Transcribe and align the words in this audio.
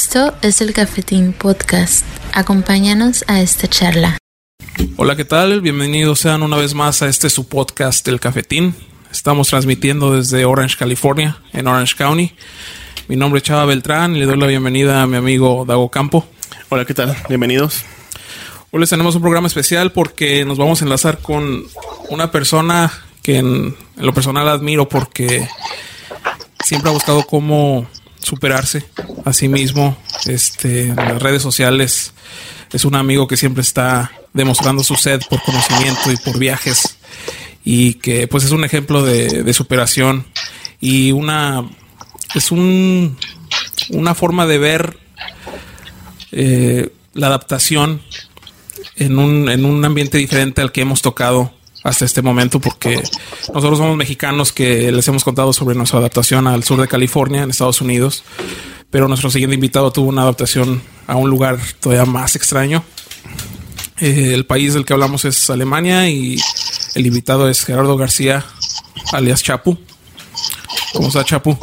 Esto 0.00 0.32
es 0.42 0.60
el 0.60 0.72
Cafetín 0.74 1.32
Podcast. 1.32 2.06
Acompáñanos 2.32 3.24
a 3.26 3.40
esta 3.40 3.66
charla. 3.66 4.16
Hola, 4.96 5.16
¿qué 5.16 5.24
tal? 5.24 5.60
Bienvenidos 5.60 6.20
sean 6.20 6.44
una 6.44 6.56
vez 6.56 6.72
más 6.72 7.02
a 7.02 7.08
este 7.08 7.28
su 7.28 7.48
podcast 7.48 8.06
El 8.06 8.20
Cafetín. 8.20 8.76
Estamos 9.10 9.48
transmitiendo 9.48 10.14
desde 10.14 10.44
Orange, 10.44 10.76
California, 10.78 11.38
en 11.52 11.66
Orange 11.66 11.96
County. 11.96 12.32
Mi 13.08 13.16
nombre 13.16 13.38
es 13.38 13.42
Chava 13.42 13.64
Beltrán 13.64 14.14
y 14.14 14.20
le 14.20 14.26
doy 14.26 14.38
la 14.38 14.46
bienvenida 14.46 15.02
a 15.02 15.08
mi 15.08 15.16
amigo 15.16 15.64
Dago 15.66 15.90
Campo. 15.90 16.28
Hola, 16.68 16.84
¿qué 16.84 16.94
tal? 16.94 17.16
Bienvenidos. 17.28 17.84
Hoy 18.70 18.78
les 18.78 18.90
tenemos 18.90 19.16
un 19.16 19.22
programa 19.22 19.48
especial 19.48 19.90
porque 19.90 20.44
nos 20.44 20.58
vamos 20.58 20.80
a 20.80 20.84
enlazar 20.84 21.18
con 21.18 21.64
una 22.08 22.30
persona 22.30 22.92
que 23.20 23.38
en, 23.38 23.76
en 23.96 24.06
lo 24.06 24.14
personal 24.14 24.48
admiro 24.48 24.88
porque 24.88 25.48
siempre 26.64 26.88
ha 26.88 26.94
buscado 26.94 27.24
cómo 27.24 27.88
superarse 28.20 28.84
a 29.24 29.32
sí 29.32 29.48
mismo 29.48 29.96
este, 30.26 30.86
las 30.94 31.22
redes 31.22 31.42
sociales. 31.42 32.12
Es 32.72 32.84
un 32.84 32.94
amigo 32.94 33.26
que 33.26 33.36
siempre 33.36 33.62
está 33.62 34.12
demostrando 34.32 34.84
su 34.84 34.94
sed 34.96 35.20
por 35.28 35.42
conocimiento 35.42 36.12
y 36.12 36.16
por 36.18 36.38
viajes 36.38 36.98
y 37.64 37.94
que 37.94 38.28
pues 38.28 38.44
es 38.44 38.50
un 38.50 38.64
ejemplo 38.64 39.02
de, 39.02 39.42
de 39.42 39.52
superación 39.52 40.26
y 40.80 41.12
una 41.12 41.68
es 42.34 42.52
un 42.52 43.16
una 43.90 44.14
forma 44.14 44.46
de 44.46 44.58
ver 44.58 44.98
eh, 46.32 46.90
la 47.14 47.28
adaptación 47.28 48.02
en 48.96 49.18
un, 49.18 49.48
en 49.48 49.64
un 49.64 49.84
ambiente 49.84 50.18
diferente 50.18 50.60
al 50.60 50.72
que 50.72 50.82
hemos 50.82 51.02
tocado 51.02 51.52
hasta 51.88 52.04
este 52.04 52.22
momento 52.22 52.60
porque 52.60 53.02
nosotros 53.52 53.78
somos 53.78 53.96
mexicanos 53.96 54.52
que 54.52 54.92
les 54.92 55.08
hemos 55.08 55.24
contado 55.24 55.52
sobre 55.52 55.74
nuestra 55.74 55.98
adaptación 55.98 56.46
al 56.46 56.64
sur 56.64 56.80
de 56.80 56.88
California 56.88 57.42
en 57.42 57.50
Estados 57.50 57.80
Unidos, 57.80 58.24
pero 58.90 59.08
nuestro 59.08 59.30
siguiente 59.30 59.54
invitado 59.54 59.90
tuvo 59.90 60.08
una 60.08 60.22
adaptación 60.22 60.82
a 61.06 61.16
un 61.16 61.30
lugar 61.30 61.58
todavía 61.80 62.04
más 62.04 62.36
extraño. 62.36 62.84
Eh, 64.00 64.32
el 64.34 64.46
país 64.46 64.74
del 64.74 64.84
que 64.84 64.92
hablamos 64.92 65.24
es 65.24 65.50
Alemania 65.50 66.08
y 66.08 66.38
el 66.94 67.06
invitado 67.06 67.48
es 67.48 67.64
Gerardo 67.64 67.96
García, 67.96 68.44
alias 69.12 69.42
Chapu. 69.42 69.78
¿Cómo 70.92 71.08
está 71.08 71.24
Chapu? 71.24 71.58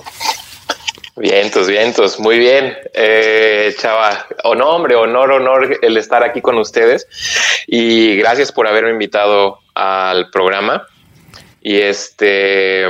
Vientos, 1.18 1.68
vientos, 1.68 2.20
muy 2.20 2.38
bien, 2.38 2.76
eh, 2.94 3.74
chava. 3.80 4.26
no, 4.58 4.70
hombre, 4.70 4.96
honor, 4.96 5.32
honor 5.32 5.80
el 5.82 5.96
estar 5.96 6.24
aquí 6.24 6.42
con 6.42 6.58
ustedes 6.58 7.08
y 7.68 8.18
gracias 8.18 8.52
por 8.52 8.68
haberme 8.68 8.92
invitado 8.92 9.60
al 9.76 10.30
programa. 10.32 10.88
Y 11.62 11.78
este, 11.78 12.86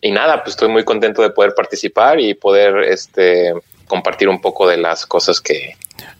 y 0.00 0.10
nada, 0.10 0.42
pues 0.42 0.54
estoy 0.54 0.68
muy 0.68 0.84
contento 0.84 1.22
de 1.22 1.30
poder 1.30 1.54
participar 1.54 2.20
y 2.20 2.34
poder 2.34 2.76
este, 2.78 3.54
compartir 3.86 4.28
un 4.28 4.40
poco 4.40 4.66
de 4.68 4.76
las 4.76 5.06
cosas 5.06 5.40
que, 5.40 5.76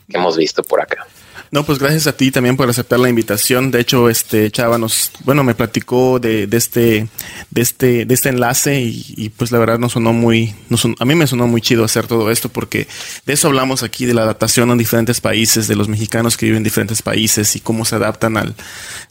que 0.08 0.16
hemos 0.16 0.36
visto 0.36 0.62
por 0.62 0.80
acá. 0.80 1.06
No, 1.54 1.64
pues 1.64 1.78
gracias 1.78 2.08
a 2.08 2.16
ti 2.16 2.32
también 2.32 2.56
por 2.56 2.68
aceptar 2.68 2.98
la 2.98 3.08
invitación. 3.08 3.70
De 3.70 3.78
hecho, 3.78 4.10
este 4.10 4.50
Chava 4.50 4.76
nos, 4.76 5.12
bueno, 5.22 5.44
me 5.44 5.54
platicó 5.54 6.18
de, 6.18 6.48
de 6.48 6.56
este, 6.56 7.06
de 7.52 7.62
este, 7.62 8.06
de 8.06 8.12
este 8.12 8.30
enlace 8.30 8.80
y, 8.80 9.28
pues 9.28 9.52
la 9.52 9.60
verdad 9.60 9.78
nos 9.78 9.92
sonó 9.92 10.12
muy, 10.12 10.52
nos 10.68 10.80
son, 10.80 10.96
a 10.98 11.04
mí 11.04 11.14
me 11.14 11.28
sonó 11.28 11.46
muy 11.46 11.60
chido 11.60 11.84
hacer 11.84 12.08
todo 12.08 12.32
esto 12.32 12.48
porque 12.48 12.88
de 13.24 13.34
eso 13.34 13.46
hablamos 13.46 13.84
aquí 13.84 14.04
de 14.04 14.14
la 14.14 14.22
adaptación 14.22 14.72
en 14.72 14.78
diferentes 14.78 15.20
países, 15.20 15.68
de 15.68 15.76
los 15.76 15.86
mexicanos 15.86 16.36
que 16.36 16.46
viven 16.46 16.56
en 16.56 16.64
diferentes 16.64 17.02
países 17.02 17.54
y 17.54 17.60
cómo 17.60 17.84
se 17.84 17.94
adaptan 17.94 18.36
al, 18.36 18.56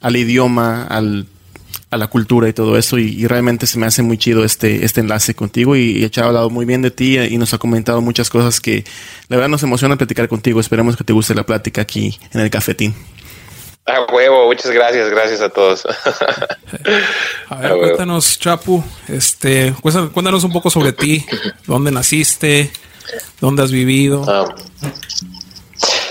al 0.01 0.17
idioma, 0.17 0.83
al 0.83 1.27
a 1.89 1.97
la 1.97 2.07
cultura 2.07 2.49
y 2.49 2.53
todo 2.53 2.77
eso 2.77 2.97
y, 2.97 3.09
y, 3.09 3.27
realmente 3.27 3.67
se 3.67 3.77
me 3.77 3.85
hace 3.85 4.01
muy 4.01 4.17
chido 4.17 4.43
este, 4.43 4.83
este 4.83 5.01
enlace 5.01 5.35
contigo 5.35 5.75
y, 5.75 6.03
y 6.03 6.19
ha 6.19 6.25
hablado 6.25 6.49
muy 6.49 6.65
bien 6.65 6.81
de 6.81 6.91
ti 6.91 7.19
y 7.19 7.37
nos 7.37 7.53
ha 7.53 7.59
comentado 7.59 8.01
muchas 8.01 8.29
cosas 8.29 8.59
que 8.59 8.83
la 9.27 9.37
verdad 9.37 9.49
nos 9.49 9.63
emociona 9.63 9.95
platicar 9.95 10.27
contigo. 10.27 10.59
Esperemos 10.59 10.97
que 10.97 11.03
te 11.03 11.13
guste 11.13 11.35
la 11.35 11.43
plática 11.43 11.81
aquí 11.81 12.19
en 12.33 12.41
el 12.41 12.49
cafetín. 12.49 12.95
A 13.85 14.05
huevo, 14.13 14.45
muchas 14.45 14.71
gracias, 14.71 15.09
gracias 15.09 15.41
a 15.41 15.49
todos. 15.49 15.85
a 17.49 17.55
ver, 17.57 17.71
a 17.71 17.75
cuéntanos, 17.75 18.39
Chapu, 18.39 18.81
este, 19.09 19.73
cuéntanos 19.81 20.45
un 20.45 20.53
poco 20.53 20.69
sobre 20.69 20.93
ti, 20.93 21.25
dónde 21.67 21.91
naciste, 21.91 22.71
dónde 23.41 23.61
has 23.63 23.71
vivido. 23.71 24.23
Ah. 24.25 24.55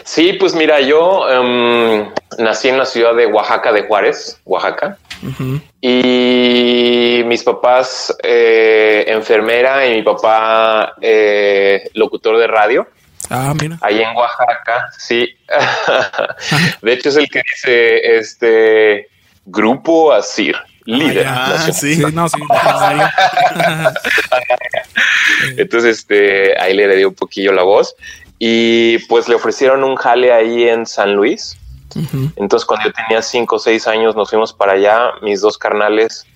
Sí, 0.05 0.35
pues 0.35 0.55
mira, 0.55 0.83
yo 0.83 1.23
um, 1.23 2.13
nací 2.39 2.69
en 2.69 2.77
la 2.77 2.85
ciudad 2.85 3.15
de 3.15 3.25
Oaxaca 3.25 3.73
de 3.73 3.85
Juárez, 3.85 4.39
Oaxaca. 4.45 4.99
Uh 5.23 5.27
-huh. 5.27 5.61
Y 5.81 7.25
mis 7.25 7.43
papás, 7.43 8.15
eh, 8.23 9.05
enfermera, 9.07 9.87
y 9.87 9.95
mi 9.95 10.03
papá, 10.03 10.95
eh, 11.01 11.89
locutor 11.95 12.39
de 12.39 12.47
radio. 12.47 12.87
Ah, 13.31 13.55
mira. 13.61 13.79
Ahí 13.81 14.03
en 14.03 14.17
Oaxaca, 14.17 14.91
sí. 14.99 15.27
de 16.83 16.93
hecho, 16.93 17.09
es 17.09 17.17
el 17.17 17.29
que 17.29 17.43
dice 17.51 18.19
este 18.19 19.09
grupo 19.45 20.13
Asir. 20.13 20.57
Líder. 20.85 21.27
Ah, 21.29 21.69
sí, 21.73 21.95
sí, 21.95 22.03
no, 22.13 22.29
sí. 22.29 22.41
Entonces, 25.57 25.99
este, 25.99 26.61
ahí 26.61 26.75
le 26.75 26.97
di 26.97 27.05
un 27.05 27.15
poquillo 27.15 27.53
la 27.53 27.63
voz 27.63 27.95
y 28.39 28.99
pues 29.07 29.29
le 29.29 29.37
ofrecieron 29.37 29.85
un 29.85 29.95
jale 29.95 30.33
ahí 30.33 30.69
en 30.69 30.87
San 30.87 31.15
Luis. 31.15 31.57
Uh 31.95 32.01
-huh. 32.01 32.33
Entonces, 32.37 32.67
cuando 32.67 32.89
yo 32.89 32.93
tenía 32.93 33.23
cinco 33.23 33.57
o 33.57 33.59
seis 33.59 33.87
años, 33.87 34.17
nos 34.17 34.31
fuimos 34.31 34.53
para 34.53 34.73
allá, 34.73 35.13
mis 35.23 35.41
dos 35.41 35.59
carnales, 35.59 36.27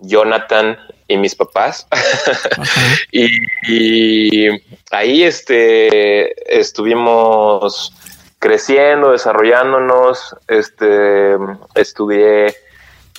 Jonathan 0.00 0.78
y 1.08 1.16
mis 1.16 1.34
papás. 1.34 1.86
Uh 1.90 1.96
-huh. 2.62 2.98
y, 3.12 4.48
y, 4.48 4.62
ahí 4.90 5.22
este, 5.24 6.58
estuvimos 6.58 7.92
creciendo, 8.38 9.12
desarrollándonos. 9.12 10.36
Este, 10.48 11.36
estudié 11.74 12.54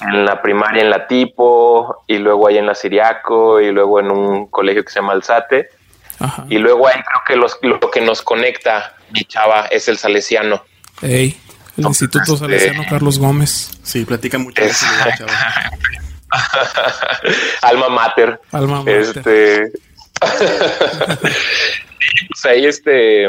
en 0.01 0.25
la 0.25 0.41
primaria 0.41 0.83
en 0.83 0.89
la 0.89 1.07
Tipo, 1.07 2.03
y 2.07 2.17
luego 2.17 2.47
ahí 2.47 2.57
en 2.57 2.67
la 2.67 2.75
Siriaco, 2.75 3.59
y 3.61 3.71
luego 3.71 3.99
en 3.99 4.11
un 4.11 4.47
colegio 4.47 4.83
que 4.83 4.91
se 4.91 4.99
llama 4.99 5.13
Alzate. 5.13 5.69
Ajá. 6.19 6.45
Y 6.49 6.57
luego 6.57 6.87
ahí 6.87 6.93
creo 6.93 7.21
que 7.27 7.35
los, 7.35 7.57
lo 7.61 7.79
que 7.91 8.01
nos 8.01 8.21
conecta, 8.21 8.95
mi 9.11 9.23
chava, 9.25 9.65
es 9.65 9.87
el 9.87 9.97
salesiano. 9.97 10.63
El 11.77 11.81
Entonces, 11.81 12.03
Instituto 12.03 12.37
Salesiano 12.37 12.81
este, 12.81 12.91
Carlos 12.91 13.19
Gómez. 13.19 13.71
Sí, 13.83 14.05
platica 14.05 14.37
mucho. 14.37 14.61
Es, 14.61 14.81
eso, 14.81 15.25
Alma 17.61 17.89
mater. 17.89 18.39
Alma 18.51 18.79
mater. 18.79 19.01
Este. 19.01 19.71
pues 22.29 22.45
ahí 22.45 22.65
este 22.65 23.27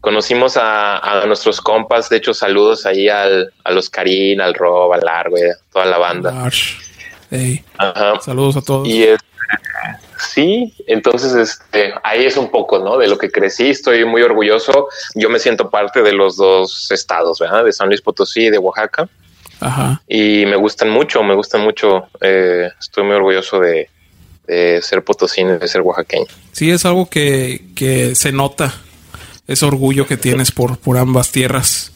conocimos 0.00 0.56
a, 0.56 0.98
a, 0.98 1.26
nuestros 1.26 1.60
compas, 1.60 2.08
de 2.08 2.16
hecho 2.16 2.34
saludos 2.34 2.86
ahí 2.86 3.08
al, 3.08 3.52
a 3.64 3.70
los 3.70 3.90
al 3.94 4.54
Rob, 4.54 4.92
al 4.92 5.00
Largo, 5.00 5.36
a 5.36 5.72
toda 5.72 5.86
la 5.86 5.98
banda. 5.98 6.50
Hey. 7.30 7.64
Saludos 8.20 8.56
a 8.56 8.62
todos. 8.62 8.88
Y 8.88 9.04
este, 9.04 9.24
Sí, 10.18 10.74
entonces 10.86 11.34
este, 11.34 11.92
ahí 12.02 12.24
es 12.24 12.36
un 12.36 12.50
poco, 12.50 12.78
¿no? 12.78 12.98
De 12.98 13.06
lo 13.06 13.18
que 13.18 13.30
crecí, 13.30 13.70
estoy 13.70 14.04
muy 14.04 14.22
orgulloso. 14.22 14.88
Yo 15.14 15.30
me 15.30 15.38
siento 15.38 15.70
parte 15.70 16.02
de 16.02 16.12
los 16.12 16.36
dos 16.36 16.90
estados, 16.90 17.38
¿verdad? 17.38 17.64
De 17.64 17.72
San 17.72 17.88
Luis 17.88 18.00
Potosí 18.00 18.46
y 18.46 18.50
de 18.50 18.58
Oaxaca. 18.58 19.08
Ajá. 19.60 20.02
Y 20.08 20.44
me 20.46 20.56
gustan 20.56 20.90
mucho, 20.90 21.22
me 21.22 21.34
gustan 21.34 21.62
mucho. 21.62 22.08
Eh, 22.20 22.68
estoy 22.80 23.04
muy 23.04 23.14
orgulloso 23.14 23.60
de, 23.60 23.88
de 24.46 24.80
ser 24.82 25.04
potosino 25.04 25.54
y 25.54 25.58
de 25.58 25.68
ser 25.68 25.82
oaxaqueño. 25.82 26.26
Sí, 26.52 26.70
es 26.70 26.84
algo 26.84 27.08
que, 27.08 27.66
que 27.74 28.14
se 28.14 28.32
nota, 28.32 28.74
ese 29.46 29.66
orgullo 29.66 30.06
que 30.06 30.16
tienes 30.16 30.50
por, 30.50 30.78
por 30.78 30.98
ambas 30.98 31.30
tierras 31.30 31.92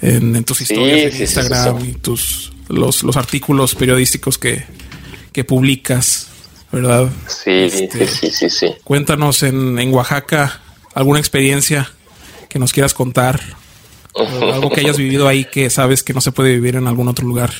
en, 0.00 0.34
en 0.36 0.44
tus 0.44 0.60
historias 0.60 0.98
sí, 0.98 1.04
en 1.06 1.12
sí, 1.12 1.22
Instagram 1.22 1.80
sí, 1.80 1.88
y 1.88 1.92
tus 1.94 2.52
los, 2.68 3.02
los 3.02 3.16
artículos 3.16 3.74
periodísticos 3.74 4.38
que, 4.38 4.64
que 5.32 5.44
publicas. 5.44 6.29
¿Verdad? 6.72 7.08
Sí, 7.26 7.70
este, 7.72 8.06
sí, 8.06 8.30
sí, 8.30 8.50
sí, 8.50 8.74
Cuéntanos 8.84 9.42
en, 9.42 9.78
en, 9.78 9.92
Oaxaca 9.92 10.60
alguna 10.94 11.18
experiencia 11.18 11.90
que 12.48 12.58
nos 12.58 12.72
quieras 12.72 12.94
contar, 12.94 13.40
algo 14.14 14.70
que 14.70 14.80
hayas 14.80 14.96
vivido 14.96 15.28
ahí 15.28 15.44
que 15.44 15.70
sabes 15.70 16.02
que 16.02 16.12
no 16.12 16.20
se 16.20 16.32
puede 16.32 16.50
vivir 16.50 16.76
en 16.76 16.86
algún 16.86 17.08
otro 17.08 17.26
lugar 17.26 17.50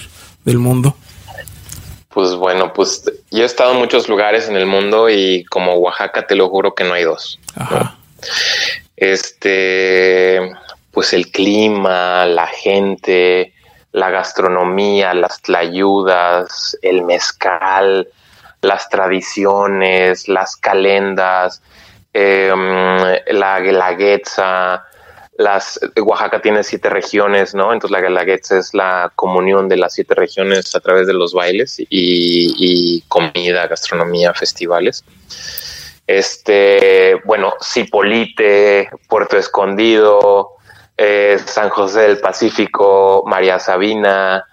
del 0.44 0.58
mundo. 0.58 0.96
Pues 2.08 2.34
bueno, 2.34 2.72
pues 2.72 3.04
yo 3.30 3.42
he 3.42 3.46
estado 3.46 3.72
en 3.72 3.78
muchos 3.78 4.08
lugares 4.08 4.48
en 4.48 4.56
el 4.56 4.66
mundo 4.66 5.08
y 5.08 5.44
como 5.44 5.74
Oaxaca 5.74 6.26
te 6.26 6.34
lo 6.34 6.48
juro 6.48 6.74
que 6.74 6.84
no 6.84 6.94
hay 6.94 7.04
dos. 7.04 7.38
Ajá. 7.54 7.78
¿no? 7.78 8.00
Este, 8.96 10.50
pues 10.90 11.12
el 11.12 11.30
clima, 11.30 12.26
la 12.26 12.46
gente, 12.46 13.54
la 13.92 14.10
gastronomía, 14.10 15.14
las 15.14 15.40
tlayudas, 15.40 16.76
el 16.82 17.02
mezcal, 17.02 18.08
las 18.62 18.88
tradiciones, 18.88 20.28
las 20.28 20.56
calendas, 20.56 21.62
eh, 22.12 22.52
la 23.28 23.60
guelaguetza, 23.60 24.84
las 25.38 25.80
Oaxaca 25.96 26.42
tiene 26.42 26.62
siete 26.62 26.90
regiones, 26.90 27.54
¿no? 27.54 27.72
Entonces 27.72 27.92
la 27.92 28.02
guelaguetza 28.02 28.58
es 28.58 28.74
la 28.74 29.10
comunión 29.16 29.68
de 29.68 29.78
las 29.78 29.94
siete 29.94 30.14
regiones 30.14 30.74
a 30.74 30.80
través 30.80 31.06
de 31.06 31.14
los 31.14 31.32
bailes 31.32 31.80
y, 31.80 31.86
y 31.88 33.00
comida, 33.08 33.66
gastronomía, 33.66 34.34
festivales. 34.34 35.02
este, 36.06 37.14
bueno, 37.24 37.54
Cipolite, 37.62 38.90
Puerto 39.08 39.38
Escondido, 39.38 40.56
eh, 40.96 41.38
San 41.46 41.68
José 41.70 42.00
del 42.00 42.18
Pacífico, 42.18 43.22
María 43.26 43.60
Sabina, 43.60 44.44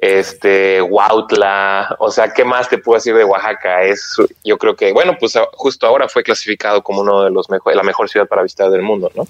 este, 0.00 0.80
Huautla, 0.80 1.96
o 1.98 2.10
sea, 2.10 2.32
¿qué 2.32 2.44
más 2.44 2.68
te 2.68 2.78
puedo 2.78 2.98
decir 2.98 3.14
de 3.14 3.24
Oaxaca? 3.24 3.82
Es, 3.82 4.16
yo 4.44 4.56
creo 4.56 4.76
que, 4.76 4.92
bueno, 4.92 5.16
pues 5.18 5.34
justo 5.52 5.86
ahora 5.86 6.08
fue 6.08 6.22
clasificado 6.22 6.82
como 6.82 7.00
uno 7.00 7.24
de 7.24 7.30
los 7.30 7.50
mejores, 7.50 7.76
la 7.76 7.82
mejor 7.82 8.08
ciudad 8.08 8.26
para 8.26 8.42
visitar 8.42 8.70
del 8.70 8.82
mundo, 8.82 9.10
¿no? 9.14 9.26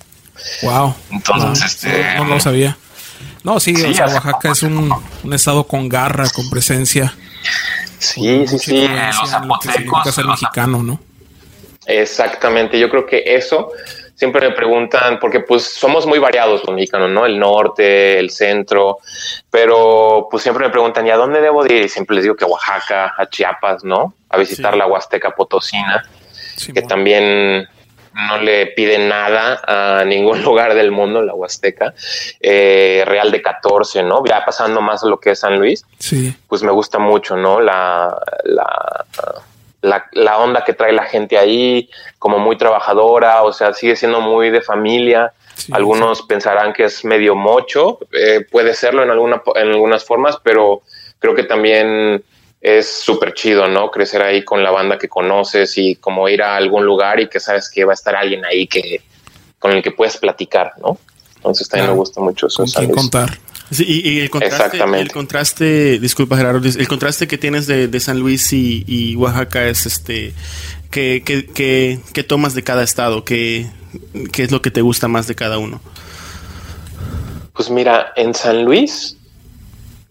Wow. 0.62 0.94
Entonces, 1.10 1.82
no, 1.82 1.90
este, 1.90 2.14
no, 2.16 2.24
lo 2.24 2.40
sabía. 2.40 2.76
No, 3.42 3.58
sí, 3.60 3.74
o 3.74 3.94
sea, 3.94 4.06
Oaxaca 4.06 4.52
es 4.52 4.62
un, 4.62 4.92
un, 5.24 5.32
estado 5.32 5.64
con 5.64 5.88
garra, 5.88 6.28
con 6.30 6.48
presencia. 6.50 7.14
Sí, 7.98 8.46
sí, 8.46 8.58
sí. 8.58 8.88
Los 8.88 10.14
ser 10.14 10.26
mexicano, 10.26 10.82
¿no? 10.82 11.00
Exactamente. 11.86 12.78
Yo 12.78 12.90
creo 12.90 13.06
que 13.06 13.22
eso 13.24 13.70
siempre 14.18 14.48
me 14.48 14.54
preguntan, 14.54 15.20
porque 15.20 15.40
pues 15.40 15.62
somos 15.62 16.04
muy 16.04 16.18
variados 16.18 16.64
los 16.64 16.74
mexicanos, 16.74 17.08
¿no? 17.08 17.24
El 17.24 17.38
norte, 17.38 18.18
el 18.18 18.30
centro, 18.30 18.98
pero 19.48 20.26
pues 20.28 20.42
siempre 20.42 20.66
me 20.66 20.70
preguntan, 20.70 21.06
¿y 21.06 21.10
a 21.10 21.16
dónde 21.16 21.40
debo 21.40 21.64
ir? 21.64 21.84
Y 21.84 21.88
siempre 21.88 22.16
les 22.16 22.24
digo 22.24 22.34
que 22.34 22.44
a 22.44 22.48
Oaxaca, 22.48 23.14
a 23.16 23.26
Chiapas, 23.28 23.84
¿no? 23.84 24.14
A 24.28 24.36
visitar 24.36 24.76
la 24.76 24.86
Huasteca 24.86 25.30
Potosina, 25.30 26.04
que 26.74 26.82
también 26.82 27.68
no 28.12 28.38
le 28.38 28.66
pide 28.66 28.98
nada 28.98 29.62
a 29.64 30.04
ningún 30.04 30.42
lugar 30.44 30.74
del 30.74 30.90
mundo, 30.90 31.22
la 31.22 31.34
Huasteca, 31.34 31.94
eh, 32.40 33.04
Real 33.06 33.30
de 33.30 33.40
14, 33.40 34.02
¿no? 34.02 34.24
Ya 34.26 34.44
pasando 34.44 34.80
más 34.80 35.04
a 35.04 35.06
lo 35.06 35.20
que 35.20 35.30
es 35.30 35.38
San 35.38 35.60
Luis, 35.60 35.84
sí. 36.00 36.34
pues 36.48 36.64
me 36.64 36.72
gusta 36.72 36.98
mucho, 36.98 37.36
¿no? 37.36 37.60
La, 37.60 38.20
la, 38.42 39.06
la, 39.82 40.38
onda 40.38 40.64
que 40.64 40.72
trae 40.72 40.92
la 40.92 41.04
gente 41.04 41.38
ahí, 41.38 41.88
como 42.18 42.38
muy 42.38 42.56
trabajadora, 42.56 43.42
o 43.42 43.52
sea, 43.52 43.72
sigue 43.72 43.96
siendo 43.96 44.20
muy 44.20 44.50
de 44.50 44.60
familia. 44.60 45.32
Algunos 45.72 46.22
pensarán 46.22 46.72
que 46.72 46.84
es 46.84 47.04
medio 47.04 47.34
mocho, 47.34 47.98
eh, 48.12 48.46
puede 48.48 48.74
serlo 48.74 49.02
en, 49.02 49.10
alguna, 49.10 49.42
en 49.56 49.68
algunas 49.68 50.04
formas, 50.04 50.38
pero 50.42 50.82
creo 51.18 51.34
que 51.34 51.42
también 51.42 52.22
es 52.60 52.88
súper 52.88 53.34
chido, 53.34 53.68
¿no? 53.68 53.90
Crecer 53.90 54.22
ahí 54.22 54.44
con 54.44 54.62
la 54.62 54.70
banda 54.70 54.98
que 54.98 55.08
conoces 55.08 55.76
y 55.78 55.96
como 55.96 56.28
ir 56.28 56.42
a 56.42 56.56
algún 56.56 56.84
lugar 56.84 57.20
y 57.20 57.28
que 57.28 57.40
sabes 57.40 57.70
que 57.70 57.84
va 57.84 57.92
a 57.92 57.94
estar 57.94 58.16
alguien 58.16 58.44
ahí 58.44 58.66
que 58.66 59.02
con 59.58 59.72
el 59.72 59.82
que 59.82 59.90
puedes 59.90 60.16
platicar, 60.16 60.72
¿no? 60.78 60.98
Entonces 61.36 61.68
también 61.68 61.90
me 61.90 61.96
gusta 61.96 62.20
mucho 62.20 62.46
eso. 62.46 62.64
Con 62.74 62.90
contar. 62.90 63.30
Y, 63.70 64.20
el 64.20 64.30
contraste, 64.30 64.78
el 64.78 65.12
contraste, 65.12 65.98
disculpa 65.98 66.36
Gerardo, 66.36 66.66
el 66.66 66.88
contraste 66.88 67.28
que 67.28 67.38
tienes 67.38 67.66
de, 67.66 68.00
San 68.00 68.18
Luis 68.18 68.52
y, 68.52 69.14
Oaxaca 69.16 69.66
es 69.66 69.86
este, 69.86 70.32
¿qué, 70.90 71.22
qué, 71.24 72.24
tomas 72.24 72.54
de 72.54 72.62
cada 72.62 72.82
estado? 72.82 73.24
¿Qué, 73.24 73.66
¿Qué 74.32 74.44
es 74.44 74.50
lo 74.50 74.62
que 74.62 74.70
te 74.70 74.80
gusta 74.80 75.08
más 75.08 75.26
de 75.26 75.34
cada 75.34 75.58
uno? 75.58 75.80
Pues 77.52 77.70
mira, 77.70 78.12
en 78.16 78.34
San 78.34 78.64
Luis 78.64 79.16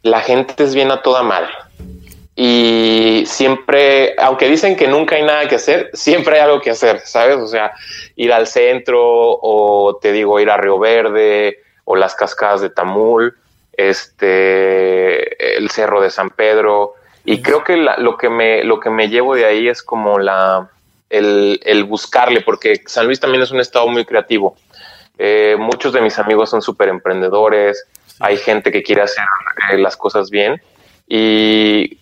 la 0.03 0.21
gente 0.21 0.63
es 0.63 0.75
bien 0.75 0.91
a 0.91 1.01
toda 1.01 1.23
madre 1.23 1.51
y 2.39 3.23
siempre, 3.25 4.13
aunque 4.19 4.47
dicen 4.47 4.75
que 4.75 4.87
nunca 4.87 5.15
hay 5.15 5.23
nada 5.23 5.47
que 5.47 5.55
hacer, 5.55 5.89
siempre 5.93 6.35
hay 6.35 6.41
algo 6.41 6.61
que 6.61 6.69
hacer, 6.69 6.99
¿sabes? 6.99 7.37
O 7.37 7.47
sea, 7.47 7.71
ir 8.15 8.31
al 8.31 8.45
centro 8.45 8.99
o 9.01 9.97
te 9.99 10.11
digo 10.11 10.39
ir 10.39 10.51
a 10.51 10.57
Río 10.57 10.77
Verde 10.77 11.63
o 11.83 11.95
las 11.95 12.13
cascadas 12.13 12.61
de 12.61 12.69
Tamul, 12.69 13.35
este, 13.77 15.57
el 15.57 15.69
cerro 15.69 16.01
de 16.01 16.09
San 16.09 16.31
Pedro. 16.31 16.95
Y 17.23 17.41
creo 17.41 17.63
que 17.63 17.77
lo, 17.77 18.17
que 18.17 18.29
me, 18.29 18.63
lo 18.63 18.79
que 18.79 18.89
me 18.89 19.09
llevo 19.09 19.35
de 19.35 19.45
ahí 19.45 19.67
es 19.67 19.83
como 19.83 20.17
la, 20.17 20.69
el, 21.09 21.59
el 21.63 21.83
buscarle, 21.83 22.41
porque 22.41 22.81
San 22.85 23.05
Luis 23.05 23.19
también 23.19 23.43
es 23.43 23.51
un 23.51 23.59
estado 23.59 23.87
muy 23.87 24.05
creativo. 24.05 24.57
Eh, 25.17 25.55
muchos 25.57 25.93
de 25.93 26.01
mis 26.01 26.19
amigos 26.19 26.49
son 26.49 26.61
súper 26.61 26.89
emprendedores, 26.89 27.85
hay 28.19 28.37
gente 28.37 28.71
que 28.71 28.83
quiere 28.83 29.01
hacer 29.01 29.25
eh, 29.71 29.77
las 29.77 29.97
cosas 29.97 30.29
bien 30.29 30.61
y 31.07 31.99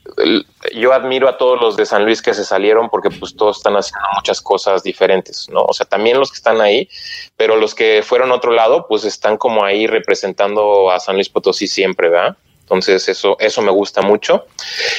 yo 0.74 0.94
admiro 0.94 1.30
a 1.30 1.38
todos 1.38 1.62
los 1.62 1.78
de 1.78 1.86
San 1.86 2.06
Luis 2.06 2.22
que 2.22 2.34
se 2.34 2.44
salieron 2.44 2.90
porque 2.90 3.12
pues 3.12 3.36
todos 3.36 3.58
están 3.58 3.76
haciendo 3.76 4.08
muchas 4.16 4.42
cosas 4.42 4.82
diferentes, 4.82 5.48
¿no? 5.50 5.62
O 5.64 5.74
sea, 5.74 5.86
también 5.86 6.18
los 6.18 6.32
que 6.32 6.38
están 6.38 6.60
ahí, 6.60 6.90
pero 7.38 7.56
los 7.56 7.76
que 7.76 8.02
fueron 8.04 8.32
a 8.32 8.36
otro 8.36 8.52
lado 8.52 8.88
pues 8.88 9.04
están 9.06 9.38
como 9.38 9.64
ahí 9.64 9.86
representando 9.86 10.90
a 10.92 11.00
San 11.00 11.16
Luis 11.16 11.30
Potosí 11.30 11.68
siempre, 11.68 12.10
¿verdad? 12.10 12.36
Entonces 12.62 13.08
eso, 13.08 13.38
eso 13.40 13.62
me 13.62 13.70
gusta 13.70 14.02
mucho. 14.02 14.48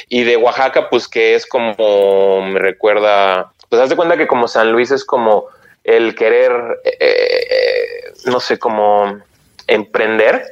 Y 0.08 0.22
de 0.22 0.36
Oaxaca 0.36 0.88
pues 0.88 1.08
que 1.08 1.34
es 1.34 1.44
como 1.46 2.42
me 2.42 2.60
recuerda, 2.60 3.52
pues 3.68 3.82
haz 3.82 3.88
de 3.88 3.96
cuenta 3.96 4.16
que 4.16 4.28
como 4.28 4.46
San 4.46 4.70
Luis 4.70 4.92
es 4.92 5.04
como 5.04 5.46
el 5.82 6.14
querer, 6.14 6.52
eh, 6.84 6.96
eh, 7.00 8.12
no 8.26 8.38
sé, 8.38 8.56
como 8.56 9.20
emprender 9.66 10.44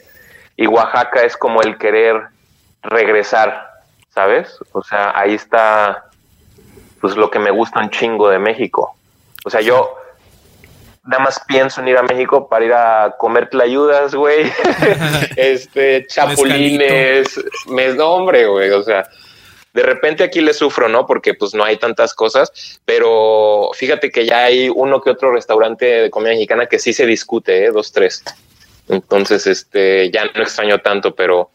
y 0.56 0.66
Oaxaca 0.66 1.22
es 1.22 1.36
como 1.36 1.62
el 1.62 1.78
querer 1.78 2.33
regresar, 2.84 3.70
¿sabes? 4.14 4.58
O 4.72 4.82
sea, 4.82 5.12
ahí 5.18 5.34
está 5.34 6.10
pues 7.00 7.16
lo 7.16 7.30
que 7.30 7.38
me 7.38 7.50
gusta 7.50 7.80
un 7.80 7.90
chingo 7.90 8.30
de 8.30 8.38
México. 8.38 8.96
O 9.44 9.50
sea, 9.50 9.60
yo 9.60 9.96
nada 11.04 11.22
más 11.22 11.40
pienso 11.46 11.80
en 11.80 11.88
ir 11.88 11.98
a 11.98 12.02
México 12.02 12.48
para 12.48 12.64
ir 12.64 12.72
a 12.72 13.14
comer 13.18 13.50
tlayudas, 13.50 14.14
güey. 14.14 14.50
este, 15.36 16.06
chapulines, 16.06 17.38
me 17.66 17.88
nombre, 17.92 18.46
güey. 18.46 18.70
O 18.70 18.82
sea, 18.82 19.06
de 19.74 19.82
repente 19.82 20.24
aquí 20.24 20.40
le 20.40 20.54
sufro, 20.54 20.88
¿no? 20.88 21.06
Porque 21.06 21.34
pues 21.34 21.52
no 21.52 21.64
hay 21.64 21.76
tantas 21.76 22.14
cosas, 22.14 22.80
pero 22.84 23.70
fíjate 23.74 24.10
que 24.10 24.24
ya 24.24 24.44
hay 24.44 24.70
uno 24.74 25.00
que 25.00 25.10
otro 25.10 25.32
restaurante 25.32 25.84
de 25.84 26.10
comida 26.10 26.30
mexicana 26.30 26.66
que 26.66 26.78
sí 26.78 26.92
se 26.92 27.06
discute, 27.06 27.66
¿eh? 27.66 27.70
Dos, 27.70 27.92
tres. 27.92 28.22
Entonces, 28.88 29.46
este, 29.46 30.10
ya 30.10 30.24
no 30.34 30.42
extraño 30.42 30.78
tanto, 30.78 31.14
pero 31.14 31.50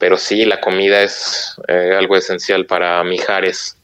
pero 0.00 0.16
sí, 0.16 0.44
la 0.46 0.60
comida 0.60 1.02
es 1.02 1.54
eh, 1.68 1.92
algo 1.96 2.16
esencial 2.16 2.66
para 2.66 3.04
Mijares. 3.04 3.76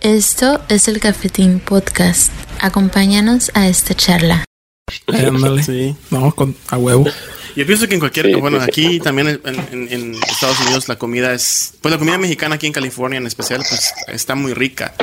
Esto 0.00 0.60
es 0.68 0.86
el 0.86 1.00
Cafetín 1.00 1.58
Podcast. 1.58 2.30
Acompáñanos 2.60 3.50
a 3.54 3.66
esta 3.66 3.94
charla. 3.94 4.44
sí. 5.64 5.96
No, 6.10 6.30
con, 6.32 6.54
a 6.68 6.76
huevo. 6.76 7.06
Yo 7.56 7.66
pienso 7.66 7.88
que 7.88 7.94
en 7.94 8.00
cualquier, 8.00 8.36
bueno, 8.36 8.60
aquí 8.60 9.00
también 9.00 9.40
en, 9.44 10.14
Estados 10.14 10.60
Unidos 10.60 10.88
la 10.88 10.96
comida 10.96 11.32
es, 11.32 11.74
pues 11.80 11.92
la 11.92 11.98
comida 11.98 12.18
mexicana 12.18 12.56
aquí 12.56 12.66
en 12.66 12.72
California 12.72 13.18
en 13.18 13.26
especial, 13.26 13.62
pues 13.68 13.92
está 14.08 14.34
muy 14.34 14.54
rica. 14.54 14.94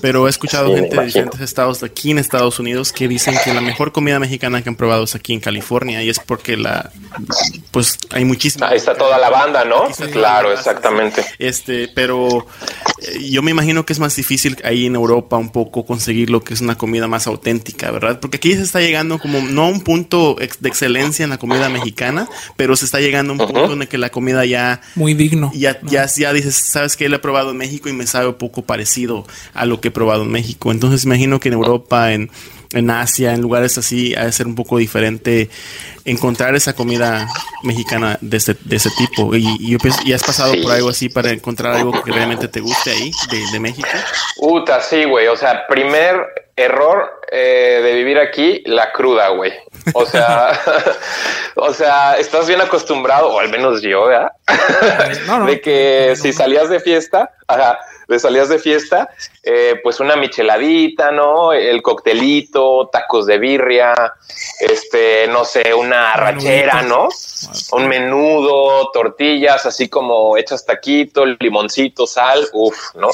Pero 0.00 0.26
he 0.26 0.30
escuchado 0.30 0.74
gente 0.74 0.96
de 0.96 1.06
diferentes 1.06 1.40
estados 1.40 1.80
de 1.80 1.86
aquí 1.86 2.10
en 2.10 2.18
Estados 2.18 2.58
Unidos 2.58 2.92
que 2.92 3.08
dicen 3.08 3.34
que 3.44 3.54
la 3.54 3.60
mejor 3.60 3.92
comida 3.92 4.18
mexicana 4.18 4.62
que 4.62 4.68
han 4.68 4.76
probado 4.76 5.04
es 5.04 5.14
aquí 5.14 5.32
en 5.32 5.40
California 5.40 6.02
y 6.02 6.10
es 6.10 6.18
porque 6.18 6.56
la, 6.56 6.90
pues 7.70 7.98
hay 8.10 8.24
muchísima. 8.24 8.68
Ahí 8.68 8.76
está 8.76 8.94
toda 8.94 9.18
la 9.18 9.30
banda, 9.30 9.64
¿no? 9.64 9.88
Claro, 10.12 10.52
exactamente. 10.52 11.24
Este, 11.38 11.88
pero 11.88 12.46
eh, 12.98 13.30
yo 13.30 13.42
me 13.42 13.50
imagino 13.52 13.86
que 13.86 13.92
es 13.92 13.98
más 13.98 14.14
difícil 14.16 14.58
ahí 14.64 14.86
en 14.86 14.94
Europa 14.94 15.36
un 15.36 15.50
poco 15.50 15.86
conseguir 15.86 16.30
lo 16.30 16.42
que 16.42 16.54
es 16.54 16.60
una 16.60 16.76
comida 16.76 17.08
más 17.08 17.26
auténtica, 17.26 17.90
¿verdad? 17.90 18.20
Porque 18.20 18.36
aquí 18.36 18.54
se 18.54 18.62
está 18.62 18.80
llegando 18.80 19.18
como 19.18 19.40
no 19.40 19.64
a 19.64 19.68
un 19.68 19.80
punto 19.80 20.36
de 20.38 20.68
excelencia 20.68 21.24
en 21.24 21.30
la 21.30 21.38
comida 21.38 21.68
mexicana 21.68 22.01
pero 22.56 22.76
se 22.76 22.84
está 22.84 23.00
llegando 23.00 23.32
a 23.32 23.36
un 23.36 23.46
punto 23.46 23.72
en 23.72 23.82
el 23.82 23.88
que 23.88 23.98
la 23.98 24.10
comida 24.10 24.44
ya... 24.44 24.80
Muy 24.94 25.14
digno. 25.14 25.50
Ya, 25.54 25.78
ya, 25.82 26.06
ya 26.06 26.32
dices, 26.32 26.54
sabes 26.54 26.96
que 26.96 27.08
lo 27.08 27.16
he 27.16 27.20
probado 27.20 27.50
en 27.50 27.56
México 27.56 27.88
y 27.88 27.92
me 27.92 28.06
sabe 28.06 28.28
un 28.28 28.34
poco 28.34 28.62
parecido 28.62 29.26
a 29.54 29.66
lo 29.66 29.80
que 29.80 29.88
he 29.88 29.90
probado 29.90 30.22
en 30.22 30.30
México. 30.30 30.72
Entonces 30.72 31.04
imagino 31.04 31.40
que 31.40 31.48
en 31.48 31.54
Europa, 31.54 32.12
en, 32.12 32.30
en 32.72 32.90
Asia, 32.90 33.34
en 33.34 33.40
lugares 33.40 33.78
así, 33.78 34.14
ha 34.14 34.24
de 34.24 34.32
ser 34.32 34.46
un 34.46 34.54
poco 34.54 34.78
diferente 34.78 35.50
encontrar 36.04 36.54
esa 36.54 36.74
comida 36.74 37.28
mexicana 37.62 38.18
de 38.20 38.36
ese, 38.36 38.56
de 38.64 38.76
ese 38.76 38.90
tipo. 38.90 39.34
Y, 39.36 39.46
y, 39.60 40.12
has 40.12 40.22
pasado 40.22 40.54
por 40.62 40.72
algo 40.72 40.88
así 40.88 41.08
para 41.08 41.30
encontrar 41.30 41.74
algo 41.74 42.02
que 42.02 42.12
realmente 42.12 42.48
te 42.48 42.60
guste 42.60 42.90
ahí, 42.90 43.10
de, 43.30 43.52
de 43.52 43.60
México. 43.60 43.88
Uta, 44.38 44.80
sí, 44.80 45.04
güey. 45.04 45.28
O 45.28 45.36
sea, 45.36 45.66
primer 45.68 46.16
error 46.56 47.10
eh, 47.30 47.80
de 47.82 47.94
vivir 47.94 48.18
aquí, 48.18 48.62
la 48.66 48.92
cruda, 48.92 49.28
güey. 49.28 49.52
O 49.94 50.06
sea, 50.06 50.60
o 51.56 51.72
sea, 51.72 52.16
estás 52.18 52.46
bien 52.46 52.60
acostumbrado, 52.60 53.28
o 53.28 53.40
al 53.40 53.48
menos 53.48 53.82
yo, 53.82 54.06
¿verdad? 54.06 54.32
de 55.46 55.60
que 55.60 56.14
si 56.16 56.32
salías 56.32 56.68
de 56.68 56.80
fiesta, 56.80 57.30
ajá, 57.46 57.78
de 58.08 58.18
salías 58.18 58.48
de 58.48 58.58
fiesta, 58.58 59.10
eh, 59.42 59.80
pues 59.82 60.00
una 60.00 60.16
micheladita, 60.16 61.10
¿no? 61.10 61.52
El 61.52 61.82
coctelito, 61.82 62.88
tacos 62.92 63.26
de 63.26 63.38
birria, 63.38 63.94
este, 64.60 65.26
no 65.28 65.44
sé, 65.44 65.74
una 65.74 66.12
arrachera, 66.12 66.82
¿no? 66.82 67.08
Un 67.72 67.88
menudo, 67.88 68.90
tortillas, 68.92 69.66
así 69.66 69.88
como 69.88 70.36
hechas 70.36 70.64
taquito, 70.64 71.24
limoncito, 71.26 72.06
sal, 72.06 72.46
uff, 72.52 72.94
¿no? 72.94 73.08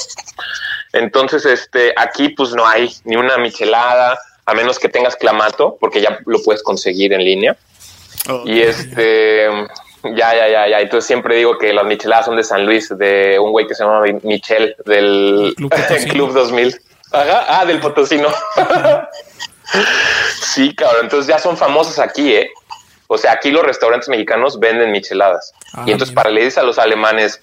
Entonces, 0.93 1.45
este, 1.47 1.93
aquí 1.97 2.31
pues 2.31 2.51
no 2.53 2.67
hay 2.67 2.91
ni 3.05 3.17
una 3.17 3.39
michelada, 3.39 4.19
a 4.49 4.55
menos 4.55 4.79
que 4.79 4.89
tengas 4.89 5.15
clamato, 5.15 5.77
porque 5.79 6.01
ya 6.01 6.21
lo 6.25 6.43
puedes 6.43 6.63
conseguir 6.63 7.13
en 7.13 7.23
línea. 7.23 7.55
y 8.47 8.61
este, 8.61 9.47
ya, 10.03 10.35
ya, 10.35 10.49
ya, 10.49 10.69
ya. 10.69 10.81
Entonces 10.81 11.07
siempre 11.07 11.37
digo 11.37 11.59
que 11.59 11.75
las 11.75 11.85
micheladas 11.85 12.25
son 12.25 12.37
de 12.37 12.43
San 12.43 12.65
Luis, 12.65 12.89
de 12.97 13.39
un 13.39 13.53
güey 13.53 13.67
que 13.67 13.75
se 13.75 13.85
llama 13.85 14.01
Michel 14.23 14.75
del 14.87 15.55
Club, 16.11 16.33
2000. 16.33 16.81
Ajá, 17.13 17.61
ah, 17.61 17.67
del 17.67 17.79
potosino. 17.79 18.29
sí, 20.41 20.75
cabrón. 20.75 21.05
Entonces 21.05 21.27
ya 21.27 21.39
son 21.39 21.59
famosas 21.59 21.99
aquí, 21.99 22.35
¿eh? 22.35 22.51
O 23.07 23.19
sea, 23.19 23.33
aquí 23.33 23.51
los 23.51 23.63
restaurantes 23.63 24.09
mexicanos 24.09 24.59
venden 24.59 24.93
micheladas. 24.93 25.53
Ah, 25.75 25.85
y 25.87 25.93
entonces 25.93 26.15
para 26.15 26.31
le 26.31 26.41
dices 26.41 26.57
a 26.57 26.63
los 26.63 26.79
alemanes, 26.79 27.43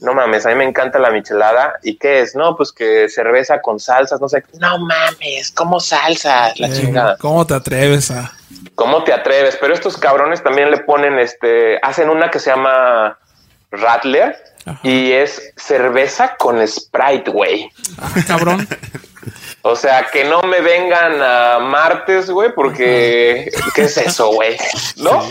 no 0.00 0.14
mames, 0.14 0.46
a 0.46 0.50
mí 0.50 0.54
me 0.56 0.64
encanta 0.64 0.98
la 0.98 1.10
michelada. 1.10 1.74
¿Y 1.82 1.96
qué 1.96 2.20
es? 2.20 2.34
No, 2.34 2.56
pues 2.56 2.72
que 2.72 3.08
cerveza 3.08 3.60
con 3.60 3.80
salsas, 3.80 4.20
no 4.20 4.28
sé. 4.28 4.44
No 4.58 4.78
mames, 4.78 5.52
¿cómo 5.52 5.80
salsa? 5.80 6.52
La 6.56 6.68
eh, 6.68 6.72
chingada. 6.72 7.16
¿Cómo 7.18 7.46
te 7.46 7.54
atreves 7.54 8.10
a...? 8.10 8.32
¿Cómo 8.74 9.04
te 9.04 9.12
atreves? 9.12 9.56
Pero 9.60 9.74
estos 9.74 9.96
cabrones 9.96 10.42
también 10.42 10.70
le 10.70 10.78
ponen, 10.78 11.18
este, 11.18 11.78
hacen 11.82 12.08
una 12.08 12.30
que 12.30 12.38
se 12.38 12.50
llama 12.50 13.18
Rattler 13.70 14.36
y 14.82 15.12
es 15.12 15.52
cerveza 15.56 16.36
con 16.38 16.66
Sprite, 16.66 17.30
güey. 17.30 17.70
Ah, 17.98 18.12
cabrón. 18.26 18.66
O 19.66 19.74
sea, 19.74 20.08
que 20.12 20.24
no 20.24 20.42
me 20.42 20.60
vengan 20.60 21.22
a 21.22 21.58
martes, 21.58 22.28
güey, 22.28 22.52
porque 22.54 23.50
¿qué 23.74 23.82
es 23.84 23.96
eso, 23.96 24.28
güey? 24.28 24.58
¿No? 24.96 25.26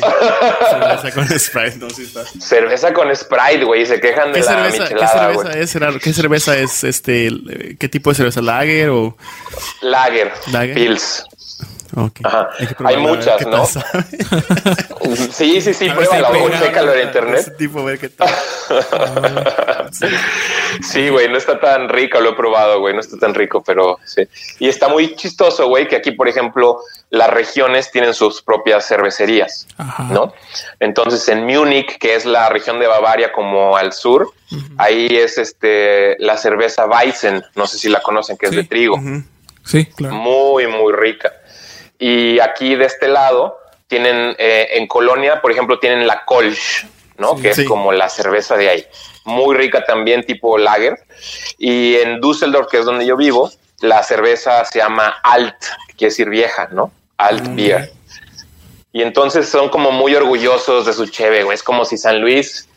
Cerveza 0.72 1.12
con 1.14 1.40
Sprite, 1.40 1.78
no, 1.78 1.88
sí 1.92 2.02
está. 2.02 2.26
Cerveza 2.40 2.94
con 2.94 3.16
Sprite, 3.16 3.64
güey, 3.64 3.86
se 3.86 4.02
quejan 4.02 4.34
de 4.34 4.40
la 4.40 4.46
cerveza, 4.46 4.88
¿Qué 4.88 5.08
cerveza 5.08 5.60
es? 5.60 6.02
¿Qué 6.02 6.14
cerveza 6.14 6.58
es 6.58 6.84
este? 6.84 7.30
¿Qué 7.80 7.88
tipo 7.88 8.10
de 8.10 8.16
cerveza? 8.16 8.42
¿Lager 8.42 8.90
o? 8.90 9.16
Lager. 9.82 10.34
Lager. 10.52 10.74
Pils. 10.74 11.26
Hay, 12.86 12.98
muchas, 12.98 13.46
¿no? 13.46 13.66
sí, 15.32 15.62
sí, 15.62 15.74
sí, 15.74 15.90
pruébalo, 15.90 16.50
chécalo 16.50 16.94
en 16.94 17.08
internet. 17.08 17.56
tipo, 17.58 17.84
ver 17.84 18.00
qué 18.00 18.10
tal. 18.10 18.30
sí, 20.82 21.10
güey, 21.10 21.30
no 21.30 21.38
está 21.38 21.60
tan 21.60 21.90
rico, 21.90 22.20
lo 22.20 22.32
he 22.32 22.36
probado, 22.36 22.80
güey, 22.80 22.94
no 22.94 23.00
está 23.00 23.18
tan 23.18 23.36
rico, 23.36 23.64
pero 23.64 24.00
sí. 24.06 24.24
Y 24.60 24.70
está 24.70 24.88
muy 24.88 25.16
chistoso, 25.16 25.68
güey, 25.68 25.88
que 25.88 25.96
aquí, 25.96 26.12
por 26.12 26.28
ejemplo, 26.28 26.80
las 27.12 27.30
regiones 27.30 27.92
tienen 27.92 28.14
sus 28.14 28.42
propias 28.42 28.88
cervecerías, 28.88 29.68
¿no? 30.10 30.34
Entonces, 30.80 31.28
en 31.30 31.46
Múnich, 31.46 32.00
que 32.00 32.16
es 32.16 32.26
la 32.26 32.50
región 32.50 32.80
de 32.80 32.88
Bavaria 32.88 33.32
como 33.32 33.78
al 33.78 33.94
sur, 33.94 34.32
ahí 34.78 35.08
es 35.10 35.38
este 35.38 36.16
la 36.20 36.38
cerveza 36.38 36.88
Weizen, 36.88 37.44
no 37.56 37.68
sé 37.68 37.78
si 37.78 37.90
la 37.90 38.02
conocen, 38.02 38.38
que 38.38 38.48
es 38.48 38.56
de 38.56 38.64
trigo. 38.64 39.00
Sí, 39.64 39.86
claro. 39.86 40.16
Muy, 40.16 40.68
muy 40.68 40.92
rica. 40.94 41.32
Y 42.06 42.42
aquí 42.42 42.76
de 42.76 42.84
este 42.84 43.08
lado 43.08 43.60
tienen, 43.88 44.36
eh, 44.38 44.72
en 44.72 44.88
Colonia, 44.88 45.42
por 45.42 45.54
ejemplo, 45.54 45.80
tienen 45.80 46.06
la 46.06 46.26
Kolsch, 46.26 46.86
¿no? 47.18 47.38
que 47.38 47.52
es 47.52 47.64
como 47.64 47.94
la 47.94 48.10
cerveza 48.10 48.58
de 48.58 48.68
ahí. 48.68 48.86
Muy 49.24 49.56
rica 49.56 49.86
también, 49.86 50.26
tipo 50.26 50.58
lager. 50.58 51.00
Y 51.58 51.96
en 51.96 52.20
Düsseldorf, 52.20 52.70
que 52.70 52.80
es 52.80 52.86
donde 52.86 53.06
yo 53.06 53.16
vivo, 53.16 53.50
la 53.80 54.04
cerveza 54.04 54.66
se 54.66 54.80
llama 54.80 55.16
Alt, 55.24 55.56
que 55.88 55.94
quiere 55.96 56.10
decir 56.10 56.30
vieja, 56.30 56.68
¿no? 56.74 56.92
Alt 57.16 57.48
mm, 57.48 57.56
Beer. 57.56 57.94
Y 58.92 59.02
entonces 59.02 59.48
son 59.48 59.70
como 59.70 59.92
muy 59.92 60.14
orgullosos 60.14 60.86
de 60.86 60.92
su 60.92 61.06
cheve, 61.06 61.44
güey. 61.44 61.56
Es 61.56 61.64
como 61.64 61.86
si 61.86 61.98
San 61.98 62.20
Luis 62.20 62.68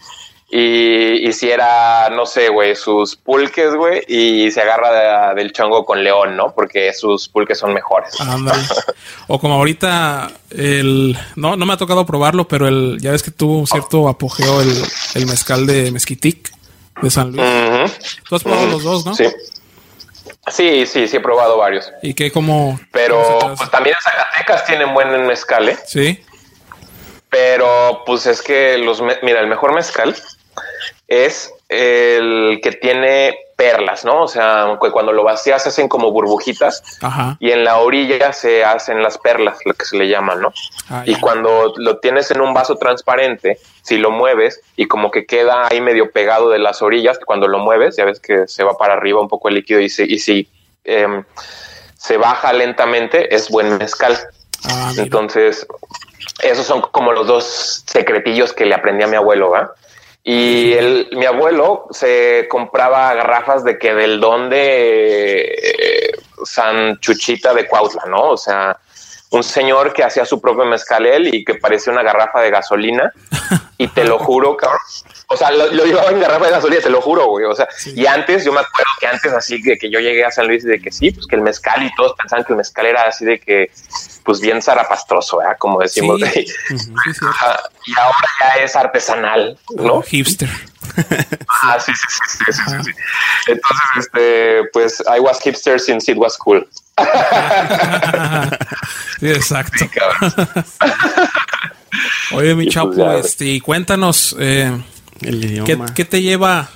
y 0.59 1.29
hiciera, 1.29 2.09
no 2.09 2.25
sé, 2.25 2.49
güey, 2.49 2.75
sus 2.75 3.15
pulques, 3.15 3.75
güey, 3.75 4.03
y 4.09 4.51
se 4.51 4.63
agarra 4.63 5.35
del 5.35 5.53
chongo 5.53 5.85
con 5.85 6.03
león, 6.03 6.35
¿no? 6.35 6.55
Porque 6.55 6.95
sus 6.95 7.29
pulques 7.29 7.59
son 7.59 7.75
mejores. 7.75 8.15
o 9.29 9.39
como 9.39 9.57
ahorita, 9.57 10.31
el. 10.49 11.19
No, 11.35 11.57
no 11.57 11.67
me 11.67 11.75
ha 11.75 11.77
tocado 11.77 12.07
probarlo, 12.07 12.49
pero 12.49 12.69
el. 12.69 12.97
Ya 13.03 13.11
ves 13.11 13.23
que 13.23 13.31
tuvo 13.31 13.59
un 13.59 13.67
cierto 13.67 14.09
apogeo 14.09 14.63
el, 14.63 15.27
mezcal 15.27 15.67
de 15.67 15.91
Mezquitic 15.93 16.51
de 17.03 17.11
San 17.11 17.33
Luis. 17.33 17.93
Tú 18.27 18.37
has 18.37 18.43
probado 18.43 18.67
los 18.69 18.83
dos, 18.83 19.05
¿no? 19.05 19.15
Sí. 19.15 19.27
Sí, 20.49 20.87
sí, 20.87 21.07
sí 21.07 21.17
he 21.19 21.21
probado 21.21 21.59
varios. 21.59 21.93
¿Y 22.03 22.15
qué 22.15 22.33
como? 22.33 22.81
Pero 22.93 23.21
pues 23.59 23.71
también 23.71 23.97
Zacatecas 24.03 24.65
tienen 24.65 24.95
buen 24.95 25.27
mezcal, 25.27 25.69
¿eh? 25.69 25.77
Sí. 25.87 26.19
Pero 27.29 28.05
pues 28.07 28.25
es 28.27 28.41
que 28.41 28.79
los 28.79 29.03
mira, 29.03 29.41
el 29.41 29.49
mezcal 29.75 30.17
es 31.09 31.53
el 31.69 32.61
que 32.63 32.73
tiene 32.73 33.39
perlas, 33.57 34.05
¿no? 34.05 34.23
O 34.23 34.29
sea, 34.29 34.77
cuando 34.79 35.13
lo 35.13 35.25
vacías 35.25 35.63
se 35.63 35.71
hacen 35.71 35.89
como 35.89 36.13
burbujitas 36.13 36.83
y 37.41 37.51
en 37.53 37.65
la 37.65 37.79
orilla 37.79 38.33
se 38.33 38.65
hacen 38.65 39.03
las 39.03 39.17
perlas, 39.17 39.59
lo 39.65 39.73
que 39.73 39.87
se 39.87 39.97
le 39.97 40.09
llama, 40.09 40.35
¿no? 40.35 40.53
Ah, 40.91 41.03
y 41.07 41.15
cuando 41.17 41.73
lo 41.77 41.99
tienes 41.99 42.31
en 42.31 42.43
un 42.43 42.53
vaso 42.53 42.77
transparente, 42.77 43.59
si 43.83 43.97
lo 43.97 44.11
mueves 44.11 44.61
y 44.77 44.87
como 44.87 45.11
que 45.11 45.25
queda 45.25 45.67
ahí 45.71 45.81
medio 45.81 46.11
pegado 46.11 46.51
de 46.51 46.59
las 46.59 46.83
orillas, 46.83 47.19
cuando 47.25 47.49
lo 47.49 47.59
mueves, 47.59 47.97
ya 47.97 48.05
ves 48.05 48.21
que 48.21 48.47
se 48.47 48.63
va 48.63 48.77
para 48.77 48.95
arriba 48.95 49.21
un 49.21 49.29
poco 49.29 49.49
el 49.49 49.55
líquido 49.55 49.81
y, 49.81 49.87
y 49.87 50.19
si 50.19 50.49
em, 50.85 51.25
se 51.97 52.19
baja 52.19 52.53
lentamente, 52.53 53.35
es 53.35 53.49
buen 53.49 53.79
mezcal. 53.79 54.19
Ah, 54.69 54.93
Entonces, 54.99 55.67
esos 56.43 56.67
son 56.67 56.83
como 56.83 57.13
los 57.13 57.27
dos 57.27 57.85
secretillos 57.87 58.53
que 58.53 58.67
le 58.67 58.75
aprendí 58.75 59.05
a 59.05 59.07
mi 59.07 59.17
abuelo, 59.17 59.51
¿va? 59.51 59.73
Y 60.29 60.73
el, 60.73 61.09
mi 61.13 61.25
abuelo 61.25 61.87
se 61.93 62.49
compraba 62.51 63.15
garrafas 63.15 63.63
de 63.63 63.79
que 63.79 63.95
del 63.95 64.19
don 64.19 64.51
de 64.51 65.41
eh, 65.41 66.13
San 66.45 66.99
Chuchita 66.99 67.55
de 67.55 67.69
Cuautla, 67.69 68.03
¿no? 68.09 68.31
O 68.31 68.37
sea, 68.37 68.77
un 69.31 69.45
señor 69.45 69.93
que 69.93 70.03
hacía 70.03 70.25
su 70.25 70.41
propio 70.41 70.65
mezcal 70.65 71.07
él 71.07 71.33
y 71.33 71.45
que 71.45 71.55
parecía 71.55 71.93
una 71.93 72.03
garrafa 72.03 72.41
de 72.41 72.51
gasolina. 72.51 73.13
Y 73.79 73.87
te 73.89 74.03
lo 74.03 74.19
juro, 74.19 74.57
cabrón. 74.57 74.81
O 75.29 75.37
sea, 75.37 75.53
lo, 75.53 75.69
llevaba 75.69 76.11
en 76.11 76.19
garrafa 76.19 76.47
de 76.47 76.51
gasolina, 76.51 76.81
te 76.81 76.91
lo 76.91 77.01
juro, 77.01 77.27
güey. 77.27 77.45
O 77.45 77.55
sea, 77.55 77.69
y 77.85 78.07
antes, 78.07 78.45
yo 78.45 78.53
me 78.53 78.61
acuerdo 78.61 78.91
que 78.99 79.07
antes 79.07 79.33
así 79.33 79.63
de 79.63 79.77
que 79.77 79.91
yo 79.91 80.01
llegué 80.01 80.25
a 80.25 80.33
San 80.33 80.49
Luis 80.49 80.65
y 80.65 80.69
de 80.69 80.81
que 80.81 80.91
sí, 80.91 81.13
pues 81.13 81.27
que 81.29 81.37
el 81.37 81.43
mezcal 81.43 81.85
y 81.85 81.95
todos 81.95 82.15
pensaban 82.15 82.45
que 82.45 82.55
el 82.55 82.57
mezcal 82.57 82.87
era 82.87 83.03
así 83.03 83.25
de 83.25 83.39
que, 83.39 83.71
pues 84.27 84.41
bien 84.41 84.61
zarapastroso, 84.61 85.41
¿eh? 85.41 85.57
Como 85.59 85.81
decimos. 85.81 86.21
Sí. 86.21 86.45
y 87.87 87.99
ahora 87.99 88.29
ya 88.41 88.57
es 88.63 88.77
artesanal, 88.77 89.59
¿no? 89.77 90.03
hipster. 90.03 90.51
ah, 91.49 91.79
sí, 91.79 91.93
sí, 91.95 92.07
sí, 92.09 92.19
sí, 92.53 92.63
sí, 92.85 92.91
Entonces, 93.47 93.87
este, 93.99 94.65
pues 94.73 95.03
I 95.07 95.21
was 95.21 95.41
hipster 95.41 95.81
since 95.81 96.11
it 96.11 96.19
was 96.19 96.37
cool. 96.37 96.69
sí, 99.21 99.29
exacto. 99.29 99.85
Oye, 102.33 102.55
mi 102.55 102.65
pues 102.65 102.75
chapo, 102.75 103.13
este, 103.13 103.61
cuéntanos, 103.61 104.35
eh, 104.39 104.73
¿qué, 105.95 106.05
te 106.05 106.23
lleva, 106.23 106.69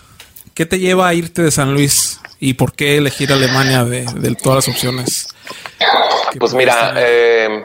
¿qué 0.54 0.66
te 0.66 0.78
lleva 0.78 1.08
a 1.08 1.14
irte 1.14 1.42
de 1.42 1.50
San 1.50 1.74
Luis 1.74 2.20
y 2.38 2.54
por 2.54 2.74
qué 2.74 2.96
elegir 2.96 3.32
Alemania 3.32 3.84
de, 3.84 4.36
todas 4.40 4.66
las 4.66 4.74
opciones? 4.74 5.29
Pues 6.38 6.54
mira, 6.54 6.94
eh, 6.96 7.64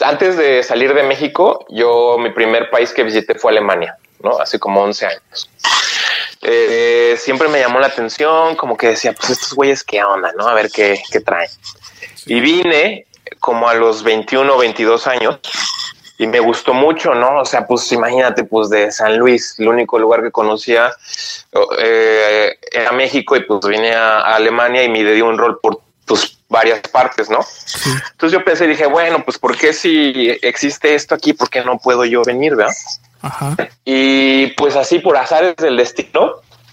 antes 0.00 0.36
de 0.36 0.62
salir 0.62 0.94
de 0.94 1.02
México, 1.02 1.66
yo 1.68 2.16
mi 2.18 2.30
primer 2.30 2.70
país 2.70 2.92
que 2.92 3.02
visité 3.02 3.34
fue 3.34 3.52
Alemania, 3.52 3.96
¿no? 4.20 4.38
Hace 4.38 4.58
como 4.58 4.82
11 4.82 5.06
años. 5.06 5.50
Eh, 6.42 7.16
siempre 7.18 7.48
me 7.48 7.60
llamó 7.60 7.80
la 7.80 7.88
atención, 7.88 8.56
como 8.56 8.76
que 8.76 8.88
decía, 8.88 9.12
pues 9.12 9.30
estos 9.30 9.52
güeyes, 9.54 9.84
¿qué 9.84 10.02
onda? 10.02 10.32
¿No? 10.38 10.48
A 10.48 10.54
ver 10.54 10.70
qué, 10.70 11.02
qué 11.10 11.20
traen. 11.20 11.50
Y 12.26 12.40
vine 12.40 13.06
como 13.38 13.68
a 13.68 13.74
los 13.74 14.02
21 14.02 14.54
o 14.54 14.58
22 14.58 15.06
años 15.06 15.40
y 16.20 16.26
me 16.26 16.38
gustó 16.38 16.74
mucho, 16.74 17.14
¿no? 17.14 17.40
O 17.40 17.44
sea, 17.46 17.66
pues 17.66 17.90
imagínate, 17.92 18.44
pues 18.44 18.68
de 18.68 18.92
San 18.92 19.16
Luis, 19.16 19.58
el 19.58 19.68
único 19.68 19.98
lugar 19.98 20.22
que 20.22 20.30
conocía 20.30 20.92
eh, 21.78 22.58
era 22.70 22.92
México 22.92 23.36
y 23.36 23.44
pues 23.44 23.60
vine 23.66 23.94
a, 23.94 24.20
Alemania 24.34 24.84
y 24.84 24.90
me 24.90 25.02
di 25.02 25.22
un 25.22 25.38
rol 25.38 25.58
por 25.62 25.80
pues 26.10 26.38
varias 26.48 26.80
partes, 26.88 27.30
¿no? 27.30 27.38
Entonces 28.10 28.36
yo 28.36 28.44
pensé 28.44 28.64
y 28.64 28.70
dije, 28.70 28.86
bueno, 28.86 29.24
pues 29.24 29.38
¿por 29.38 29.56
qué 29.56 29.72
si 29.72 30.28
existe 30.42 30.96
esto 30.96 31.14
aquí, 31.14 31.34
por 31.34 31.48
qué 31.48 31.64
no 31.64 31.78
puedo 31.78 32.04
yo 32.04 32.22
venir, 32.24 32.56
verdad? 32.56 32.74
Y 33.84 34.48
pues 34.54 34.74
así 34.74 34.98
por 34.98 35.16
azares 35.16 35.54
del 35.54 35.76
destino, 35.76 36.32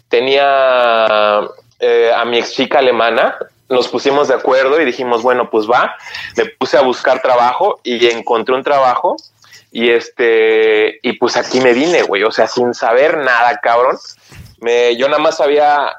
tenía 0.09 1.41
eh, 1.79 2.11
a 2.15 2.25
mi 2.25 2.39
ex 2.39 2.53
chica 2.53 2.79
alemana, 2.79 3.35
nos 3.69 3.87
pusimos 3.89 4.27
de 4.27 4.33
acuerdo 4.33 4.81
y 4.81 4.85
dijimos, 4.85 5.21
bueno, 5.21 5.51
pues 5.51 5.69
va, 5.69 5.95
me 6.35 6.45
puse 6.45 6.75
a 6.77 6.81
buscar 6.81 7.21
trabajo 7.21 7.79
y 7.83 8.07
encontré 8.07 8.55
un 8.55 8.63
trabajo 8.63 9.17
y 9.71 9.91
este, 9.91 10.99
y 11.03 11.13
pues 11.19 11.37
aquí 11.37 11.61
me 11.61 11.73
vine, 11.73 12.01
güey, 12.01 12.23
o 12.23 12.31
sea, 12.31 12.47
sin 12.47 12.73
saber 12.73 13.17
nada, 13.17 13.59
cabrón. 13.61 13.97
Me, 14.61 14.97
yo 14.97 15.07
nada 15.07 15.21
más 15.21 15.37
sabía 15.37 15.91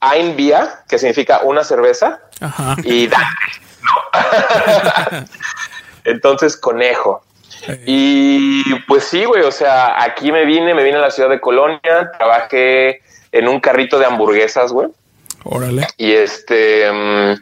Ein 0.00 0.36
Bier, 0.36 0.68
que 0.88 0.98
significa 0.98 1.40
una 1.42 1.64
cerveza, 1.64 2.20
y 2.84 3.08
Dante, 3.08 3.26
Entonces, 6.04 6.56
conejo. 6.56 7.22
Y 7.84 8.62
pues 8.86 9.04
sí, 9.04 9.24
güey, 9.24 9.42
o 9.42 9.50
sea, 9.50 10.02
aquí 10.02 10.30
me 10.30 10.44
vine, 10.44 10.74
me 10.74 10.84
vine 10.84 10.98
a 10.98 11.00
la 11.00 11.10
ciudad 11.10 11.30
de 11.30 11.40
Colonia, 11.40 12.12
trabajé 12.16 13.02
en 13.32 13.48
un 13.48 13.60
carrito 13.60 13.98
de 13.98 14.06
hamburguesas, 14.06 14.72
güey. 14.72 14.88
Órale. 15.44 15.86
Y 15.96 16.12
este, 16.12 16.90
mm, 16.92 17.34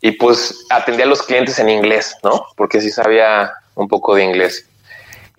y 0.00 0.12
pues 0.12 0.66
atendía 0.70 1.04
a 1.04 1.08
los 1.08 1.22
clientes 1.22 1.58
en 1.58 1.68
inglés, 1.68 2.16
¿no? 2.22 2.46
Porque 2.56 2.80
sí 2.80 2.90
sabía 2.90 3.52
un 3.74 3.88
poco 3.88 4.14
de 4.14 4.24
inglés. 4.24 4.66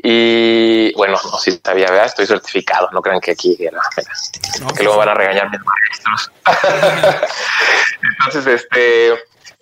Y 0.04 0.94
bueno, 0.96 1.18
no, 1.24 1.38
si 1.38 1.52
sabía, 1.64 1.88
¿verdad? 1.90 2.08
estoy 2.08 2.26
certificado, 2.26 2.90
no 2.92 3.02
crean 3.02 3.20
que 3.20 3.32
aquí 3.32 3.56
era, 3.60 3.80
que 4.76 4.84
luego 4.84 4.98
van 4.98 5.10
a 5.10 5.14
regañar 5.14 5.50
mis 5.52 5.60
maestros. 5.62 6.32
Entonces, 8.02 8.48
este, 8.48 9.14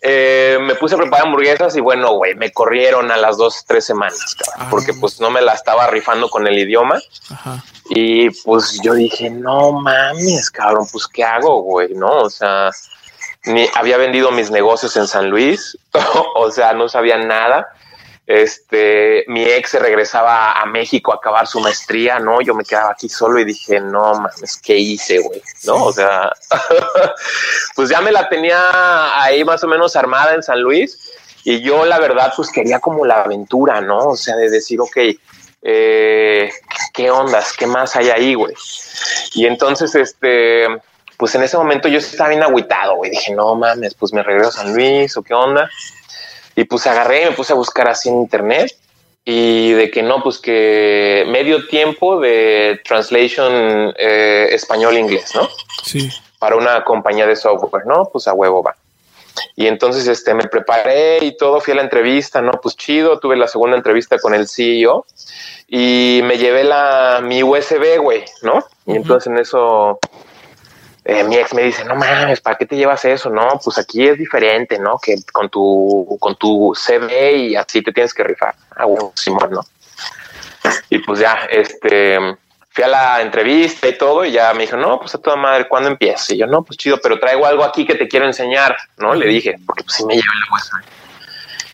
eh, 0.01 0.57
me 0.61 0.75
puse 0.75 0.95
a 0.95 0.97
preparar 0.97 1.27
hamburguesas 1.27 1.75
y 1.75 1.81
bueno, 1.81 2.13
güey, 2.13 2.35
me 2.35 2.53
corrieron 2.53 3.11
a 3.11 3.17
las 3.17 3.37
dos, 3.37 3.65
tres 3.67 3.85
semanas, 3.85 4.37
ah. 4.55 4.67
porque 4.69 4.93
pues 4.93 5.19
no 5.19 5.29
me 5.29 5.41
la 5.41 5.53
estaba 5.53 5.87
rifando 5.87 6.29
con 6.29 6.47
el 6.47 6.57
idioma. 6.57 6.99
Y 7.89 8.29
pues 8.43 8.79
yo 8.81 8.93
dije, 8.93 9.29
no 9.29 9.73
mames, 9.73 10.49
cabrón, 10.51 10.87
pues 10.91 11.05
qué 11.07 11.23
hago, 11.23 11.63
güey, 11.63 11.93
¿no? 11.95 12.19
O 12.19 12.29
sea, 12.29 12.71
ni 13.45 13.67
había 13.75 13.97
vendido 13.97 14.31
mis 14.31 14.51
negocios 14.51 14.95
en 14.95 15.07
San 15.07 15.29
Luis, 15.29 15.77
o 16.35 16.49
sea, 16.51 16.73
no 16.73 16.87
sabía 16.87 17.17
nada. 17.17 17.67
Este, 18.29 19.25
mi 19.27 19.43
ex 19.43 19.71
se 19.71 19.79
regresaba 19.79 20.51
a 20.51 20.63
México 20.67 21.11
a 21.11 21.15
acabar 21.15 21.47
su 21.47 21.59
maestría, 21.59 22.19
¿no? 22.19 22.41
Yo 22.41 22.53
me 22.53 22.63
quedaba 22.63 22.91
aquí 22.91 23.09
solo 23.09 23.39
y 23.39 23.43
dije, 23.43 23.79
no 23.79 24.13
mames, 24.13 24.61
¿qué 24.61 24.77
hice, 24.77 25.17
güey? 25.17 25.41
¿No? 25.63 25.85
O 25.85 25.91
sea, 25.91 26.31
pues 27.75 27.89
ya 27.89 28.01
me 28.01 28.11
la 28.11 28.29
tenía 28.29 29.19
ahí 29.19 29.43
más 29.43 29.63
o 29.63 29.67
menos 29.67 29.95
armada 29.95 30.35
en 30.35 30.43
San 30.43 30.61
Luis 30.61 30.99
y 31.43 31.61
yo 31.61 31.85
la 31.85 31.97
verdad 31.97 32.31
pues 32.35 32.51
quería 32.51 32.79
como 32.79 33.03
la 33.03 33.23
aventura, 33.23 33.81
¿no? 33.81 34.09
O 34.09 34.15
sea, 34.15 34.35
de 34.35 34.51
decir, 34.51 34.79
ok, 34.79 34.97
eh, 35.63 36.51
¿qué 36.93 37.09
ondas? 37.09 37.53
¿Qué 37.57 37.65
más 37.65 37.95
hay 37.95 38.11
ahí, 38.11 38.35
güey? 38.35 38.53
Y 39.33 39.47
entonces, 39.47 39.95
este, 39.95 40.67
pues 41.17 41.33
en 41.33 41.41
ese 41.41 41.57
momento 41.57 41.87
yo 41.87 41.97
estaba 41.97 42.29
bien 42.29 42.43
agüitado, 42.43 42.97
güey. 42.97 43.09
Dije, 43.09 43.33
no 43.33 43.55
mames, 43.55 43.95
pues 43.95 44.13
me 44.13 44.21
regreso 44.21 44.49
a 44.49 44.51
San 44.51 44.75
Luis 44.75 45.17
o 45.17 45.23
qué 45.23 45.33
onda. 45.33 45.67
Y 46.59 46.65
pues 46.65 46.85
agarré 46.87 47.21
y 47.21 47.25
me 47.27 47.31
puse 47.31 47.53
a 47.53 47.55
buscar 47.55 47.87
así 47.87 48.09
en 48.09 48.17
internet 48.17 48.75
y 49.23 49.71
de 49.71 49.89
que 49.89 50.03
no, 50.03 50.21
pues 50.21 50.39
que 50.39 51.23
medio 51.29 51.65
tiempo 51.67 52.19
de 52.19 52.81
translation 52.83 53.93
eh, 53.97 54.49
español-inglés, 54.51 55.31
¿no? 55.35 55.47
Sí. 55.85 56.09
Para 56.37 56.57
una 56.57 56.83
compañía 56.83 57.25
de 57.25 57.37
software, 57.37 57.85
¿no? 57.85 58.09
Pues 58.11 58.27
a 58.27 58.33
huevo 58.33 58.61
va. 58.61 58.75
Y 59.55 59.67
entonces 59.67 60.05
este, 60.09 60.33
me 60.33 60.49
preparé 60.49 61.23
y 61.23 61.37
todo, 61.37 61.61
fui 61.61 61.71
a 61.71 61.77
la 61.77 61.83
entrevista, 61.83 62.41
¿no? 62.41 62.51
Pues 62.61 62.75
chido, 62.75 63.19
tuve 63.19 63.37
la 63.37 63.47
segunda 63.47 63.77
entrevista 63.77 64.19
con 64.19 64.33
el 64.33 64.49
CEO 64.49 65.05
y 65.65 66.19
me 66.25 66.37
llevé 66.37 66.65
la, 66.65 67.21
mi 67.23 67.41
USB, 67.41 67.99
güey, 68.01 68.25
¿no? 68.41 68.65
Y 68.85 68.97
entonces 68.97 69.27
en 69.27 69.37
eso 69.37 69.97
eh, 71.11 71.23
mi 71.23 71.37
ex 71.37 71.55
me 71.55 71.63
dice, 71.63 71.83
no 71.85 71.95
mames, 71.95 72.39
¿para 72.39 72.55
qué 72.55 72.67
te 72.67 72.75
llevas 72.75 73.03
eso? 73.03 73.31
No, 73.31 73.59
pues 73.63 73.79
aquí 73.79 74.07
es 74.07 74.15
diferente, 74.15 74.77
¿no? 74.77 74.99
Que 74.99 75.15
con 75.33 75.49
tu, 75.49 76.17
con 76.19 76.35
tu 76.35 76.71
CV 76.75 77.35
y 77.35 77.55
así 77.55 77.81
te 77.81 77.91
tienes 77.91 78.13
que 78.13 78.23
rifar. 78.23 78.53
Ah, 78.75 78.85
bueno, 78.85 79.11
Simón, 79.15 79.49
¿no? 79.49 79.61
Y 80.87 80.99
pues 80.99 81.19
ya, 81.19 81.47
este, 81.49 82.19
fui 82.69 82.83
a 82.83 82.87
la 82.87 83.21
entrevista 83.21 83.87
y 83.87 83.97
todo 83.97 84.23
y 84.23 84.33
ya 84.33 84.53
me 84.53 84.61
dijo, 84.61 84.77
no, 84.77 84.99
pues 84.99 85.15
a 85.15 85.17
toda 85.17 85.35
madre, 85.35 85.67
¿cuándo 85.67 85.89
empieza? 85.89 86.31
Y 86.31 86.37
yo, 86.37 86.45
no, 86.45 86.61
pues 86.61 86.77
chido, 86.77 86.99
pero 87.01 87.19
traigo 87.19 87.43
algo 87.47 87.63
aquí 87.63 87.87
que 87.87 87.95
te 87.95 88.07
quiero 88.07 88.27
enseñar, 88.27 88.77
¿no? 88.97 89.15
Le 89.15 89.25
dije, 89.25 89.55
porque 89.65 89.83
pues 89.83 89.95
sí 89.95 90.05
me 90.05 90.13
llevé 90.13 90.27
la 90.27 90.53
huesa. 90.53 90.77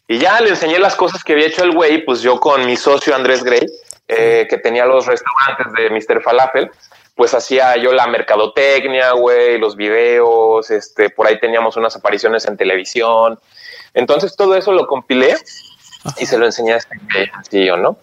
Y 0.07 0.17
ya 0.17 0.39
le 0.39 0.51
enseñé 0.51 0.79
las 0.79 0.95
cosas 0.95 1.25
que 1.25 1.33
había 1.33 1.47
hecho 1.47 1.65
el 1.65 1.71
güey, 1.71 2.05
pues 2.05 2.21
yo 2.21 2.39
con 2.39 2.65
mi 2.65 2.77
socio 2.77 3.13
Andrés 3.13 3.43
Gray, 3.43 3.65
eh, 4.07 4.47
que 4.49 4.59
tenía 4.59 4.85
los 4.85 5.05
restaurantes 5.05 5.73
de 5.73 5.89
Mr. 5.89 6.21
Falafel, 6.21 6.71
pues 7.15 7.33
hacía 7.33 7.77
yo 7.77 7.93
la 7.93 8.07
mercadotecnia, 8.07 9.13
güey, 9.13 9.57
los 9.57 9.75
videos, 9.75 10.69
este, 10.69 11.09
por 11.09 11.27
ahí 11.27 11.39
teníamos 11.39 11.77
unas 11.77 11.95
apariciones 11.95 12.45
en 12.45 12.57
televisión. 12.57 13.39
Entonces 13.93 14.35
todo 14.35 14.55
eso 14.55 14.73
lo 14.73 14.85
compilé 14.85 15.35
y 16.17 16.25
se 16.25 16.37
lo 16.37 16.45
enseñé 16.45 16.73
a 16.73 16.77
este 16.77 17.31
así 17.33 17.69
o 17.69 17.77
no. 17.77 17.97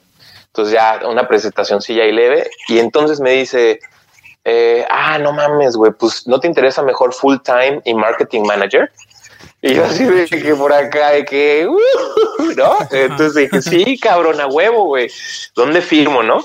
Entonces 0.47 0.75
ya 0.75 1.01
una 1.07 1.29
presentación 1.29 1.83
silla 1.83 2.05
y 2.07 2.13
leve. 2.13 2.51
Y 2.69 2.79
entonces 2.79 3.21
me 3.21 3.33
dice, 3.33 3.81
eh, 4.45 4.87
ah, 4.89 5.19
no 5.19 5.33
mames, 5.33 5.77
güey, 5.77 5.93
pues 5.93 6.27
no 6.27 6.41
te 6.41 6.49
interesa 6.49 6.83
mejor 6.83 7.13
full 7.13 7.37
time 7.45 7.83
y 7.85 7.95
marketing 7.95 8.43
manager. 8.43 8.91
Y 9.61 9.75
yo 9.75 9.85
así 9.85 10.05
de 10.05 10.27
que 10.27 10.55
por 10.55 10.73
acá, 10.73 11.11
de 11.11 11.25
que, 11.25 11.69
uh, 11.69 11.79
¿no? 12.57 12.79
Entonces 12.91 13.35
dije, 13.35 13.63
sí, 13.63 13.99
cabrón, 13.99 14.41
a 14.41 14.47
huevo, 14.47 14.87
güey. 14.87 15.11
¿Dónde 15.55 15.81
firmo, 15.81 16.23
no? 16.23 16.45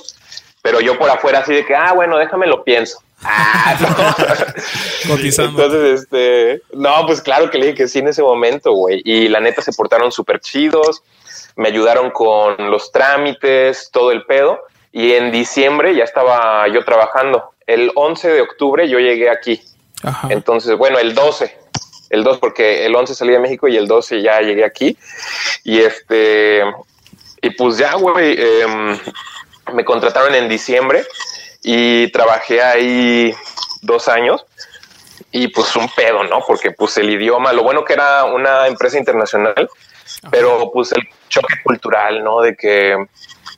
Pero 0.67 0.81
yo 0.81 0.99
por 0.99 1.09
afuera 1.09 1.39
así 1.39 1.53
de 1.53 1.65
que, 1.65 1.73
ah, 1.73 1.93
bueno, 1.93 2.17
déjame 2.17 2.45
lo 2.45 2.61
pienso. 2.61 3.01
Ah, 3.23 3.77
no. 3.79 5.15
Entonces, 5.15 6.01
este, 6.01 6.61
no, 6.73 7.05
pues 7.05 7.21
claro 7.21 7.49
que 7.49 7.57
le 7.57 7.67
dije 7.67 7.77
que 7.77 7.87
sí 7.87 7.99
en 7.99 8.09
ese 8.09 8.21
momento, 8.21 8.73
güey. 8.73 9.01
Y 9.05 9.29
la 9.29 9.39
neta 9.39 9.61
se 9.61 9.71
portaron 9.71 10.11
súper 10.11 10.41
chidos, 10.41 11.03
me 11.55 11.69
ayudaron 11.69 12.11
con 12.11 12.69
los 12.69 12.91
trámites, 12.91 13.91
todo 13.93 14.11
el 14.11 14.25
pedo. 14.25 14.59
Y 14.91 15.13
en 15.13 15.31
diciembre 15.31 15.95
ya 15.95 16.03
estaba 16.03 16.67
yo 16.67 16.83
trabajando. 16.83 17.51
El 17.65 17.89
11 17.95 18.27
de 18.27 18.41
octubre 18.41 18.89
yo 18.89 18.99
llegué 18.99 19.29
aquí. 19.29 19.61
Entonces, 20.27 20.75
bueno, 20.77 20.99
el 20.99 21.15
12, 21.15 21.57
el 22.09 22.25
2, 22.25 22.39
porque 22.39 22.85
el 22.85 22.93
11 22.93 23.15
salí 23.15 23.31
de 23.31 23.39
México 23.39 23.69
y 23.69 23.77
el 23.77 23.87
12 23.87 24.21
ya 24.21 24.41
llegué 24.41 24.65
aquí. 24.65 24.97
Y 25.63 25.79
este, 25.79 26.61
y 27.41 27.51
pues 27.51 27.77
ya, 27.77 27.93
güey, 27.95 28.35
eh, 28.37 28.65
me 29.73 29.85
contrataron 29.85 30.35
en 30.35 30.49
diciembre 30.49 31.05
y 31.61 32.11
trabajé 32.11 32.61
ahí 32.61 33.33
dos 33.81 34.07
años 34.07 34.45
y 35.31 35.47
pues 35.49 35.75
un 35.75 35.89
pedo, 35.89 36.23
¿no? 36.23 36.43
Porque 36.45 36.71
pues 36.71 36.97
el 36.97 37.09
idioma, 37.09 37.53
lo 37.53 37.63
bueno 37.63 37.83
que 37.83 37.93
era 37.93 38.23
una 38.25 38.67
empresa 38.67 38.97
internacional, 38.97 39.69
pero 40.31 40.71
pues 40.71 40.91
el 40.93 41.07
choque 41.29 41.55
cultural, 41.63 42.23
¿no? 42.23 42.41
De 42.41 42.55
que 42.55 42.95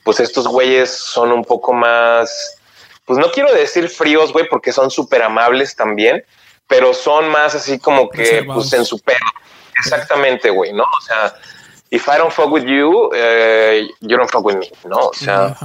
pues 0.04 0.20
estos 0.20 0.48
güeyes 0.48 0.90
son 0.90 1.32
un 1.32 1.44
poco 1.44 1.72
más, 1.72 2.58
pues 3.04 3.18
no 3.18 3.30
quiero 3.30 3.52
decir 3.52 3.88
fríos, 3.88 4.32
güey, 4.32 4.48
porque 4.48 4.72
son 4.72 4.90
súper 4.90 5.22
amables 5.22 5.76
también, 5.76 6.24
pero 6.66 6.94
son 6.94 7.28
más 7.28 7.54
así 7.54 7.78
como 7.78 8.08
que 8.08 8.44
pues 8.44 8.72
en 8.72 8.84
su 8.84 8.98
pedo. 9.00 9.18
Exactamente, 9.78 10.50
güey, 10.50 10.72
¿no? 10.72 10.82
O 10.84 11.00
sea, 11.00 11.34
if 11.90 12.06
I 12.08 12.18
don't 12.18 12.32
fuck 12.32 12.50
with 12.50 12.64
you, 12.64 13.10
eh, 13.14 13.88
you 14.00 14.16
don't 14.16 14.30
fuck 14.30 14.44
with 14.44 14.56
me, 14.56 14.70
¿no? 14.84 14.96
O 14.96 15.14
sea, 15.14 15.56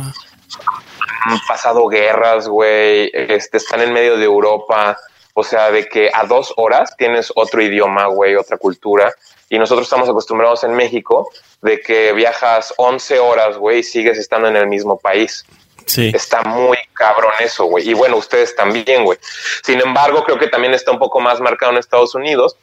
han 1.26 1.39
pasado 1.48 1.88
guerras, 1.88 2.48
güey, 2.48 3.10
este, 3.13 3.58
están 3.58 3.82
en 3.82 3.94
medio 3.94 4.18
de 4.18 4.26
Europa, 4.26 4.98
o 5.34 5.44
sea, 5.44 5.72
de 5.72 5.88
que 5.88 6.10
a 6.13 6.26
dos 6.26 6.54
horas 6.58 6.96
tienes 6.98 7.32
otro 7.36 7.62
idioma, 7.62 8.06
güey, 8.08 8.36
otra 8.36 8.58
cultura, 8.58 9.13
y 9.50 9.60
nosotros 9.60 9.86
estamos 9.86 10.10
acostumbrados 10.10 10.63
en 10.63 10.74
México 10.74 11.30
de 11.62 11.80
que 11.80 12.13
viajas 12.13 12.74
11 12.78 13.20
horas, 13.20 13.58
güey, 13.58 13.80
y 13.80 13.84
sigues 13.84 14.18
estando 14.18 14.48
en 14.48 14.56
el 14.56 14.68
mismo 14.68 14.98
país. 14.98 15.46
Sí. 15.86 16.12
Está 16.13 16.41
muy 16.41 16.78
cabrón 16.94 17.34
eso, 17.39 17.65
güey. 17.65 17.88
Y 17.88 17.94
bueno, 17.94 18.18
ustedes 18.18 18.56
también, 18.56 19.04
güey. 19.04 19.20
Sin 19.63 19.80
embargo, 19.80 20.24
creo 20.24 20.39
que 20.39 20.48
también 20.48 20.74
está 20.74 20.91
un 20.91 20.98
poco 20.98 21.20
más 21.20 21.39
marcado 21.39 21.72
en 21.72 21.78
Estados 21.78 22.15
Unidos 22.15 22.58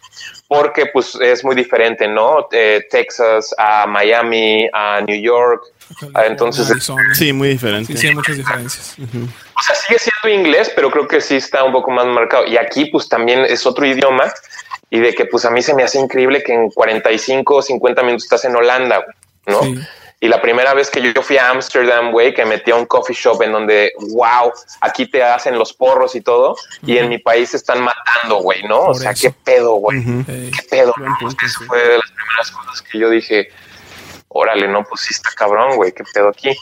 porque 0.48 0.86
pues 0.86 1.14
es 1.14 1.44
muy 1.44 1.54
diferente, 1.54 2.08
¿no? 2.08 2.48
Eh, 2.50 2.84
Texas 2.90 3.54
a 3.56 3.86
Miami, 3.86 4.68
a 4.72 5.00
New 5.02 5.20
York. 5.20 5.62
Ah, 6.14 6.26
entonces, 6.26 6.72
sí, 7.14 7.32
muy 7.32 7.48
diferente. 7.48 7.96
Sí, 7.96 8.08
hay 8.08 8.14
muchas 8.14 8.36
diferencias. 8.36 8.96
O 8.98 9.62
sea, 9.62 9.74
sigue 9.76 9.98
siendo 9.98 10.40
inglés, 10.40 10.72
pero 10.74 10.90
creo 10.90 11.06
que 11.06 11.20
sí 11.20 11.36
está 11.36 11.64
un 11.64 11.72
poco 11.72 11.90
más 11.90 12.06
marcado. 12.06 12.46
Y 12.46 12.56
aquí 12.56 12.86
pues 12.86 13.08
también 13.08 13.40
es 13.40 13.66
otro 13.66 13.86
idioma 13.86 14.32
y 14.90 15.00
de 15.00 15.14
que 15.14 15.24
pues 15.24 15.44
a 15.44 15.50
mí 15.50 15.62
se 15.62 15.74
me 15.74 15.82
hace 15.82 15.98
increíble 15.98 16.42
que 16.42 16.52
en 16.52 16.70
45 16.70 17.54
o 17.54 17.62
50 17.62 18.02
minutos 18.02 18.24
estás 18.24 18.44
en 18.44 18.56
Holanda, 18.56 19.04
¿no? 19.46 19.60
Y 20.20 20.28
la 20.28 20.40
primera 20.40 20.72
vez 20.72 20.88
que 20.88 21.02
yo 21.12 21.20
fui 21.20 21.36
a 21.36 21.50
Amsterdam, 21.50 22.12
güey, 22.12 22.32
que 22.32 22.44
metí 22.44 22.70
a 22.70 22.76
un 22.76 22.86
coffee 22.86 23.16
shop 23.16 23.42
en 23.42 23.50
donde, 23.50 23.92
wow, 24.12 24.52
aquí 24.80 25.06
te 25.06 25.20
hacen 25.20 25.58
los 25.58 25.72
porros 25.72 26.14
y 26.14 26.20
todo, 26.20 26.54
y 26.86 26.96
en 26.96 27.08
mi 27.08 27.18
país 27.18 27.52
están 27.54 27.82
matando, 27.82 28.36
güey, 28.36 28.62
¿no? 28.62 28.82
o 28.82 28.94
sea, 28.94 29.14
qué 29.14 29.32
pedo, 29.32 29.74
güey. 29.74 30.00
Qué 30.24 30.62
pedo. 30.70 30.94
Eso 31.44 31.64
fue 31.66 31.78
de 31.80 31.98
las 31.98 32.10
primeras 32.12 32.50
cosas 32.52 32.82
que 32.82 32.98
yo 33.00 33.10
dije, 33.10 33.48
órale, 34.34 34.68
no, 34.68 34.84
pues 34.84 35.02
sí 35.02 35.14
está 35.14 35.30
cabrón, 35.36 35.76
güey, 35.76 35.92
qué 35.92 36.04
pedo 36.12 36.28
aquí. 36.28 36.56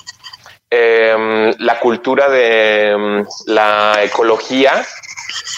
Em, 0.73 1.53
la 1.59 1.81
cultura 1.81 2.29
de 2.29 2.91
em, 2.91 3.27
la 3.47 4.05
ecología 4.05 4.87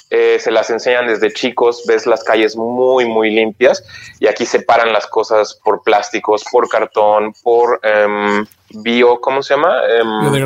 eh, 0.09 0.39
se 0.41 0.51
las 0.51 0.71
enseñan 0.71 1.07
desde 1.07 1.33
chicos, 1.35 1.85
ves 1.87 2.07
las 2.07 2.25
calles 2.25 2.57
muy, 2.57 3.05
muy 3.05 3.31
limpias 3.31 3.85
y 4.21 4.27
aquí 4.27 4.47
separan 4.47 4.91
las 4.91 5.07
cosas 5.07 5.59
por 5.63 5.83
plásticos, 5.83 6.45
por 6.51 6.67
cartón, 6.69 7.35
por 7.43 7.79
em, 7.83 8.47
bio, 8.71 9.21
¿cómo 9.21 9.43
se 9.43 9.55
llama? 9.55 9.83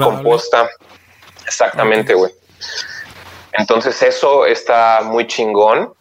Composta. 0.02 0.68
Exactamente, 1.44 2.14
güey. 2.14 2.32
Entonces 3.52 4.02
eso 4.02 4.46
está 4.46 5.02
muy 5.04 5.28
chingón. 5.28 5.92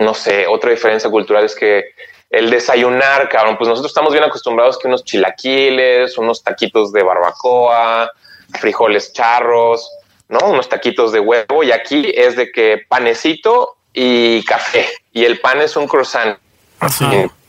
No 0.00 0.14
sé, 0.14 0.46
otra 0.48 0.70
diferencia 0.70 1.10
cultural 1.10 1.44
es 1.44 1.54
que 1.54 1.84
el 2.30 2.50
desayunar, 2.50 3.28
cabrón, 3.28 3.56
pues 3.56 3.68
nosotros 3.68 3.90
estamos 3.90 4.12
bien 4.12 4.24
acostumbrados 4.24 4.78
que 4.78 4.88
unos 4.88 5.04
chilaquiles, 5.04 6.18
unos 6.18 6.42
taquitos 6.42 6.92
de 6.92 7.02
barbacoa, 7.02 8.12
frijoles 8.58 9.12
charros, 9.12 9.90
¿no? 10.28 10.38
Unos 10.40 10.68
taquitos 10.68 11.12
de 11.12 11.20
huevo 11.20 11.62
y 11.62 11.72
aquí 11.72 12.12
es 12.14 12.36
de 12.36 12.52
que 12.52 12.84
panecito 12.88 13.76
y 13.94 14.44
café 14.44 14.86
y 15.12 15.24
el 15.24 15.40
pan 15.40 15.60
es 15.60 15.76
un 15.76 15.88
croissant. 15.88 16.38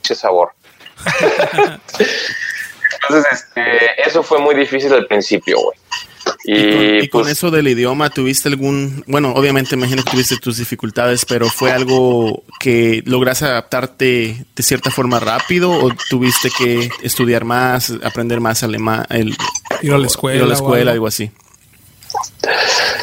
Ese 0.04 0.16
sabor. 0.16 0.54
Entonces, 3.02 3.32
este, 3.32 4.02
eso 4.02 4.24
fue 4.24 4.40
muy 4.40 4.56
difícil 4.56 4.94
al 4.94 5.06
principio, 5.08 5.58
güey. 5.62 5.78
Y, 6.44 7.08
con, 7.10 7.22
pues 7.22 7.34
eso 7.34 7.52
del 7.52 7.68
idioma, 7.68 8.10
¿tuviste 8.10 8.50
algún, 8.50 9.04
bueno, 9.08 9.34
obviamente 9.36 9.76
imagino 9.76 10.04
que 10.04 10.12
tuviste 10.12 10.38
tus 10.38 10.58
dificultades, 10.58 11.26
pero 11.26 11.48
fue 11.48 11.72
algo 11.72 12.44
que 12.60 13.04
lograste 13.06 13.46
adaptarte 13.46 14.46
de 14.56 14.64
cierta 14.64 14.92
forma 14.92 15.20
rápido 15.20 15.72
o 15.72 15.92
tuviste 16.10 16.50
que 16.58 16.90
estudiar 17.04 17.46
más, 17.46 17.94
aprender 18.04 18.40
más 18.40 18.64
alemán, 18.64 19.06
el, 19.10 19.36
ir 19.82 19.94
a 19.94 19.98
la 19.98 20.08
escuela, 20.08 20.38
ir 20.38 20.44
a 20.44 20.48
la 20.48 20.54
escuela 20.56 20.92
algo 20.92 21.08
así? 21.08 21.32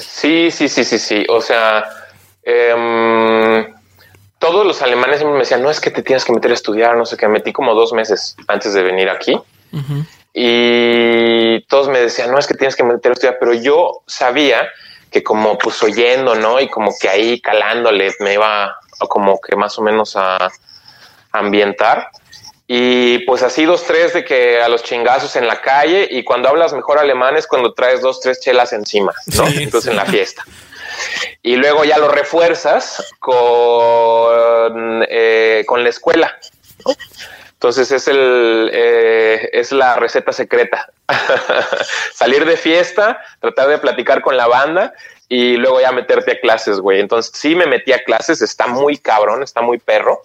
Sí, 0.00 0.50
sí, 0.50 0.68
sí, 0.68 0.84
sí, 0.84 0.98
sí. 0.98 1.26
O 1.28 1.40
sea, 1.40 1.84
em, 2.42 3.66
todos 4.38 4.66
los 4.66 4.82
alemanes 4.82 5.24
me 5.24 5.38
decían, 5.38 5.62
no 5.62 5.70
es 5.70 5.80
que 5.80 5.90
te 5.90 6.02
tienes 6.02 6.24
que 6.24 6.32
meter 6.32 6.50
a 6.50 6.54
estudiar, 6.54 6.96
no 6.96 7.06
sé 7.06 7.16
qué. 7.16 7.28
Metí 7.28 7.52
como 7.52 7.74
dos 7.74 7.92
meses 7.92 8.36
antes 8.48 8.74
de 8.74 8.82
venir 8.82 9.08
aquí. 9.08 9.38
Y 10.38 11.62
todos 11.62 11.88
me 11.88 11.98
decían, 11.98 12.30
no 12.30 12.38
es 12.38 12.46
que 12.46 12.52
tienes 12.52 12.76
que 12.76 12.84
meter 12.84 13.10
a 13.10 13.12
estudiar, 13.14 13.38
pero 13.40 13.54
yo 13.54 14.02
sabía 14.06 14.68
que 15.10 15.22
como 15.22 15.56
pues 15.56 15.82
oyendo, 15.82 16.34
¿no? 16.34 16.60
Y 16.60 16.68
como 16.68 16.92
que 17.00 17.08
ahí 17.08 17.40
calándole 17.40 18.12
me 18.20 18.34
iba 18.34 18.76
como 19.08 19.40
que 19.40 19.56
más 19.56 19.78
o 19.78 19.82
menos 19.82 20.14
a 20.14 20.50
ambientar. 21.32 22.10
Y 22.66 23.20
pues 23.20 23.42
así 23.42 23.64
dos, 23.64 23.84
tres 23.84 24.12
de 24.12 24.26
que 24.26 24.60
a 24.60 24.68
los 24.68 24.82
chingazos 24.82 25.36
en 25.36 25.46
la 25.46 25.62
calle 25.62 26.06
y 26.10 26.22
cuando 26.22 26.50
hablas 26.50 26.74
mejor 26.74 26.98
alemán 26.98 27.34
es 27.36 27.46
cuando 27.46 27.72
traes 27.72 28.02
dos, 28.02 28.20
tres 28.20 28.38
chelas 28.40 28.74
encima, 28.74 29.14
¿no? 29.38 29.46
Entonces 29.46 29.90
en 29.90 29.96
la 29.96 30.04
fiesta. 30.04 30.44
Y 31.40 31.56
luego 31.56 31.84
ya 31.84 31.96
lo 31.96 32.08
refuerzas 32.08 33.14
con, 33.20 35.02
eh, 35.08 35.64
con 35.66 35.82
la 35.82 35.88
escuela. 35.88 36.38
Entonces 37.66 37.90
es 37.90 38.06
el 38.06 38.70
eh, 38.72 39.50
es 39.52 39.72
la 39.72 39.96
receta 39.96 40.30
secreta. 40.30 40.88
Salir 42.14 42.44
de 42.44 42.56
fiesta, 42.56 43.20
tratar 43.40 43.66
de 43.66 43.78
platicar 43.78 44.22
con 44.22 44.36
la 44.36 44.46
banda 44.46 44.94
y 45.28 45.56
luego 45.56 45.80
ya 45.80 45.90
meterte 45.90 46.30
a 46.30 46.40
clases, 46.40 46.78
güey. 46.78 47.00
Entonces 47.00 47.32
sí 47.34 47.56
me 47.56 47.66
metí 47.66 47.90
a 47.92 48.04
clases, 48.04 48.40
está 48.40 48.68
muy 48.68 48.98
cabrón, 48.98 49.42
está 49.42 49.62
muy 49.62 49.78
perro 49.78 50.22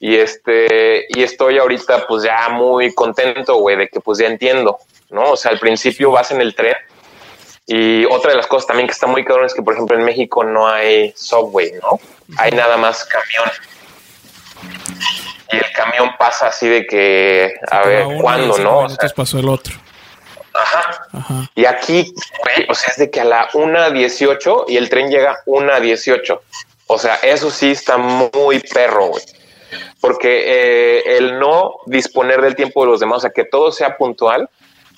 y 0.00 0.16
este, 0.16 1.04
y 1.10 1.22
estoy 1.22 1.58
ahorita 1.58 2.06
pues 2.06 2.22
ya 2.22 2.48
muy 2.48 2.94
contento, 2.94 3.56
güey, 3.56 3.76
de 3.76 3.88
que 3.88 4.00
pues 4.00 4.16
ya 4.16 4.26
entiendo, 4.26 4.78
¿no? 5.10 5.32
O 5.32 5.36
sea, 5.36 5.50
al 5.50 5.58
principio 5.58 6.12
vas 6.12 6.30
en 6.30 6.40
el 6.40 6.54
tren 6.54 6.76
y 7.66 8.06
otra 8.06 8.30
de 8.30 8.38
las 8.38 8.46
cosas 8.46 8.68
también 8.68 8.86
que 8.86 8.94
está 8.94 9.06
muy 9.06 9.22
cabrón 9.22 9.44
es 9.44 9.52
que, 9.52 9.60
por 9.60 9.74
ejemplo, 9.74 9.98
en 9.98 10.04
México 10.06 10.42
no 10.44 10.66
hay 10.66 11.12
subway, 11.14 11.72
¿no? 11.82 12.00
Hay 12.38 12.52
nada 12.52 12.78
más 12.78 13.04
camión. 13.04 13.50
Y 15.54 15.58
el 15.58 15.72
camión 15.72 16.10
pasa 16.18 16.48
así 16.48 16.68
de 16.68 16.86
que, 16.86 17.54
a 17.70 17.82
ver, 17.86 18.06
¿cuándo, 18.20 18.58
no? 18.58 18.78
O 18.80 18.88
sea, 18.88 19.08
pasó 19.10 19.38
el 19.38 19.48
otro. 19.48 19.74
Ajá. 20.52 21.08
Ajá. 21.12 21.50
Y 21.54 21.64
aquí, 21.64 22.14
güey, 22.42 22.66
o 22.68 22.74
sea, 22.74 22.92
es 22.92 22.98
de 22.98 23.10
que 23.10 23.20
a 23.20 23.24
la 23.24 23.48
1.18 23.50 24.66
y 24.68 24.76
el 24.76 24.88
tren 24.88 25.10
llega 25.10 25.32
a 25.32 25.44
1.18. 25.46 26.40
O 26.86 26.98
sea, 26.98 27.16
eso 27.16 27.50
sí 27.50 27.72
está 27.72 27.96
muy 27.96 28.60
perro, 28.60 29.06
güey 29.06 29.22
porque 30.00 30.42
eh, 30.46 31.16
el 31.16 31.38
no 31.38 31.76
disponer 31.86 32.42
del 32.42 32.54
tiempo 32.54 32.84
de 32.84 32.90
los 32.90 33.00
demás, 33.00 33.18
o 33.18 33.20
sea, 33.22 33.30
que 33.30 33.44
todo 33.44 33.72
sea 33.72 33.96
puntual, 33.96 34.48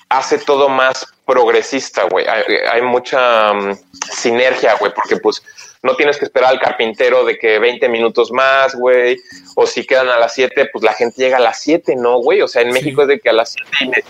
hace 0.09 0.37
todo 0.37 0.69
más 0.69 1.05
progresista, 1.25 2.03
güey. 2.03 2.25
Hay, 2.27 2.81
mucha 2.81 3.53
mm, 3.53 3.77
sinergia, 4.11 4.75
güey, 4.75 4.93
porque 4.93 5.17
pues 5.17 5.41
no 5.87 5.95
tienes 5.95 6.17
que 6.17 6.25
esperar 6.25 6.51
al 6.51 6.59
carpintero 6.59 7.25
de 7.25 7.39
que 7.39 7.57
20 7.57 7.89
minutos 7.89 8.31
más, 8.31 8.75
güey, 8.75 9.17
o 9.55 9.65
si 9.65 9.85
quedan 9.85 10.09
a 10.09 10.19
las 10.19 10.33
7, 10.33 10.69
pues 10.71 10.83
la 10.83 10.93
gente 10.93 11.23
llega 11.23 11.37
a 11.37 11.41
las 11.41 11.61
7, 11.61 11.95
¿no, 11.95 12.19
güey? 12.19 12.41
O 12.41 12.47
sea, 12.47 12.61
en 12.61 12.71
México 12.71 13.01
es 13.01 13.07
de 13.07 13.19
que 13.19 13.29
a 13.29 13.33
las 13.33 13.55
7 13.79 14.03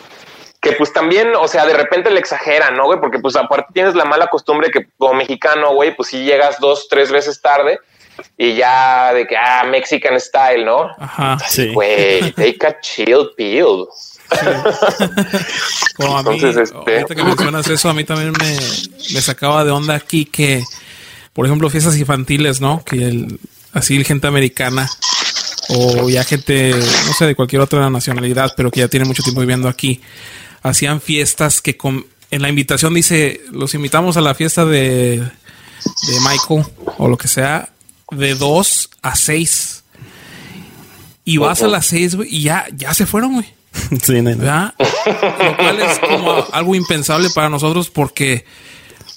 que 0.60 0.72
pues 0.72 0.92
también, 0.92 1.36
o 1.36 1.48
sea, 1.48 1.68
de 1.68 1.74
repente 1.74 2.10
le 2.10 2.20
exageran, 2.20 2.76
¿no, 2.76 2.86
güey? 2.86 3.00
Porque 3.00 3.20
pues 3.20 3.36
aparte 3.36 3.72
tienes 3.74 3.94
la 3.94 4.06
mala 4.06 4.28
costumbre 4.28 4.72
que 4.72 4.88
como 4.98 5.14
mexicano, 5.14 5.74
güey, 5.76 5.96
pues 5.96 6.10
si 6.10 6.24
llegas 6.24 6.60
dos, 6.60 6.88
tres 6.90 7.12
veces 7.12 7.40
tarde, 7.42 7.80
y 8.38 8.56
ya 8.56 9.14
de 9.14 9.28
que, 9.28 9.38
ah, 9.38 9.64
Mexican 9.70 10.20
style, 10.20 10.66
¿no? 10.66 10.90
Ajá, 10.98 11.38
sí. 11.48 11.72
Güey, 11.74 12.32
take 12.32 12.68
a 12.68 12.80
chill 12.80 13.30
pill. 13.36 13.86
Como 15.96 16.18
a 16.18 16.24
mí, 16.24 16.36
Entonces, 16.36 16.72
este... 16.72 17.16
que 17.16 17.24
mencionas 17.24 17.68
eso, 17.68 17.90
a 17.90 17.94
mí 17.94 18.04
también 18.04 18.34
me, 18.34 18.56
me, 19.14 19.22
sacaba 19.22 19.64
de 19.64 19.72
onda 19.72 19.96
aquí 19.96 20.26
que, 20.26 20.64
por 21.38 21.46
ejemplo, 21.46 21.70
fiestas 21.70 21.96
infantiles, 22.00 22.62
¿no? 22.62 22.84
Que 22.84 22.96
el, 22.96 23.40
así 23.72 24.04
gente 24.04 24.26
americana 24.26 24.90
o 25.70 26.10
ya 26.10 26.24
gente, 26.24 26.72
no 26.72 27.14
sé, 27.14 27.28
de 27.28 27.36
cualquier 27.36 27.62
otra 27.62 27.88
nacionalidad, 27.92 28.54
pero 28.58 28.72
que 28.72 28.80
ya 28.80 28.88
tiene 28.88 29.06
mucho 29.06 29.22
tiempo 29.22 29.42
viviendo 29.42 29.70
aquí, 29.70 30.02
hacían 30.64 31.00
fiestas 31.00 31.62
que 31.62 31.78
con, 31.78 32.08
en 32.32 32.42
la 32.42 32.50
invitación 32.50 32.96
dice, 32.96 33.42
los 33.52 33.76
invitamos 33.76 34.18
a 34.18 34.22
la 34.22 34.34
fiesta 34.34 34.66
de, 34.66 35.18
de 35.20 36.20
Michael 36.28 36.66
o 36.98 37.08
lo 37.08 37.20
que 37.20 37.28
sea, 37.28 37.70
de 38.10 38.34
2 38.34 38.90
a 39.04 39.16
6. 39.16 39.84
Y 41.24 41.38
vas 41.38 41.62
a 41.62 41.68
las 41.68 41.86
6, 41.86 42.16
güey, 42.16 42.36
y 42.36 42.42
ya, 42.42 42.66
ya 42.76 42.96
se 42.96 43.06
fueron, 43.06 43.34
güey. 43.34 43.46
Sí, 44.02 44.24
Lo 44.24 45.58
cual 45.58 45.82
es 45.82 46.00
como 46.00 46.48
algo 46.52 46.74
impensable 46.74 47.30
para 47.30 47.48
nosotros 47.48 47.92
porque, 47.92 48.44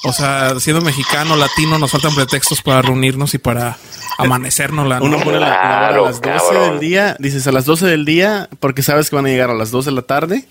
o 0.05 0.13
sea, 0.13 0.59
siendo 0.61 0.83
mexicano, 0.83 1.37
latino, 1.37 1.79
nos 1.79 1.91
faltan 1.91 2.15
pretextos 2.15 2.63
para 2.63 2.83
reunirnos 2.83 3.35
y 3.35 3.39
para 3.39 3.77
amanecernos 4.19 4.87
la 4.87 5.01
Uno 5.03 5.19
pone 5.21 5.41
la, 5.41 5.89
a 5.89 5.93
las 5.93 6.21
12 6.21 6.55
del 6.59 6.81
día, 6.81 7.17
dices 7.19 7.47
a 7.47 7.53
las 7.53 7.65
12 7.65 7.87
del 7.87 8.05
día 8.05 8.49
porque 8.61 8.83
sabes 8.83 9.11
que 9.11 9.17
van 9.17 9.27
a 9.27 9.29
llegar 9.29 9.51
a 9.51 9.55
las 9.55 9.71
2 9.71 9.87
de 9.87 9.93
la 9.93 10.03
tarde 10.03 10.47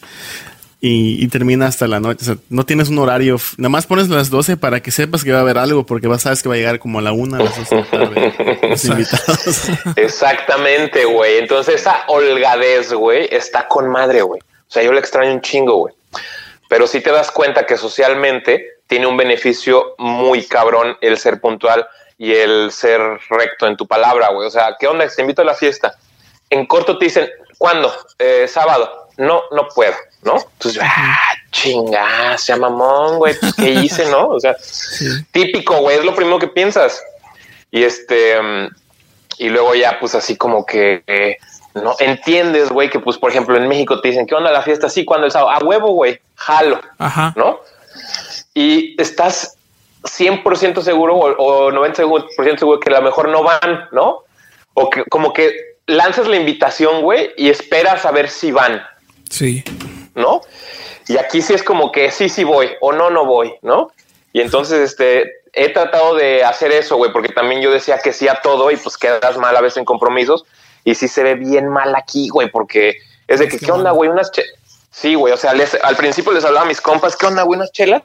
y, 0.82 1.28
termina 1.28 1.68
hasta 1.68 1.88
la 1.88 2.00
noche. 2.00 2.20
O 2.22 2.26
sea, 2.26 2.36
no 2.50 2.66
tienes 2.66 2.88
un 2.88 3.00
horario. 3.00 3.38
Nada 3.58 3.70
más 3.70 3.86
pones 3.86 4.08
las 4.08 4.30
12 4.30 4.56
para 4.56 4.82
que 4.82 4.92
sepas 4.92 5.26
que 5.26 5.32
va 5.32 5.40
a 5.40 5.42
haber 5.42 5.58
algo, 5.58 5.86
porque 5.86 6.08
vas 6.08 6.22
sabes 6.22 6.42
que 6.42 6.48
va 6.48 6.56
a 6.56 6.58
llegar 6.58 6.80
como 6.80 7.00
a 7.00 7.02
la 7.02 7.12
1, 7.12 7.36
a 7.36 7.40
las 7.40 7.58
2 7.58 7.70
de 7.70 7.76
la 7.76 7.84
tarde. 7.84 8.60
los 8.70 8.86
invitados. 8.86 9.70
Exactamente, 9.98 11.04
güey. 11.04 11.38
Entonces 11.40 11.82
esa 11.82 12.04
holgadez, 12.08 12.94
güey, 12.94 13.28
está 13.30 13.68
con 13.68 13.90
madre, 13.90 14.22
güey. 14.22 14.40
O 14.42 14.72
sea, 14.72 14.82
yo 14.82 14.94
le 14.94 15.00
extraño 15.00 15.34
un 15.34 15.42
chingo, 15.42 15.76
güey. 15.76 15.94
Pero 16.70 16.88
si 16.88 17.02
te 17.02 17.12
das 17.12 17.32
cuenta 17.32 17.66
que 17.66 17.76
socialmente 17.76 18.79
tiene 18.89 19.08
un 19.08 19.15
beneficio 19.15 19.93
muy 19.99 20.45
cabrón 20.45 20.97
el 20.99 21.17
ser 21.17 21.39
puntual 21.39 21.88
y 22.17 22.34
el 22.34 22.71
ser 22.73 22.99
recto 23.30 23.67
en 23.67 23.78
tu 23.78 23.88
palabra, 23.88 24.32
güey. 24.32 24.47
O 24.47 24.52
sea, 24.52 24.75
¿qué 24.78 24.88
onda? 24.88 25.08
Te 25.08 25.21
invito 25.21 25.43
a 25.43 25.45
la 25.45 25.54
fiesta. 25.54 25.95
En 26.49 26.65
corto 26.65 26.97
te 26.97 27.06
dicen, 27.06 27.30
¿cuándo? 27.58 27.93
Eh, 28.17 28.47
sábado. 28.47 29.10
No, 29.17 29.43
no 29.52 29.67
puedo 29.69 29.93
¿no? 30.21 30.36
Entonces, 30.54 30.82
ah, 30.84 31.34
chinga, 31.52 32.38
sea 32.38 32.58
mamón, 32.58 33.17
güey, 33.17 33.36
pues, 33.39 33.54
¿qué 33.54 33.69
hice, 33.71 34.10
no? 34.10 34.30
O 34.30 34.39
sea, 34.39 34.56
típico, 35.32 35.78
güey, 35.78 35.97
es 35.97 36.06
lo 36.06 36.15
primero 36.15 36.39
que 36.39 36.47
piensas. 36.47 37.02
Y 37.71 37.84
este, 37.84 38.38
y 39.38 39.49
luego 39.49 39.75
ya, 39.75 39.99
pues 39.99 40.15
así 40.15 40.36
como 40.36 40.65
que 40.65 41.04
eh, 41.08 41.38
no 41.75 41.95
entiendes, 41.99 42.69
güey, 42.69 42.89
que 42.89 42.99
pues, 42.99 43.17
por 43.17 43.32
ejemplo, 43.32 43.56
en 43.56 43.67
México 43.67 44.02
te 44.02 44.10
dicen, 44.10 44.28
¿qué 44.28 44.36
onda 44.36 44.52
la 44.52 44.63
fiesta? 44.63 44.89
Sí, 44.89 45.06
cuando 45.06 45.25
el 45.25 45.32
sábado, 45.32 45.52
a 45.52 45.63
huevo, 45.63 45.91
güey, 45.91 46.19
jalo, 46.36 46.82
Ajá. 46.97 47.34
¿no? 47.36 47.62
Y 48.54 49.00
estás 49.02 49.58
100% 50.04 50.82
seguro 50.82 51.16
o, 51.16 51.72
90% 51.72 52.60
seguro 52.60 52.80
que 52.80 52.90
a 52.90 53.00
lo 53.00 53.02
mejor 53.04 53.30
no 53.30 53.44
van, 53.44 53.88
¿no? 53.92 54.24
O 54.74 54.90
que 54.90 55.04
como 55.06 55.34
que 55.34 55.78
lanzas 55.88 56.28
la 56.28 56.38
invitación, 56.38 57.02
güey, 57.02 57.32
y 57.38 57.50
esperas 57.50 58.06
a 58.06 58.12
ver 58.12 58.30
si 58.30 58.52
van. 58.52 58.82
Sí. 59.30 59.64
¿no? 60.16 60.42
Y 61.08 61.18
aquí 61.18 61.42
sí 61.42 61.54
es 61.54 61.64
como 61.64 61.92
que 61.92 62.12
sí, 62.12 62.30
sí 62.30 62.44
voy 62.44 62.70
o 62.82 62.92
no, 62.92 63.10
no 63.10 63.26
voy, 63.26 63.56
¿no? 63.62 63.92
Y 64.32 64.42
entonces, 64.42 64.80
este, 64.80 65.32
he 65.54 65.70
tratado 65.70 66.14
de 66.16 66.44
hacer 66.44 66.72
eso, 66.72 66.98
güey, 66.98 67.12
porque 67.12 67.30
también 67.30 67.62
yo 67.62 67.72
decía 67.72 67.98
que 67.98 68.14
sí 68.14 68.28
a 68.28 68.36
todo 68.42 68.70
y 68.70 68.78
pues 68.78 68.98
quedas 68.98 69.38
mal 69.38 69.56
a 69.56 69.62
veces 69.62 69.78
en 69.78 69.86
compromisos 69.86 70.46
y 70.84 70.94
sí 70.94 71.08
se 71.08 71.24
ve 71.24 71.34
bien 71.34 71.68
mal 71.68 71.96
aquí, 71.96 72.30
güey, 72.30 72.52
porque 72.52 72.98
es 73.28 73.40
de 73.40 73.48
que, 73.48 73.58
¿qué 73.58 73.72
onda, 73.72 73.92
güey? 73.92 74.10
Unas 74.10 74.32
chelas. 74.32 74.59
Sí, 74.91 75.15
güey, 75.15 75.34
o 75.34 75.38
sea, 75.38 75.54
al 75.84 75.95
principio 75.95 76.32
les 76.32 76.43
hablaba 76.43 76.65
a 76.65 76.69
mis 76.69 76.82
compas, 76.82 77.15
¿qué 77.15 77.28
onda, 77.28 77.43
güey? 77.43 77.58
Unas 77.58 77.71
chelas. 77.71 78.02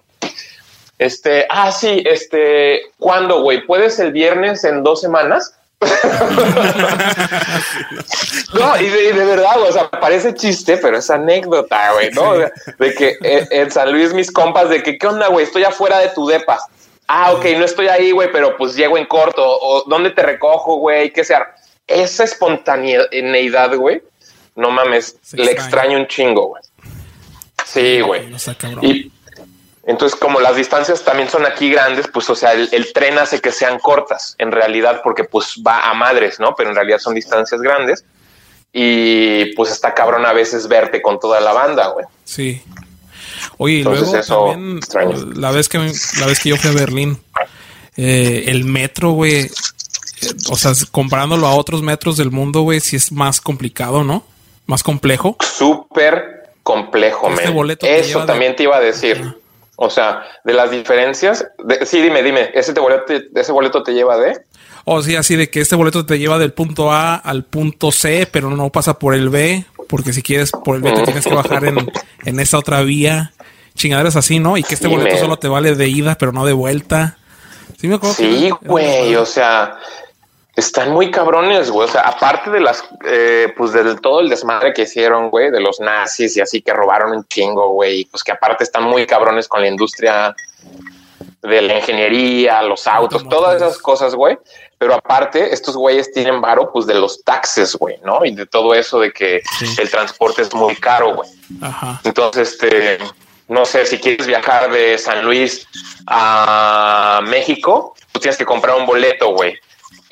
Este, 0.99 1.47
ah, 1.51 1.73
sí, 1.73 2.03
este, 2.07 2.83
¿cuándo, 2.99 3.43
güey? 3.43 3.67
¿Puedes 3.67 3.99
el 3.99 4.13
viernes 4.13 4.65
en 4.65 4.83
dos 4.83 5.01
semanas? 5.01 5.55
no, 8.55 8.81
y 8.81 8.89
de, 8.89 9.13
verdad, 9.13 9.61
o 9.61 9.73
sea, 9.73 9.91
parece 9.91 10.33
chiste, 10.35 10.79
pero 10.79 10.99
es 10.99 11.11
anécdota, 11.11 11.93
güey, 11.93 12.11
¿no? 12.13 12.35
De 12.35 12.95
que 12.95 13.17
en 13.21 13.71
San 13.71 13.93
Luis 13.93 14.15
mis 14.15 14.31
compas, 14.31 14.71
de 14.71 14.83
que, 14.83 14.97
¿qué 14.97 15.07
onda, 15.07 15.29
güey? 15.29 15.45
Estoy 15.45 15.65
afuera 15.65 15.99
de 15.99 16.09
tu 16.09 16.27
depa. 16.27 16.59
Ah, 17.07 17.33
ok, 17.33 17.45
no 17.59 17.65
estoy 17.65 17.89
ahí, 17.89 18.13
güey, 18.13 18.33
pero 18.33 18.57
pues 18.57 18.75
llego 18.75 18.97
en 18.97 19.07
corto. 19.07 19.43
O 19.45 19.85
¿dónde 19.87 20.11
te 20.11 20.23
recojo, 20.23 20.77
güey? 20.77 21.13
¿Qué 21.13 21.25
sea? 21.25 21.55
Esa 21.87 22.25
espontaneidad, 22.25 23.77
güey, 23.77 24.03
no 24.55 24.71
mames, 24.71 25.19
le 25.33 25.51
extraño 25.51 25.99
un 25.99 26.07
chingo, 26.07 26.47
güey. 26.47 26.63
Sí, 27.75 28.01
güey. 28.03 28.33
Y, 28.83 29.11
entonces, 29.85 30.19
como 30.19 30.41
las 30.41 30.55
distancias 30.55 31.03
también 31.03 31.29
son 31.29 31.45
aquí 31.45 31.71
grandes, 31.71 32.07
pues, 32.07 32.31
o 32.31 32.37
sea, 32.37 32.53
el, 32.53 32.93
tren 32.93 33.19
hace 33.19 33.41
que 33.41 33.51
sean 33.51 33.81
cortas, 33.81 34.37
en 34.39 34.53
realidad, 34.53 35.01
porque 35.03 35.25
pues 35.25 35.61
va 35.67 35.91
a 35.91 35.95
madres, 35.95 36.39
¿no? 36.39 36.55
Pero 36.55 36.71
en 36.71 36.77
realidad 36.77 36.99
son 36.99 37.15
distancias 37.15 37.61
grandes. 37.61 38.05
y 38.73 39.55
pues 39.55 39.71
está 39.71 39.95
cabrón 39.95 40.27
a 40.27 40.33
veces 40.33 40.67
verte 40.67 41.01
con 41.01 41.21
toda 41.21 41.41
la 41.41 41.53
banda, 41.53 41.89
güey. 41.89 42.07
Sí. 42.25 42.63
Oye, 43.59 43.85
luego 43.85 44.13
también, 44.21 44.81
la 45.37 45.53
vez 45.53 45.69
que 45.69 45.79
la 45.79 46.27
vez 46.27 46.41
que 46.41 46.49
yo 46.49 46.57
fui 46.57 46.71
a 46.71 46.73
Berlín, 46.73 47.19
eh, 47.97 48.45
el 48.49 48.65
metro, 48.65 49.13
güey, 49.13 49.43
eh, 49.43 49.51
o 50.51 50.57
sea, 50.57 50.73
comparándolo 50.91 51.47
a 51.47 51.55
otros 51.55 51.83
metros 51.83 52.17
del 52.17 52.33
mundo, 52.33 52.63
güey, 52.63 52.81
sí 52.81 52.97
es 52.97 53.13
más 53.13 53.41
complicado, 53.41 54.03
¿no? 54.03 54.25
Más 54.67 54.83
complejo. 54.83 55.37
Súper 55.41 56.34
complejo, 56.65 57.31
este 57.69 58.01
Eso 58.01 58.25
también 58.27 58.57
te 58.57 58.65
iba 58.65 58.77
a 58.77 58.81
decir. 58.81 59.37
O 59.77 59.91
sea, 59.91 60.23
de 60.45 60.53
las 60.53 60.71
diferencias. 60.71 61.47
sí, 61.85 62.01
dime, 62.01 62.23
dime. 62.23 62.51
Ese 62.55 62.73
boleto, 62.73 63.13
ese 63.35 63.53
boleto 63.53 63.83
te 63.83 63.93
lleva 63.93 64.17
de. 64.17 64.41
O 64.85 65.03
sí, 65.03 65.17
así 65.17 65.37
de 65.37 65.51
que 65.51 65.61
este 65.61 65.77
boleto 65.77 66.05
te 66.07 66.19
lleva 66.19 66.39
del 66.39 66.53
punto 66.53 66.93
A 66.93 67.17
al 67.17 67.45
punto 67.45 67.93
C, 67.93 68.29
pero 68.31 68.51
no 68.51 68.71
pasa 68.71 68.99
por 68.99 69.15
el 69.15 69.31
B, 69.31 69.65
porque 69.89 70.13
si 70.13 70.23
quieres 70.23 70.53
por 70.53 70.77
el 70.77 70.83
B 70.83 70.93
te 70.93 71.03
tienes 71.03 71.25
que 71.25 71.35
bajar 71.35 71.65
en, 71.65 71.91
en 72.25 72.41
esa 72.41 72.59
otra 72.59 72.83
vía. 72.83 73.33
Chingaderas 73.75 74.17
así, 74.17 74.39
¿no? 74.39 74.57
Y 74.57 74.63
que 74.63 74.75
este 74.75 74.87
boleto 74.89 75.17
solo 75.19 75.37
te 75.37 75.49
vale 75.49 75.75
de 75.75 75.89
ida, 75.89 76.17
pero 76.17 76.33
no 76.33 76.47
de 76.47 76.53
vuelta. 76.53 77.19
Sí, 77.81 77.89
me 77.89 77.97
acuerdo. 77.97 78.15
Sí, 78.15 78.51
güey, 78.63 79.17
o 79.17 79.27
sea, 79.27 79.79
están 80.57 80.93
muy 80.93 81.11
cabrones, 81.11 81.71
güey. 81.71 81.89
O 81.89 81.91
sea, 81.91 82.03
aparte 82.03 82.51
de 82.51 82.61
las, 82.61 82.85
eh, 83.05 83.53
pues 83.57 83.73
de 83.73 83.97
todo 83.97 84.21
el 84.21 84.29
desmadre 84.29 84.73
que 84.73 84.83
hicieron, 84.83 85.31
güey, 85.31 85.51
de 85.51 85.61
los 85.61 85.81
nazis 85.81 86.37
y 86.37 86.41
así 86.41 86.63
que 86.63 86.73
robaron 86.73 87.13
un 87.13 87.25
chingo, 87.27 87.71
güey. 87.71 88.05
Pues 88.07 88.23
que 88.23 88.33
aparte 88.33 88.65
están 88.65 88.85
muy 88.85 89.07
cabrones 89.07 89.49
con 89.49 89.63
la 89.63 89.69
industria 89.69 90.35
de 91.43 91.61
la 91.61 91.77
ingeniería, 91.77 92.63
los 92.63 92.87
autos, 92.87 93.29
todas 93.29 93.57
esas 93.57 93.79
cosas, 93.79 94.15
güey. 94.15 94.39
Pero 94.79 94.95
aparte, 94.95 95.53
estos 95.53 95.77
güeyes 95.77 96.13
tienen 96.13 96.41
varo, 96.41 96.71
pues 96.73 96.87
de 96.87 96.95
los 96.95 97.23
taxes, 97.23 97.75
güey, 97.77 97.99
¿no? 98.05 98.25
Y 98.25 98.35
de 98.35 98.47
todo 98.47 98.75
eso 98.75 99.01
de 99.01 99.13
que 99.13 99.43
el 99.79 99.91
transporte 99.91 100.43
es 100.43 100.55
muy 100.55 100.77
caro, 100.77 101.15
güey. 101.17 101.29
Ajá. 101.61 102.01
Entonces, 102.05 102.53
este, 102.53 102.99
no 103.49 103.65
sé, 103.65 103.87
si 103.87 103.99
quieres 103.99 104.27
viajar 104.27 104.71
de 104.71 104.99
San 104.99 105.25
Luis 105.25 105.67
a 106.07 107.21
México, 107.25 107.95
tú 108.13 108.21
tienes 108.21 108.39
que 108.39 108.47
comprar 108.47 108.77
un 108.77 108.87
boleto, 108.87 109.35
güey 109.35 109.59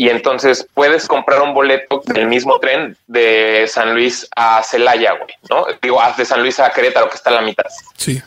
y 0.02 0.08
entonces 0.08 0.66
puedes 0.74 1.06
comprar 1.06 1.40
un 1.42 1.54
boleto 1.54 2.02
del 2.06 2.26
mismo 2.26 2.58
tren 2.58 2.96
de 3.06 3.66
San 3.68 3.94
Luis 3.94 4.26
a 4.34 4.60
Celaya, 4.64 5.12
güey, 5.12 5.32
¿no? 5.48 5.64
Digo, 5.80 6.00
de 6.16 6.24
San 6.24 6.40
Luis 6.42 6.58
a 6.58 6.72
Querétaro, 6.72 7.08
que 7.08 7.14
está 7.14 7.30
a 7.30 7.34
la 7.34 7.42
mitad. 7.42 7.66
Sí. 7.96 8.20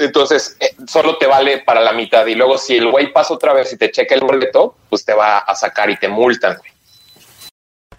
Entonces, 0.00 0.56
eh, 0.58 0.74
solo 0.88 1.18
te 1.18 1.28
vale 1.28 1.58
para 1.58 1.82
la 1.82 1.92
mitad. 1.92 2.26
Y 2.26 2.34
luego, 2.34 2.58
si 2.58 2.78
el 2.78 2.90
güey 2.90 3.12
pasa 3.12 3.32
otra 3.32 3.52
vez 3.52 3.72
y 3.72 3.76
te 3.76 3.92
checa 3.92 4.16
el 4.16 4.22
boleto, 4.22 4.74
pues 4.88 5.04
te 5.04 5.14
va 5.14 5.38
a 5.38 5.54
sacar 5.54 5.88
y 5.88 5.96
te 5.98 6.08
multan, 6.08 6.56
güey. 6.56 6.72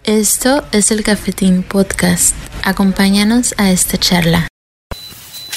Esto 0.04 0.62
es 0.70 0.90
el 0.90 1.02
Cafetín 1.02 1.62
Podcast. 1.62 2.36
Acompáñanos 2.64 3.54
a 3.56 3.70
esta 3.70 3.96
charla. 3.96 4.46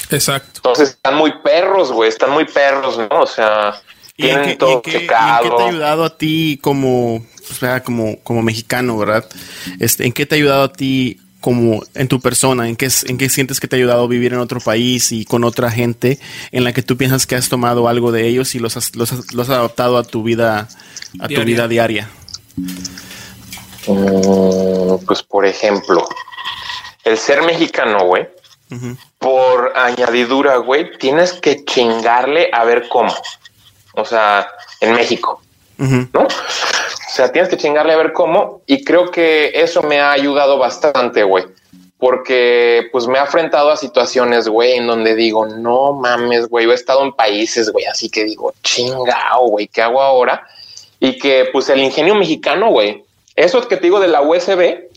Exacto. 0.08 0.60
Entonces, 0.60 0.88
están 0.92 1.16
muy 1.16 1.42
perros, 1.42 1.92
güey, 1.92 2.08
están 2.08 2.30
muy 2.30 2.46
perros, 2.46 2.96
¿no? 2.96 3.20
O 3.20 3.26
sea, 3.26 3.82
tienen 4.16 4.56
todo 4.56 4.80
checado. 4.80 5.44
¿y 5.44 5.50
qué 5.50 5.56
te 5.56 5.62
ha 5.62 5.68
ayudado 5.68 6.04
a 6.06 6.16
ti 6.16 6.58
como 6.62 7.22
pues, 7.46 7.82
como, 7.82 8.18
como 8.20 8.42
mexicano, 8.42 8.96
¿verdad? 8.96 9.26
Este, 9.78 10.06
¿En 10.06 10.12
qué 10.12 10.26
te 10.26 10.34
ha 10.34 10.38
ayudado 10.38 10.64
a 10.64 10.72
ti 10.72 11.20
como 11.40 11.82
en 11.94 12.08
tu 12.08 12.20
persona? 12.20 12.68
¿En 12.68 12.76
qué, 12.76 12.88
¿En 13.06 13.18
qué 13.18 13.28
sientes 13.28 13.60
que 13.60 13.68
te 13.68 13.76
ha 13.76 13.78
ayudado 13.78 14.04
a 14.04 14.08
vivir 14.08 14.32
en 14.32 14.40
otro 14.40 14.60
país 14.60 15.12
y 15.12 15.24
con 15.24 15.44
otra 15.44 15.70
gente 15.70 16.18
en 16.52 16.64
la 16.64 16.72
que 16.72 16.82
tú 16.82 16.96
piensas 16.96 17.26
que 17.26 17.36
has 17.36 17.48
tomado 17.48 17.88
algo 17.88 18.12
de 18.12 18.26
ellos 18.26 18.54
y 18.54 18.58
los 18.58 18.76
has, 18.76 18.96
los 18.96 19.12
has, 19.12 19.50
adaptado 19.50 19.98
a 19.98 20.04
tu 20.04 20.22
vida, 20.22 20.68
a 21.20 21.28
tu 21.28 21.42
vida 21.44 21.68
diaria? 21.68 22.08
Mm, 23.86 25.04
pues 25.06 25.22
por 25.22 25.46
ejemplo, 25.46 26.08
el 27.04 27.16
ser 27.16 27.42
mexicano, 27.42 28.04
güey, 28.06 28.26
por 29.18 29.72
añadidura, 29.76 30.56
güey, 30.56 30.98
tienes 30.98 31.32
que 31.34 31.64
chingarle 31.64 32.50
a 32.52 32.64
ver 32.64 32.88
cómo. 32.88 33.14
O 33.94 34.04
sea, 34.04 34.48
en 34.80 34.94
México, 34.94 35.40
¿no? 35.78 36.22
O 36.22 37.10
sea, 37.16 37.32
tienes 37.32 37.48
que 37.48 37.56
chingarle 37.56 37.92
a 37.92 37.96
ver 37.96 38.12
cómo. 38.12 38.62
Y 38.66 38.84
creo 38.84 39.10
que 39.10 39.52
eso 39.54 39.82
me 39.82 40.00
ha 40.00 40.12
ayudado 40.12 40.58
bastante, 40.58 41.22
güey. 41.22 41.44
Porque 41.98 42.88
pues 42.92 43.06
me 43.06 43.18
ha 43.18 43.22
enfrentado 43.22 43.70
a 43.70 43.76
situaciones, 43.76 44.48
güey, 44.48 44.74
en 44.74 44.86
donde 44.86 45.14
digo, 45.14 45.46
no 45.46 45.94
mames, 45.94 46.46
güey, 46.48 46.68
he 46.68 46.74
estado 46.74 47.02
en 47.02 47.12
países, 47.12 47.70
güey, 47.70 47.86
así 47.86 48.10
que 48.10 48.24
digo, 48.24 48.52
chingao, 48.62 49.48
güey, 49.48 49.66
¿qué 49.68 49.80
hago 49.80 50.02
ahora? 50.02 50.46
Y 51.00 51.18
que 51.18 51.48
pues 51.50 51.70
el 51.70 51.82
ingenio 51.82 52.14
mexicano, 52.14 52.70
güey, 52.70 53.02
eso 53.34 53.66
que 53.66 53.76
te 53.76 53.84
digo 53.84 53.98
de 53.98 54.08
la 54.08 54.20
USB, 54.20 54.90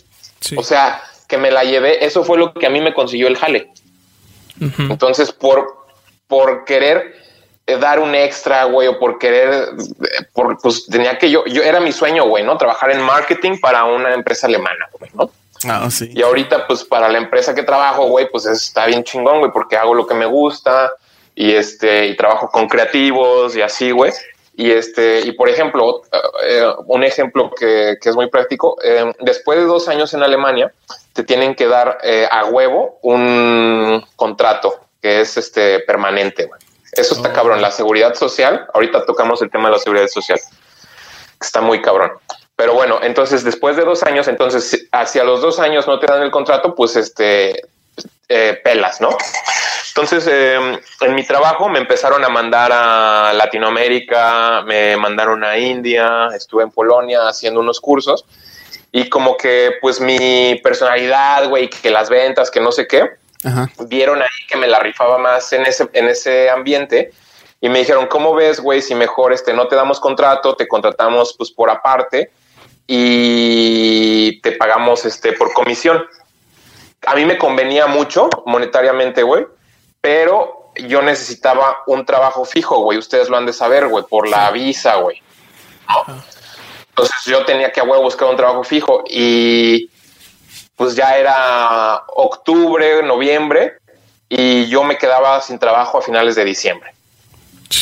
o 0.58 0.64
sea, 0.64 1.02
que 1.30 1.38
me 1.38 1.52
la 1.52 1.64
llevé, 1.64 2.04
eso 2.06 2.26
fue 2.26 2.38
lo 2.38 2.54
que 2.54 2.66
a 2.66 2.70
mí 2.70 2.82
me 2.82 2.94
consiguió 2.94 3.30
el 3.30 3.38
jale. 3.38 3.70
Entonces, 4.60 5.32
por, 5.32 5.86
por 6.28 6.66
querer 6.66 7.16
dar 7.78 8.00
un 8.00 8.16
extra, 8.16 8.66
güey, 8.66 8.88
o 8.88 9.00
por 9.00 9.18
querer, 9.20 9.70
por, 10.34 10.58
pues 10.62 10.86
tenía 10.88 11.18
que 11.18 11.30
yo, 11.30 11.46
yo 11.46 11.62
era 11.64 11.80
mi 11.80 11.92
sueño, 11.92 12.26
güey, 12.28 12.44
¿no? 12.44 12.58
Trabajar 12.58 12.92
en 12.92 13.02
marketing 13.02 13.60
para 13.60 13.86
una 13.86 14.14
empresa 14.14 14.48
alemana, 14.48 14.88
güey, 14.98 15.12
¿no? 15.14 15.32
Ah, 15.66 15.90
sí. 15.92 16.12
Y 16.14 16.22
ahorita, 16.22 16.68
pues 16.68 16.84
para 16.84 17.10
la 17.10 17.18
empresa 17.18 17.54
que 17.54 17.64
trabajo, 17.64 18.08
güey, 18.08 18.30
pues 18.32 18.46
está 18.46 18.86
bien 18.86 19.04
chingón, 19.04 19.40
güey, 19.40 19.52
porque 19.52 19.78
hago 19.78 19.94
lo 19.94 20.08
que 20.08 20.14
me 20.14 20.26
gusta 20.26 20.92
y 21.36 21.52
este, 21.52 22.08
y 22.08 22.16
trabajo 22.16 22.50
con 22.50 22.68
creativos 22.68 23.56
y 23.56 23.62
así, 23.62 23.92
güey. 23.92 24.12
Y 24.56 24.72
este, 24.72 25.22
y 25.22 25.32
por 25.34 25.48
ejemplo, 25.48 26.02
eh, 26.46 26.66
un 26.86 27.04
ejemplo 27.04 27.52
que, 27.58 27.98
que, 28.02 28.10
es 28.10 28.16
muy 28.16 28.30
práctico, 28.30 28.78
eh, 28.84 29.14
después 29.20 29.58
de 29.60 29.66
dos 29.66 29.88
años 29.88 30.14
en 30.14 30.24
Alemania, 30.24 30.72
te 31.14 31.24
tienen 31.24 31.56
que 31.56 31.68
dar 31.68 31.98
a 32.30 32.46
huevo 32.46 33.00
un 33.02 34.06
contrato 34.16 34.80
que 35.02 35.22
es 35.22 35.38
este 35.38 35.80
permanente, 35.82 36.46
güey. 36.46 36.60
Eso 36.94 37.16
está 37.16 37.34
cabrón. 37.34 37.62
La 37.62 37.72
seguridad 37.72 38.16
social, 38.16 38.68
ahorita 38.74 39.06
tocamos 39.06 39.42
el 39.42 39.50
tema 39.50 39.70
de 39.70 39.76
la 39.76 39.80
seguridad 39.80 40.08
social. 40.08 40.40
Está 41.40 41.62
muy 41.62 41.82
cabrón. 41.82 42.12
Pero 42.56 42.74
bueno, 42.74 43.00
entonces 43.02 43.44
después 43.44 43.78
de 43.78 43.86
dos 43.86 44.04
años, 44.04 44.28
entonces 44.28 44.88
hacia 44.92 45.24
los 45.24 45.42
dos 45.42 45.60
años 45.60 45.88
no 45.88 45.98
te 46.00 46.08
dan 46.08 46.22
el 46.22 46.32
contrato, 46.32 46.76
pues 46.76 46.96
este 46.98 47.70
eh, 48.28 48.60
pelas, 48.64 49.00
¿no? 49.00 49.10
Entonces 49.88 50.28
em, 50.28 50.80
en 51.02 51.16
mi 51.16 51.26
trabajo 51.26 51.68
me 51.70 51.80
empezaron 51.80 52.24
a 52.24 52.30
mandar 52.30 52.72
a 52.74 53.34
Latinoamérica, 53.34 54.62
me 54.66 54.96
mandaron 54.98 55.44
a 55.44 55.58
India, 55.58 56.30
estuve 56.36 56.64
en 56.64 56.72
Polonia 56.72 57.28
haciendo 57.28 57.60
unos 57.60 57.80
cursos 57.80 58.26
y 58.92 59.10
como 59.10 59.38
que 59.38 59.74
pues 59.82 60.00
mi 60.00 60.60
personalidad, 60.64 61.48
güey, 61.48 61.70
que 61.70 61.90
las 61.90 62.10
ventas, 62.10 62.52
que 62.52 62.60
no 62.60 62.72
sé 62.72 62.88
qué, 62.88 63.10
vieron 63.88 64.22
ahí 64.22 64.48
que 64.48 64.58
me 64.58 64.68
la 64.68 64.80
rifaba 64.80 65.18
más 65.18 65.52
en 65.54 65.66
ese, 65.66 65.90
en 65.94 66.08
ese 66.08 66.50
ambiente 66.50 67.12
y 67.62 67.70
me 67.70 67.80
dijeron, 67.80 68.08
¿cómo 68.08 68.34
ves, 68.34 68.60
güey? 68.60 68.82
Si 68.82 68.96
mejor 68.96 69.34
este, 69.34 69.54
no 69.54 69.68
te 69.68 69.76
damos 69.76 70.00
contrato, 70.00 70.56
te 70.56 70.68
contratamos 70.68 71.34
pues 71.38 71.52
por 71.52 71.70
aparte 71.70 72.32
y 72.88 74.42
te 74.42 74.54
pagamos 74.54 75.06
este, 75.06 75.34
por 75.34 75.54
comisión. 75.54 76.06
A 77.06 77.16
mí 77.16 77.26
me 77.26 77.38
convenía 77.38 77.88
mucho 77.88 78.30
monetariamente, 78.46 79.24
güey, 79.24 79.46
pero 80.02 80.72
yo 80.76 81.02
necesitaba 81.02 81.80
un 81.88 82.06
trabajo 82.06 82.46
fijo, 82.46 82.80
güey. 82.82 82.98
Ustedes 82.98 83.30
lo 83.30 83.38
han 83.38 83.46
de 83.46 83.54
saber, 83.54 83.88
güey, 83.88 84.06
por 84.06 84.28
la 84.28 84.50
visa, 84.52 84.96
güey. 84.96 85.22
Entonces 86.90 87.16
yo 87.26 87.46
tenía 87.46 87.72
que 87.72 87.80
a 87.80 87.84
buscar 87.84 88.30
un 88.30 88.36
trabajo 88.38 88.64
fijo 88.64 89.04
y 89.08 89.90
pues 90.80 90.96
ya 90.96 91.18
era 91.18 92.06
octubre, 92.08 93.04
noviembre, 93.04 93.80
y 94.30 94.66
yo 94.68 94.86
me 94.86 94.98
quedaba 94.98 95.42
sin 95.42 95.60
trabajo 95.60 95.98
a 95.98 96.02
finales 96.02 96.36
de 96.36 96.46
diciembre. 96.46 96.94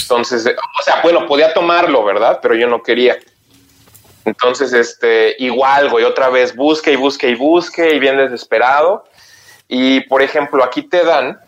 Entonces, 0.02 0.48
o 0.48 0.82
sea, 0.82 1.02
bueno, 1.04 1.28
podía 1.28 1.54
tomarlo, 1.54 2.04
¿verdad? 2.04 2.40
Pero 2.42 2.56
yo 2.56 2.66
no 2.66 2.82
quería. 2.82 3.16
Entonces, 4.26 4.74
este, 4.74 5.36
igual, 5.38 5.92
güey, 5.92 6.06
otra 6.06 6.30
vez 6.30 6.56
busque 6.56 6.94
y 6.94 6.96
busque 6.96 7.30
y 7.30 7.36
busque 7.36 7.94
y 7.94 8.00
bien 8.00 8.18
desesperado. 8.18 9.04
Y, 9.68 10.00
por 10.08 10.24
ejemplo, 10.24 10.64
aquí 10.64 10.82
te 10.82 11.04
dan 11.04 11.40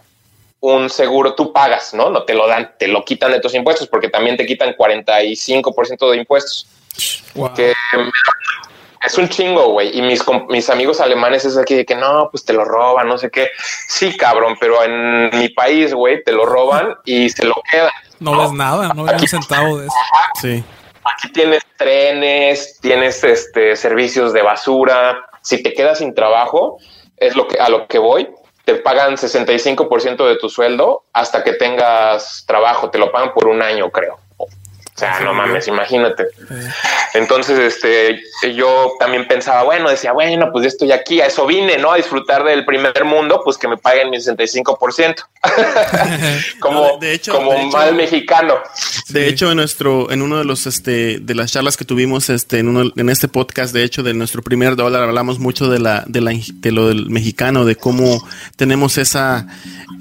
un 0.60 0.88
seguro, 0.88 1.34
tú 1.34 1.52
pagas, 1.52 1.96
¿no? 1.96 2.12
No 2.12 2.26
te 2.26 2.36
lo 2.36 2.48
dan, 2.48 2.76
te 2.78 2.88
lo 2.88 3.04
quitan 3.04 3.32
de 3.32 3.40
tus 3.40 3.56
impuestos 3.56 3.88
porque 3.88 4.10
también 4.10 4.38
te 4.38 4.46
quitan 4.46 4.76
45% 4.76 6.12
de 6.12 6.18
impuestos. 6.18 6.68
Que 7.56 7.74
es 9.06 9.18
un 9.18 9.30
chingo, 9.30 9.72
güey. 9.72 9.98
Y 9.98 10.02
mis, 10.02 10.24
mis 10.50 10.70
amigos 10.70 11.00
alemanes 11.00 11.46
es 11.46 11.58
aquí 11.58 11.76
de 11.76 11.86
que 11.86 11.96
no, 11.96 12.30
pues 12.32 12.44
te 12.46 12.54
lo 12.54 12.66
roban, 12.66 13.08
no 13.08 13.18
sé 13.18 13.30
qué. 13.30 13.50
Sí, 13.88 14.16
cabrón, 14.18 14.58
pero 14.60 14.84
en 14.84 15.30
mi 15.38 15.50
país, 15.50 15.94
güey, 15.94 16.24
te 16.24 16.32
lo 16.32 16.46
roban 16.46 16.96
y 17.06 17.30
se 17.30 17.46
lo 17.46 17.56
quedan. 17.70 17.90
No, 18.20 18.40
ves 18.42 18.52
nada, 18.52 18.94
no 18.94 19.04
ves 19.04 19.22
un 19.22 19.28
centavo 19.28 19.78
de 19.78 19.88
eso. 19.88 19.96
Sí. 20.42 20.64
Aquí 21.06 21.32
tienes 21.32 21.64
trenes, 21.78 22.80
tienes 22.82 23.24
este 23.24 23.76
servicios 23.76 24.34
de 24.34 24.42
basura. 24.42 25.26
Si 25.42 25.64
te 25.64 25.74
quedas 25.74 26.00
sin 26.00 26.14
trabajo, 26.14 26.78
es 27.18 27.36
lo 27.36 27.48
que 27.48 27.60
a 27.60 27.70
lo 27.70 27.88
que 27.88 28.00
voy. 28.00 28.30
Te 28.66 28.76
pagan 28.76 29.16
65% 29.16 30.28
de 30.28 30.38
tu 30.38 30.50
sueldo 30.50 31.06
hasta 31.14 31.44
que 31.44 31.54
tengas 31.54 32.44
trabajo. 32.46 32.90
Te 32.92 33.00
lo 33.00 33.12
pagan 33.12 33.34
por 33.34 33.48
un 33.48 33.64
año, 33.64 33.90
creo. 33.90 34.20
O 35.00 35.02
sea, 35.02 35.22
no 35.22 35.34
mames, 35.34 35.66
imagínate. 35.70 36.26
Entonces, 37.14 37.58
este, 37.58 38.22
yo 38.54 38.96
también 39.00 39.26
pensaba, 39.30 39.64
bueno, 39.64 39.90
decía, 39.90 40.12
bueno, 40.12 40.50
pues 40.52 40.64
ya 40.64 40.68
estoy 40.68 40.92
aquí, 40.92 41.22
a 41.22 41.28
eso 41.28 41.48
vine, 41.48 41.78
¿no? 41.78 41.94
A 41.94 41.96
disfrutar 41.96 42.44
del 42.44 42.66
primer 42.66 43.06
mundo, 43.06 43.40
pues 43.42 43.58
que 43.58 43.70
me 43.70 43.78
paguen 43.78 44.10
mi 44.10 44.18
65%. 44.18 45.16
como 46.60 46.98
de 47.00 47.14
hecho, 47.14 47.32
como 47.32 47.70
mal 47.70 47.96
mexicano. 47.96 48.56
De 49.08 49.30
hecho, 49.30 49.50
en 49.50 49.56
nuestro, 49.56 50.12
en 50.12 50.22
uno 50.22 50.38
de 50.38 50.44
los, 50.44 50.68
este, 50.68 51.20
de 51.20 51.34
las 51.34 51.54
charlas 51.54 51.78
que 51.78 51.86
tuvimos, 51.86 52.30
este, 52.30 52.60
en 52.60 52.68
uno, 52.68 52.92
en 52.94 53.10
este 53.10 53.30
podcast, 53.30 53.74
de 53.74 53.86
hecho, 53.86 54.04
de 54.04 54.14
nuestro 54.14 54.42
primer 54.42 54.76
dólar, 54.76 55.04
hablamos 55.04 55.40
mucho 55.40 55.70
de 55.70 55.80
la, 55.80 56.04
de 56.08 56.20
la, 56.20 56.34
de 56.56 56.72
lo 56.74 56.90
del 56.90 57.10
mexicano, 57.10 57.64
de 57.64 57.78
cómo 57.78 58.22
tenemos 58.58 58.98
esa, 58.98 59.48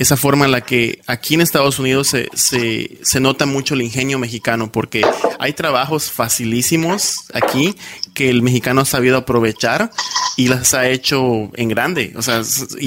esa 0.00 0.16
forma 0.16 0.46
en 0.46 0.50
la 0.50 0.62
que 0.62 1.02
aquí 1.06 1.34
en 1.34 1.42
Estados 1.42 1.78
Unidos 1.78 2.08
se, 2.08 2.28
se, 2.34 2.98
se 3.02 3.20
nota 3.20 3.46
mucho 3.46 3.74
el 3.74 3.82
ingenio 3.82 4.18
mexicano, 4.18 4.72
porque 4.72 4.87
porque 4.88 5.02
hay 5.38 5.52
trabajos 5.52 6.10
facilísimos 6.10 7.26
aquí 7.34 7.74
que 8.14 8.30
el 8.30 8.40
mexicano 8.40 8.80
ha 8.80 8.84
sabido 8.86 9.18
aprovechar 9.18 9.90
y 10.38 10.48
las 10.48 10.72
ha 10.72 10.88
hecho 10.88 11.50
en 11.56 11.68
grande. 11.68 12.14
O 12.16 12.22
sea, 12.22 12.40
y, 12.80 12.86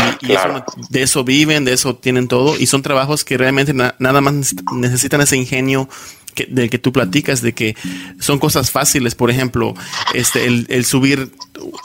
de 0.90 1.02
eso 1.04 1.24
viven, 1.24 1.64
de 1.64 1.74
eso 1.74 1.96
tienen 1.96 2.28
todo 2.28 2.58
y 2.58 2.66
son 2.66 2.82
trabajos 2.82 3.24
que 3.24 3.38
realmente 3.38 3.76
nada 3.76 4.20
más 4.20 4.56
necesitan 4.74 5.22
ese 5.22 5.38
ingenio 5.38 5.88
que, 6.34 6.48
del 6.48 6.72
que 6.72 6.80
tú 6.80 6.92
platicas, 6.92 7.44
de 7.44 7.54
que 7.54 7.76
son 8.20 8.40
cosas 8.40 8.72
fáciles, 8.72 9.14
por 9.14 9.30
ejemplo, 9.30 9.76
este, 10.16 10.48
el, 10.48 10.86
subir, 10.86 11.32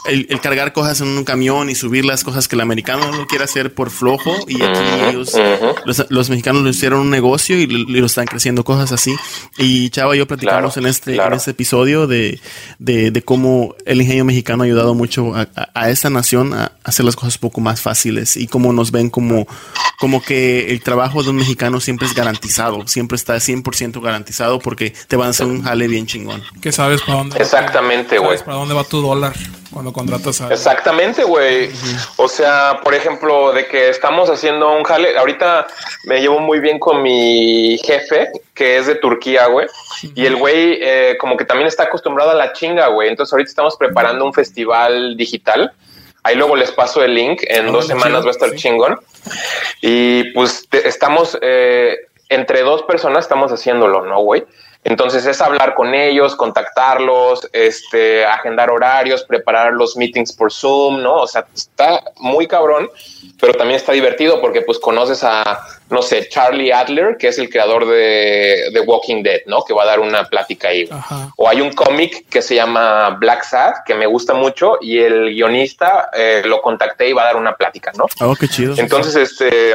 el, 0.05 0.39
cargar 0.41 0.73
cosas 0.73 1.01
en 1.01 1.07
un 1.09 1.23
camión 1.23 1.69
y 1.69 1.75
subir 1.75 2.05
las 2.05 2.23
cosas 2.23 2.47
que 2.47 2.55
el 2.55 2.61
americano 2.61 3.11
no 3.11 3.27
quiere 3.27 3.43
hacer 3.43 3.73
por 3.73 3.89
flojo 3.89 4.35
y 4.47 4.61
aquí 4.61 4.79
ellos, 5.09 5.33
los, 6.09 6.29
mexicanos 6.29 6.61
lo 6.61 6.69
hicieron 6.69 7.01
un 7.01 7.09
negocio 7.09 7.57
y 7.57 7.67
lo, 7.67 8.05
están 8.05 8.25
creciendo, 8.25 8.63
cosas 8.63 8.91
así. 8.91 9.15
Y 9.57 9.89
Chava 9.89 10.15
y 10.15 10.19
yo 10.19 10.27
platicamos 10.27 10.77
en, 10.77 10.85
este, 10.85 11.15
en 11.15 11.33
este 11.33 11.51
episodio 11.51 12.07
de, 12.07 12.39
de, 12.79 13.21
cómo 13.23 13.75
el 13.85 14.01
ingenio 14.01 14.25
mexicano 14.25 14.63
ha 14.63 14.65
ayudado 14.65 14.93
mucho 14.93 15.35
a, 15.35 15.47
a, 15.73 15.89
esta 15.89 16.09
nación 16.09 16.53
a 16.53 16.73
hacer 16.83 17.05
las 17.05 17.15
cosas 17.15 17.35
un 17.35 17.41
poco 17.41 17.61
más 17.61 17.81
fáciles 17.81 18.37
y 18.37 18.47
cómo 18.47 18.73
nos 18.73 18.91
ven 18.91 19.09
como, 19.09 19.47
como 19.99 20.21
que 20.21 20.71
el 20.71 20.81
trabajo 20.81 21.23
de 21.23 21.29
un 21.29 21.37
mexicano 21.37 21.79
siempre 21.79 22.07
es 22.07 22.13
garantizado, 22.13 22.87
siempre 22.87 23.15
está 23.15 23.35
100% 23.35 24.01
garantizado 24.01 24.59
porque 24.59 24.93
te 25.07 25.15
van 25.15 25.27
a 25.27 25.29
hacer 25.31 25.47
un 25.47 25.63
jale 25.63 25.87
bien 25.87 26.05
chingón. 26.05 26.41
Que 26.61 26.71
sabes 26.71 27.01
para 27.01 27.17
dónde. 27.19 27.37
Exactamente, 27.39 28.17
güey. 28.19 28.37
para 28.39 28.57
dónde 28.57 28.73
va 28.73 28.83
tu 28.83 29.01
dólar 29.01 29.33
cuando 29.71 29.93
contratas 29.93 30.41
a. 30.41 30.51
Exactamente, 30.51 31.23
güey. 31.23 31.69
O 32.17 32.27
sea, 32.27 32.79
por 32.83 32.93
ejemplo, 32.93 33.53
de 33.53 33.67
que 33.67 33.89
estamos 33.89 34.29
haciendo 34.29 34.75
un 34.75 34.83
jale. 34.83 35.17
Ahorita 35.17 35.67
me 36.05 36.21
llevo 36.21 36.39
muy 36.39 36.59
bien 36.59 36.79
con 36.79 37.01
mi 37.01 37.77
jefe, 37.79 38.29
que 38.53 38.77
es 38.77 38.87
de 38.87 38.95
Turquía, 38.95 39.47
güey. 39.47 39.67
Y 40.15 40.25
el 40.25 40.35
güey, 40.35 40.79
eh, 40.81 41.17
como 41.19 41.37
que 41.37 41.45
también 41.45 41.67
está 41.67 41.83
acostumbrado 41.83 42.31
a 42.31 42.35
la 42.35 42.53
chinga, 42.53 42.87
güey. 42.87 43.09
Entonces, 43.09 43.33
ahorita 43.33 43.49
estamos 43.49 43.77
preparando 43.77 44.25
un 44.25 44.33
festival 44.33 45.17
digital. 45.17 45.71
Ahí 46.23 46.35
luego 46.35 46.55
les 46.55 46.71
paso 46.71 47.03
el 47.03 47.15
link. 47.15 47.41
En 47.47 47.71
dos 47.71 47.87
semanas 47.87 48.23
va 48.23 48.29
a 48.29 48.31
estar 48.31 48.53
chingón. 48.55 48.99
Y 49.81 50.25
pues 50.31 50.67
estamos 50.71 51.37
eh, 51.41 51.95
entre 52.29 52.61
dos 52.61 52.83
personas 52.83 53.25
estamos 53.25 53.51
haciéndolo, 53.51 54.05
¿no, 54.05 54.19
güey? 54.21 54.43
Entonces 54.87 55.25
es 55.25 55.41
hablar 55.41 55.75
con 55.75 55.93
ellos, 55.93 56.33
contactarlos, 56.33 57.49
este, 57.51 58.25
agendar 58.25 58.71
horarios, 58.71 59.21
preparar 59.23 59.73
los 59.73 59.97
meetings 59.97 60.31
por 60.31 60.49
Zoom, 60.49 61.03
¿no? 61.03 61.15
O 61.15 61.27
sea, 61.27 61.45
está 61.53 62.01
muy 62.19 62.47
cabrón, 62.47 62.89
pero 63.37 63.51
también 63.53 63.75
está 63.75 63.91
divertido 63.91 64.39
porque 64.39 64.61
pues 64.61 64.79
conoces 64.79 65.25
a, 65.25 65.59
no 65.89 66.01
sé, 66.01 66.29
Charlie 66.29 66.71
Adler, 66.71 67.17
que 67.17 67.27
es 67.27 67.37
el 67.37 67.49
creador 67.49 67.85
de, 67.85 68.69
The 68.71 68.79
Walking 68.79 69.23
Dead, 69.23 69.41
¿no? 69.45 69.61
Que 69.65 69.73
va 69.73 69.83
a 69.83 69.87
dar 69.87 69.99
una 69.99 70.23
plática 70.23 70.69
ahí. 70.69 70.89
O 71.35 71.49
hay 71.49 71.59
un 71.59 71.73
cómic 71.73 72.25
que 72.29 72.41
se 72.41 72.55
llama 72.55 73.09
Black 73.19 73.43
Sad, 73.43 73.73
que 73.85 73.93
me 73.93 74.05
gusta 74.05 74.35
mucho, 74.35 74.77
y 74.79 74.99
el 74.99 75.31
guionista 75.31 76.09
eh, 76.13 76.43
lo 76.45 76.61
contacté 76.61 77.09
y 77.09 77.13
va 77.13 77.23
a 77.23 77.25
dar 77.25 77.35
una 77.35 77.57
plática, 77.57 77.91
¿no? 77.97 78.05
Oh, 78.21 78.35
qué 78.35 78.47
chido. 78.47 78.73
Entonces, 78.77 79.17
este, 79.17 79.73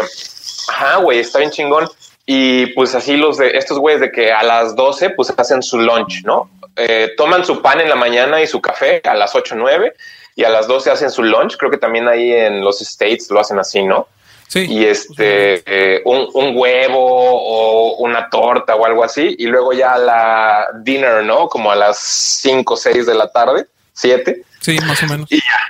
ajá, 0.68 0.96
güey, 0.96 1.18
está 1.18 1.38
bien 1.38 1.51
chingón. 1.51 1.87
Y 2.26 2.66
pues 2.66 2.94
así 2.94 3.16
los 3.16 3.38
de 3.38 3.56
estos 3.56 3.78
güeyes 3.78 4.00
de 4.00 4.12
que 4.12 4.32
a 4.32 4.42
las 4.42 4.76
12 4.76 5.11
pues 5.11 5.32
hacen 5.37 5.62
su 5.62 5.78
lunch, 5.78 6.22
¿no? 6.24 6.50
Eh, 6.76 7.11
toman 7.16 7.44
su 7.44 7.61
pan 7.61 7.80
en 7.80 7.88
la 7.88 7.96
mañana 7.96 8.40
y 8.40 8.46
su 8.46 8.61
café 8.61 9.02
a 9.04 9.14
las 9.14 9.35
8 9.35 9.54
9 9.56 9.94
y 10.37 10.44
a 10.44 10.48
las 10.48 10.66
12 10.66 10.90
hacen 10.90 11.11
su 11.11 11.22
lunch. 11.22 11.56
Creo 11.56 11.70
que 11.70 11.78
también 11.78 12.08
ahí 12.08 12.32
en 12.32 12.62
los 12.62 12.80
States 12.80 13.30
lo 13.30 13.40
hacen 13.40 13.58
así, 13.58 13.82
¿no? 13.82 14.06
Sí. 14.46 14.66
Y 14.68 14.85
este, 14.85 15.62
eh, 15.66 16.02
un, 16.04 16.28
un, 16.35 16.54
huevo 16.56 16.98
o 17.00 17.96
una 17.96 18.28
torta 18.28 18.76
o 18.76 18.85
algo 18.85 19.02
así. 19.02 19.35
Y 19.38 19.46
luego 19.46 19.72
ya 19.72 19.96
la 19.96 20.66
dinner, 20.80 21.24
¿no? 21.24 21.48
Como 21.48 21.72
a 21.72 21.76
las 21.76 21.98
5 21.98 22.76
6 22.76 23.06
de 23.06 23.14
la 23.14 23.32
tarde, 23.32 23.66
7. 23.94 24.42
Sí, 24.61 24.78
más 24.87 25.02
o 25.02 25.06
menos. 25.06 25.32
Y 25.32 25.37
ya, 25.37 25.61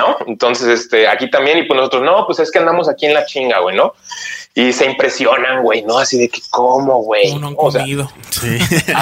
¿no? 0.00 0.16
Entonces, 0.26 0.66
este, 0.68 1.06
aquí 1.06 1.30
también, 1.30 1.58
y 1.58 1.62
pues 1.62 1.76
nosotros, 1.78 2.02
no, 2.02 2.26
pues 2.26 2.40
es 2.40 2.50
que 2.50 2.58
andamos 2.58 2.88
aquí 2.88 3.06
en 3.06 3.14
la 3.14 3.24
chinga, 3.24 3.60
güey, 3.60 3.76
¿no? 3.76 3.94
Y 4.58 4.72
se 4.72 4.86
impresionan, 4.86 5.62
güey, 5.62 5.82
¿no? 5.82 5.98
Así 5.98 6.18
de 6.18 6.30
que, 6.30 6.40
¿cómo, 6.48 7.02
güey? 7.02 7.34
No 7.38 7.48
han 7.48 7.54
comido. 7.54 8.10
sí. 8.30 8.58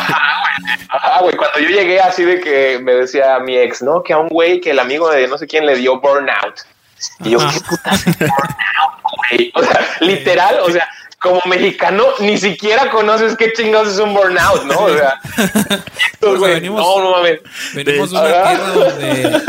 Ajá, 0.88 1.20
güey. 1.20 1.36
Cuando 1.36 1.60
yo 1.60 1.68
llegué 1.68 2.00
así 2.00 2.24
de 2.24 2.40
que 2.40 2.80
me 2.82 2.92
decía 2.92 3.38
mi 3.38 3.56
ex, 3.56 3.80
¿no? 3.80 4.02
Que 4.02 4.14
a 4.14 4.18
un 4.18 4.28
güey 4.28 4.60
que 4.60 4.72
el 4.72 4.80
amigo 4.80 5.08
de 5.10 5.28
no 5.28 5.38
sé 5.38 5.46
quién 5.46 5.64
le 5.64 5.76
dio 5.76 6.00
burnout. 6.00 6.56
Y 7.20 7.30
yo, 7.30 7.38
¿qué 7.38 7.60
puta 7.68 7.90
burnout, 7.94 9.00
güey? 9.30 9.52
O 9.54 9.62
sea, 9.62 9.80
literal, 10.00 10.58
o 10.58 10.72
sea, 10.72 10.88
como 11.20 11.40
mexicano 11.46 12.04
ni 12.18 12.36
siquiera 12.36 12.90
conoces 12.90 13.36
qué 13.36 13.52
chingados 13.52 13.92
es 13.92 14.00
un 14.00 14.12
burnout, 14.12 14.64
¿no? 14.64 14.76
O 14.80 14.92
sea, 14.92 15.20
venimos, 16.48 16.80
no, 16.80 17.00
no 17.00 17.10
mames. 17.12 17.40
Venimos 17.74 18.10
de 18.10 18.18
una 18.18 18.42
tierra 18.42 18.68
donde, 18.72 19.42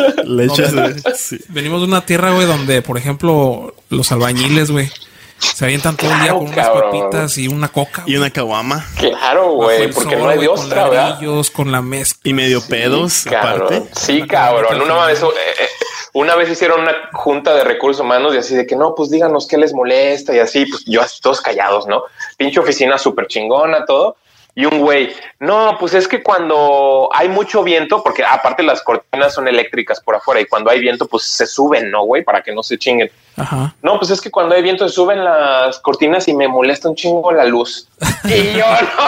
venimos 1.49 1.81
de 1.81 1.87
una 1.87 2.05
tierra, 2.05 2.31
güey, 2.31 2.45
donde, 2.45 2.83
por 2.83 2.99
ejemplo, 2.99 3.73
los 3.89 4.11
albañiles, 4.11 4.69
güey, 4.69 4.91
se 5.37 5.65
avientan 5.65 5.95
todo 5.97 6.11
el 6.11 6.21
día 6.21 6.33
con 6.33 6.47
unas 6.47 6.69
papitas 6.69 7.37
y 7.37 7.47
una 7.47 7.67
coca. 7.67 8.03
Y 8.05 8.15
una 8.15 8.29
caguama. 8.29 8.85
Claro, 8.97 9.53
güey, 9.53 9.91
porque 9.91 10.15
no 10.15 10.29
hay 10.29 10.39
de 10.39 10.47
ostra, 10.47 10.89
¿verdad? 10.89 11.19
Con 11.53 11.71
la 11.71 11.81
mezcla. 11.81 12.21
Y 12.23 12.33
medio 12.33 12.61
pedos, 12.61 13.27
aparte. 13.27 13.83
Sí, 13.93 14.25
cabrón. 14.27 14.81
Una 14.81 15.05
vez, 15.05 15.21
eh, 15.21 15.25
eh, 15.59 15.67
una 16.13 16.35
vez 16.35 16.49
hicieron 16.49 16.81
una 16.81 16.93
junta 17.13 17.53
de 17.53 17.63
recursos 17.63 18.01
humanos 18.01 18.33
y 18.35 18.37
así 18.37 18.55
de 18.55 18.65
que 18.65 18.75
no, 18.75 18.95
pues 18.95 19.09
díganos 19.09 19.47
qué 19.47 19.57
les 19.57 19.73
molesta 19.73 20.35
y 20.35 20.39
así, 20.39 20.65
pues 20.65 20.83
yo 20.85 21.01
todos 21.21 21.41
callados, 21.41 21.87
¿no? 21.87 22.03
Pinche 22.37 22.59
oficina 22.59 22.97
súper 22.97 23.27
chingona, 23.27 23.85
todo 23.85 24.17
y 24.57 24.65
un 24.65 24.79
güey, 24.79 25.13
no, 25.39 25.75
pues 25.77 25.93
es 25.93 26.07
que 26.07 26.23
cuando 26.23 27.09
hay 27.11 27.27
mucho 27.27 27.61
viento, 27.61 28.01
porque 28.01 28.23
aparte 28.23 28.63
las 28.63 28.81
cortinas 28.81 29.33
son 29.33 29.49
eléctricas 29.49 29.99
por 29.99 30.15
afuera 30.15 30.39
y 30.39 30.45
cuando 30.45 30.69
hay 30.69 30.79
viento, 30.79 31.07
pues 31.07 31.23
se 31.23 31.45
suben, 31.45 31.91
¿no, 31.91 32.05
güey? 32.05 32.23
Para 32.23 32.41
que 32.41 32.53
no 32.53 32.63
se 32.63 32.77
chinguen. 32.77 33.11
Ajá. 33.37 33.75
No, 33.81 33.97
pues 33.99 34.11
es 34.11 34.21
que 34.21 34.31
cuando 34.31 34.55
hay 34.55 34.61
viento 34.61 34.87
se 34.87 34.95
suben 34.95 35.23
las 35.23 35.79
cortinas 35.79 36.27
y 36.27 36.33
me 36.33 36.47
molesta 36.47 36.89
un 36.89 36.95
chingo 36.95 37.31
la 37.31 37.45
luz. 37.45 37.87
y 38.23 38.57
yo, 38.57 38.65
no 38.65 39.03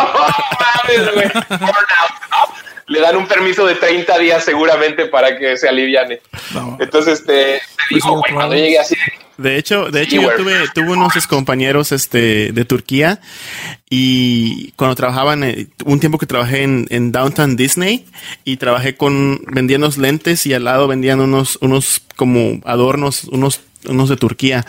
mames, 0.59 1.13
güey. 1.13 1.27
Le 2.87 3.01
dan 3.01 3.17
un 3.17 3.27
permiso 3.27 3.65
de 3.65 3.75
30 3.75 4.17
días 4.17 4.43
seguramente 4.43 5.05
para 5.07 5.37
que 5.37 5.57
se 5.57 5.67
aliviane. 5.67 6.21
Entonces, 6.79 7.19
este, 7.19 7.61
güey, 7.89 8.33
cuando 8.33 8.55
llegué 8.55 8.79
así 8.79 8.95
de 9.37 9.57
hecho, 9.57 9.91
de 9.91 10.01
hecho, 10.01 10.19
yo 10.19 10.35
tuve, 10.35 10.53
tuve 10.73 10.91
unos 10.93 11.27
compañeros 11.27 11.91
este, 11.91 12.51
de 12.51 12.65
Turquía 12.65 13.21
y 13.87 14.71
cuando 14.71 14.95
trabajaban, 14.95 15.43
eh, 15.43 15.67
un 15.85 15.99
tiempo 15.99 16.17
que 16.17 16.25
trabajé 16.25 16.63
en, 16.63 16.87
en 16.89 17.11
Downtown 17.11 17.55
Disney 17.55 18.05
y 18.43 18.57
trabajé 18.57 18.95
con 18.95 19.41
vendiendo 19.45 19.89
lentes 19.95 20.47
y 20.47 20.55
al 20.55 20.63
lado 20.63 20.87
vendían 20.87 21.19
unos, 21.19 21.59
unos 21.61 22.01
como 22.15 22.61
adornos, 22.65 23.25
unos 23.25 23.61
unos 23.87 24.09
de 24.09 24.17
Turquía. 24.17 24.65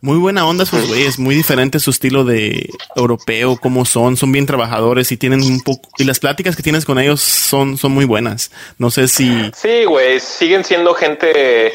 Muy 0.00 0.18
buena 0.18 0.46
onda 0.46 0.66
sus 0.66 0.86
güeyes, 0.88 1.18
muy 1.18 1.34
diferente 1.34 1.80
su 1.80 1.90
estilo 1.90 2.24
de 2.24 2.70
europeo, 2.96 3.56
como 3.56 3.84
son, 3.84 4.16
son 4.16 4.32
bien 4.32 4.46
trabajadores 4.46 5.12
y 5.12 5.16
tienen 5.16 5.42
un 5.42 5.60
poco, 5.60 5.88
y 5.98 6.04
las 6.04 6.18
pláticas 6.18 6.56
que 6.56 6.62
tienes 6.62 6.84
con 6.84 6.98
ellos 6.98 7.20
son, 7.20 7.76
son 7.76 7.92
muy 7.92 8.04
buenas. 8.04 8.50
No 8.78 8.90
sé 8.90 9.08
si... 9.08 9.50
Sí, 9.54 9.84
güey, 9.84 10.20
siguen 10.20 10.64
siendo 10.64 10.94
gente 10.94 11.72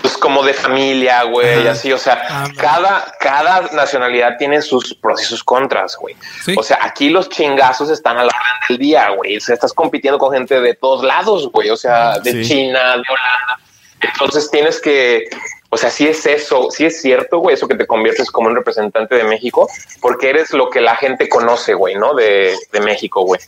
pues 0.00 0.16
como 0.16 0.42
de 0.42 0.54
familia, 0.54 1.24
güey, 1.24 1.66
así, 1.68 1.92
o 1.92 1.98
sea, 1.98 2.48
cada, 2.56 3.14
cada 3.20 3.68
nacionalidad 3.72 4.36
tiene 4.38 4.62
sus 4.62 4.94
pros 4.94 5.22
y 5.22 5.24
sus 5.24 5.42
contras, 5.44 5.96
güey. 6.00 6.16
O 6.56 6.62
sea, 6.62 6.78
aquí 6.82 7.10
los 7.10 7.28
chingazos 7.28 7.90
están 7.90 8.16
a 8.16 8.24
la 8.24 8.28
orden 8.28 8.68
del 8.68 8.78
día, 8.78 9.10
güey. 9.10 9.36
O 9.36 9.40
sea, 9.40 9.54
estás 9.54 9.72
compitiendo 9.72 10.18
con 10.18 10.32
gente 10.32 10.60
de 10.60 10.74
todos 10.74 11.04
lados, 11.04 11.50
güey, 11.50 11.70
o 11.70 11.76
sea, 11.76 12.18
de 12.18 12.42
China, 12.42 12.96
de 12.96 13.02
Holanda. 13.08 13.60
Entonces 14.00 14.50
tienes 14.50 14.80
que 14.80 15.24
o 15.68 15.76
sea, 15.76 15.90
sí 15.90 16.06
es 16.06 16.24
eso, 16.26 16.68
sí 16.70 16.86
es 16.86 17.00
cierto, 17.00 17.38
güey, 17.38 17.54
eso 17.54 17.66
que 17.66 17.74
te 17.74 17.86
conviertes 17.86 18.30
como 18.30 18.48
un 18.48 18.56
representante 18.56 19.14
de 19.14 19.24
México, 19.24 19.68
porque 20.00 20.30
eres 20.30 20.52
lo 20.52 20.70
que 20.70 20.80
la 20.80 20.96
gente 20.96 21.28
conoce, 21.28 21.74
güey, 21.74 21.96
¿no? 21.96 22.14
De, 22.14 22.54
de 22.72 22.80
México, 22.80 23.22
güey. 23.22 23.40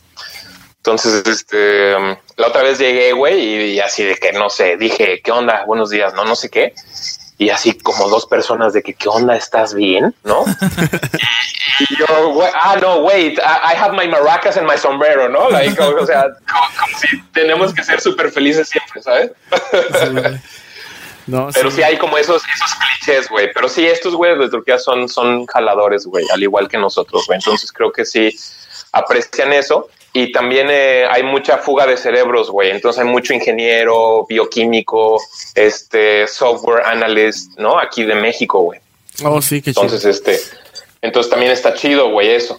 Entonces, 0.77 1.25
este, 1.27 1.91
la 2.37 2.47
otra 2.47 2.63
vez 2.63 2.79
llegué, 2.79 3.11
güey, 3.11 3.73
y, 3.73 3.79
así 3.79 4.03
de 4.03 4.15
que 4.15 4.31
no 4.31 4.49
sé, 4.49 4.77
dije, 4.77 5.21
¿qué 5.23 5.31
onda? 5.31 5.63
Buenos 5.65 5.89
días, 5.89 6.13
no, 6.13 6.25
no 6.25 6.35
sé 6.35 6.49
qué. 6.49 6.73
y 7.37 7.49
así 7.49 7.77
como 7.77 8.09
dos 8.09 8.25
personas 8.25 8.73
de 8.73 8.81
que, 8.81 8.93
¿qué 8.93 9.07
onda? 9.07 9.35
¿Estás 9.35 9.73
bien? 9.73 10.15
¿No? 10.23 10.45
y 11.79 11.97
yo, 11.97 12.05
ah, 12.55 12.77
no, 12.81 12.97
wait, 12.97 13.37
I, 13.39 13.75
have 13.75 13.95
my 13.95 14.07
maracas 14.07 14.57
and 14.57 14.67
my 14.67 14.77
sombrero, 14.77 15.29
¿no? 15.29 15.47
o 15.47 16.05
sea, 16.05 16.23
como, 16.51 16.99
si 16.99 17.21
tenemos 17.33 17.73
que 17.73 17.83
ser 17.83 18.01
súper 18.01 18.31
felices 18.31 18.69
siempre, 18.69 19.01
¿sabes? 19.01 19.31
No, 21.29 21.49
pero 21.53 21.71
sí. 21.71 21.83
hay 21.83 21.97
como 21.97 22.17
esos, 22.17 22.41
esos 22.53 22.71
clichés, 22.75 23.29
güey. 23.29 23.51
Pero 23.53 23.69
sí, 23.69 23.85
estos 23.85 24.15
güeyes 24.15 24.39
de 24.39 24.49
Turquía 24.49 24.77
son, 24.77 25.07
son 25.07 25.45
jaladores, 25.45 26.05
güey, 26.05 26.25
al 26.33 26.41
igual 26.41 26.67
que 26.67 26.77
nosotros, 26.77 27.25
güey. 27.27 27.37
Entonces 27.37 27.71
creo 27.71 27.91
que 27.91 28.05
sí 28.05 28.35
aprecian 28.91 29.53
eso. 29.53 29.89
Y 30.11 30.31
también 30.31 30.67
eh, 30.71 31.05
hay 31.07 31.21
mucha 31.21 31.57
fuga 31.57 31.85
de 31.85 31.95
cerebros, 31.95 32.49
güey. 32.49 32.71
Entonces 32.71 33.01
hay 33.03 33.07
mucho 33.07 33.33
ingeniero, 33.33 34.25
bioquímico, 34.27 35.21
este, 35.53 36.27
software 36.27 36.83
analyst, 36.85 37.57
¿no? 37.59 37.79
Aquí 37.79 38.03
de 38.03 38.15
México, 38.15 38.61
güey. 38.61 38.79
Oh, 39.23 39.41
sí, 39.41 39.61
qué 39.61 39.71
chido. 39.71 39.83
Entonces, 39.83 40.05
este, 40.05 40.39
entonces 41.01 41.29
también 41.29 41.51
está 41.51 41.73
chido, 41.75 42.09
güey, 42.09 42.31
eso. 42.31 42.57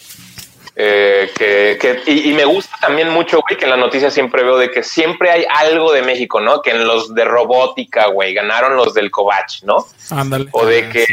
Eh, 0.76 1.30
que, 1.36 1.78
que 1.80 2.10
y, 2.10 2.32
me 2.32 2.44
gusta 2.44 2.76
también 2.80 3.10
mucho, 3.10 3.40
güey, 3.40 3.58
que 3.58 3.64
en 3.64 3.70
la 3.70 3.76
noticia 3.76 4.10
siempre 4.10 4.42
veo 4.42 4.56
de 4.56 4.70
que 4.70 4.82
siempre 4.82 5.30
hay 5.30 5.44
algo 5.48 5.92
de 5.92 6.02
México, 6.02 6.40
¿no? 6.40 6.62
Que 6.62 6.70
en 6.70 6.86
los 6.86 7.14
de 7.14 7.24
robótica, 7.24 8.06
güey, 8.06 8.32
ganaron 8.34 8.76
los 8.76 8.94
del 8.94 9.10
Covach, 9.10 9.62
¿no? 9.64 9.86
Ándale. 10.10 10.46
O 10.52 10.64
de 10.64 10.88
que... 10.88 11.06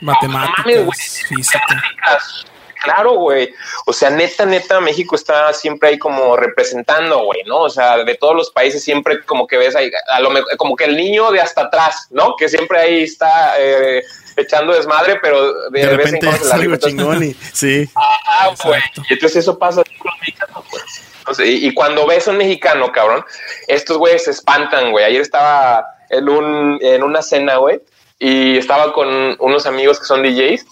Matemáticas, 0.00 1.22
física. 1.28 1.60
Claro, 2.84 3.14
güey. 3.14 3.50
O 3.86 3.94
sea, 3.94 4.10
neta, 4.10 4.44
neta, 4.44 4.78
México 4.78 5.16
está 5.16 5.54
siempre 5.54 5.88
ahí 5.88 5.98
como 5.98 6.36
representando, 6.36 7.24
güey, 7.24 7.42
¿no? 7.46 7.60
O 7.60 7.70
sea, 7.70 8.04
de 8.04 8.14
todos 8.16 8.36
los 8.36 8.50
países 8.50 8.84
siempre 8.84 9.24
como 9.24 9.46
que 9.46 9.56
ves 9.56 9.74
ahí, 9.74 9.90
a 10.10 10.20
lo 10.20 10.28
mejor, 10.28 10.54
como 10.58 10.76
que 10.76 10.84
el 10.84 10.94
niño 10.94 11.32
de 11.32 11.40
hasta 11.40 11.62
atrás, 11.62 12.08
¿no? 12.10 12.36
Que 12.36 12.46
siempre 12.46 12.78
ahí 12.78 13.02
está 13.04 13.54
eh, 13.58 14.02
echando 14.36 14.72
desmadre, 14.72 15.18
pero 15.22 15.70
de, 15.70 15.86
de 15.86 15.96
vez 15.96 16.12
en 16.12 16.20
cuando 16.20 16.70
la 16.70 16.78
chingón 16.78 17.22
y, 17.22 17.34
sí. 17.52 17.88
Ah, 17.94 18.50
güey. 18.64 18.80
Y 19.08 19.14
entonces 19.14 19.36
eso 19.36 19.58
pasa 19.58 19.82
con 19.84 20.06
los 20.06 20.20
mexicanos, 20.20 20.64
güey. 20.70 21.48
y, 21.50 21.68
y, 21.68 21.74
cuando 21.74 22.06
ves 22.06 22.28
a 22.28 22.30
un 22.32 22.38
mexicano, 22.38 22.92
cabrón, 22.92 23.24
estos 23.68 23.98
güeyes 23.98 24.24
se 24.24 24.32
espantan, 24.32 24.90
güey. 24.90 25.04
Ayer 25.04 25.20
estaba 25.20 25.86
en, 26.10 26.28
un, 26.28 26.78
en 26.82 27.02
una 27.02 27.22
cena, 27.22 27.56
güey, 27.56 27.80
y 28.18 28.58
estaba 28.58 28.92
con 28.92 29.36
unos 29.38 29.66
amigos 29.66 29.98
que 29.98 30.06
son 30.06 30.22
DJs 30.22 30.66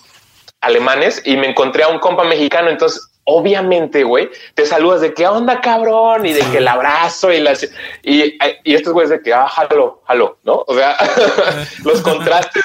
alemanes 0.61 1.21
y 1.25 1.37
me 1.37 1.49
encontré 1.49 1.83
a 1.83 1.89
un 1.89 1.99
compa 1.99 2.25
mexicano. 2.25 2.71
Entonces, 2.71 3.13
obviamente, 3.25 4.05
güey, 4.05 4.31
te 4.55 4.67
saludas 4.67 5.01
de 5.01 5.15
qué 5.15 5.27
onda, 5.27 5.61
cabrón, 5.61 6.25
y 6.27 6.33
de 6.33 6.41
que 6.51 6.59
el 6.59 6.69
abrazo 6.69 7.33
y 7.33 7.41
las 7.41 7.65
y, 8.03 8.39
y 8.65 8.75
estos 8.75 8.93
güeyes 8.93 9.11
de 9.11 9.23
que, 9.23 9.33
ah, 9.35 9.49
jalo, 9.49 10.03
jalo, 10.07 10.39
¿no? 10.45 10.65
O 10.67 10.75
sea, 10.75 10.97
los 11.85 12.01
contrastes 12.01 12.65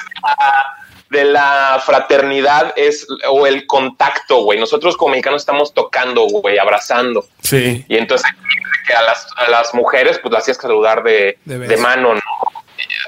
de 1.10 1.24
la 1.24 1.82
fraternidad 1.84 2.72
es 2.76 3.06
o 3.30 3.46
el 3.46 3.66
contacto, 3.66 4.42
güey. 4.42 4.58
Nosotros 4.58 4.96
como 4.96 5.12
mexicanos 5.12 5.42
estamos 5.42 5.72
tocando, 5.72 6.26
güey, 6.26 6.58
abrazando. 6.58 7.26
Sí. 7.42 7.84
Y 7.88 7.96
entonces 7.96 8.30
a 8.96 9.02
las, 9.02 9.26
a 9.36 9.50
las 9.50 9.74
mujeres, 9.74 10.18
pues 10.18 10.32
las 10.32 10.42
hacías 10.42 10.56
saludar 10.56 11.02
de, 11.02 11.38
de 11.44 11.76
mano, 11.76 12.14
¿no? 12.14 12.20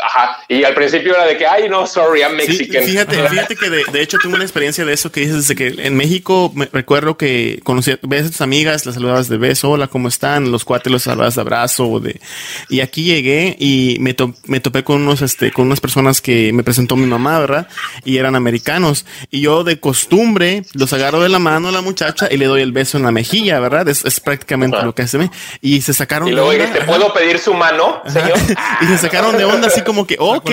Ajá. 0.03 0.39
Y 0.49 0.65
al 0.65 0.75
principio 0.75 1.15
era 1.15 1.27
de 1.27 1.37
que, 1.37 1.47
ay, 1.47 1.69
no, 1.69 1.87
sorry, 1.87 2.21
I'm 2.21 2.37
Mexican. 2.37 2.85
fíjate, 2.85 3.17
fíjate 3.29 3.57
que 3.57 3.71
de, 3.71 4.03
hecho 4.03 4.19
tuve 4.19 4.35
una 4.35 4.45
experiencia 4.45 4.85
de 4.85 4.93
eso 4.93 5.13
que 5.13 5.21
dices 5.21 5.37
desde 5.37 5.55
que 5.55 5.87
en 5.87 5.97
México 5.97 6.51
me 6.55 6.69
recuerdo 6.73 7.17
que 7.17 7.61
conocí, 7.65 7.97
ves 8.03 8.27
a 8.27 8.31
tus 8.31 8.41
amigas, 8.41 8.87
las 8.87 8.95
saludabas 8.95 9.29
de 9.29 9.39
beso, 9.39 9.71
hola, 9.71 9.87
¿cómo 9.87 10.09
están? 10.09 10.51
Los 10.51 10.65
cuates 10.65 10.91
los 10.91 11.03
saludabas 11.03 11.35
de 11.35 11.41
abrazo. 11.41 12.01
De, 12.01 12.21
y 12.69 12.81
aquí 12.81 13.05
llegué 13.05 13.57
y 13.59 13.97
me, 14.01 14.17
me 14.47 14.61
topé 14.61 14.85
con 14.85 15.03
unos, 15.03 15.23
este, 15.23 15.53
con 15.53 15.67
unas 15.67 15.81
personas 15.81 16.21
que 16.21 16.53
me 16.53 16.63
presentó 16.63 16.97
mi 16.97 17.07
mamá, 17.07 17.39
¿verdad? 17.39 17.69
Y 18.05 18.19
eran 18.19 18.37
americanos. 18.37 19.07
Y 19.31 19.43
yo 19.43 19.65
de 19.65 19.79
costumbre 19.81 20.63
los 20.75 20.93
agarro 20.93 21.21
de 21.21 21.29
la 21.29 21.39
mano 21.39 21.69
a 21.69 21.73
la 21.73 21.81
muchacha 21.81 22.29
y 22.31 22.37
le 22.37 22.47
doy 22.47 22.63
el 22.63 22.73
beso 22.73 22.97
en 22.97 23.05
la 23.05 23.13
mejilla, 23.13 23.61
¿verdad? 23.61 23.89
Es, 23.89 24.05
es 24.05 24.21
prácticamente 24.21 24.83
lo 24.83 24.95
que 24.95 25.03
hace. 25.03 25.31
Y 25.61 25.81
se 25.83 25.93
sacaron 25.93 26.29
y 26.29 26.33
luego, 26.33 26.53
de 26.53 26.67
¿te 26.67 26.83
puedo 26.83 27.13
pedir 27.13 27.39
su 27.39 27.53
mano, 27.53 28.03
señor? 28.07 28.39
y 28.81 28.87
se 28.87 28.99
sacaron 28.99 29.37
de 29.37 29.45
onda 29.45 29.69
así 29.69 29.83
como 29.83 29.90
que, 30.07 30.17
ok. 30.19 30.51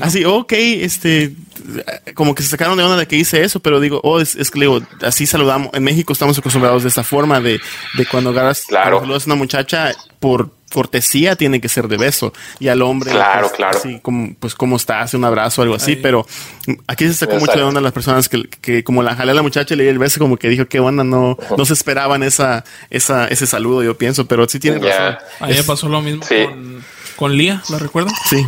Así, 0.00 0.24
ok, 0.24 0.52
este, 0.52 1.34
como 2.14 2.34
que 2.34 2.42
se 2.42 2.48
sacaron 2.48 2.76
de 2.76 2.84
onda 2.84 2.96
de 2.96 3.06
que 3.06 3.16
hice 3.16 3.42
eso, 3.42 3.60
pero 3.60 3.80
digo, 3.80 4.00
oh, 4.02 4.20
es, 4.20 4.36
es 4.36 4.50
que 4.50 4.60
digo, 4.60 4.80
así 5.02 5.26
saludamos. 5.26 5.70
En 5.74 5.82
México 5.82 6.12
estamos 6.12 6.38
acostumbrados 6.38 6.82
de 6.82 6.88
esta 6.88 7.04
forma 7.04 7.40
de, 7.40 7.60
de 7.96 8.06
cuando 8.06 8.30
agarras, 8.30 8.64
claro. 8.66 8.98
cuando 8.98 9.14
a 9.14 9.20
una 9.24 9.34
muchacha 9.34 9.92
por 10.18 10.50
cortesía 10.70 11.36
tiene 11.36 11.60
que 11.60 11.68
ser 11.68 11.88
de 11.88 11.96
beso 11.96 12.32
y 12.60 12.68
al 12.68 12.80
hombre 12.82 13.10
claro 13.10 13.48
pues, 13.48 13.52
claro. 13.54 13.76
así 13.76 13.98
como 14.00 14.34
pues 14.38 14.54
cómo 14.54 14.76
está 14.76 15.00
hace 15.00 15.16
un 15.16 15.24
abrazo 15.24 15.62
algo 15.62 15.74
así 15.74 15.96
pero 15.96 16.24
aquí 16.86 17.08
se 17.08 17.14
sacó 17.14 17.36
mucho 17.36 17.56
de 17.56 17.62
onda 17.62 17.80
las 17.80 17.92
personas 17.92 18.28
que, 18.28 18.44
que 18.44 18.84
como 18.84 19.02
la 19.02 19.16
jalé 19.16 19.32
a 19.32 19.34
la 19.34 19.42
muchacha 19.42 19.74
y 19.74 19.76
le 19.76 19.82
di 19.82 19.88
el 19.88 19.98
beso 19.98 20.20
como 20.20 20.36
que 20.36 20.48
dijo 20.48 20.66
qué 20.66 20.78
onda 20.78 21.02
no 21.02 21.36
no 21.58 21.64
se 21.64 21.72
esperaban 21.72 22.22
esa 22.22 22.64
esa 22.88 23.26
ese 23.26 23.48
saludo 23.48 23.82
yo 23.82 23.98
pienso 23.98 24.26
pero 24.26 24.48
sí 24.48 24.60
tiene 24.60 24.78
razón. 24.78 25.18
A 25.40 25.48
me 25.48 25.62
pasó 25.64 25.88
lo 25.88 26.00
mismo 26.00 26.24
con 26.24 26.84
con 27.20 27.36
Lía, 27.36 27.62
¿la 27.68 27.78
recuerdo? 27.78 28.08
Sí. 28.30 28.46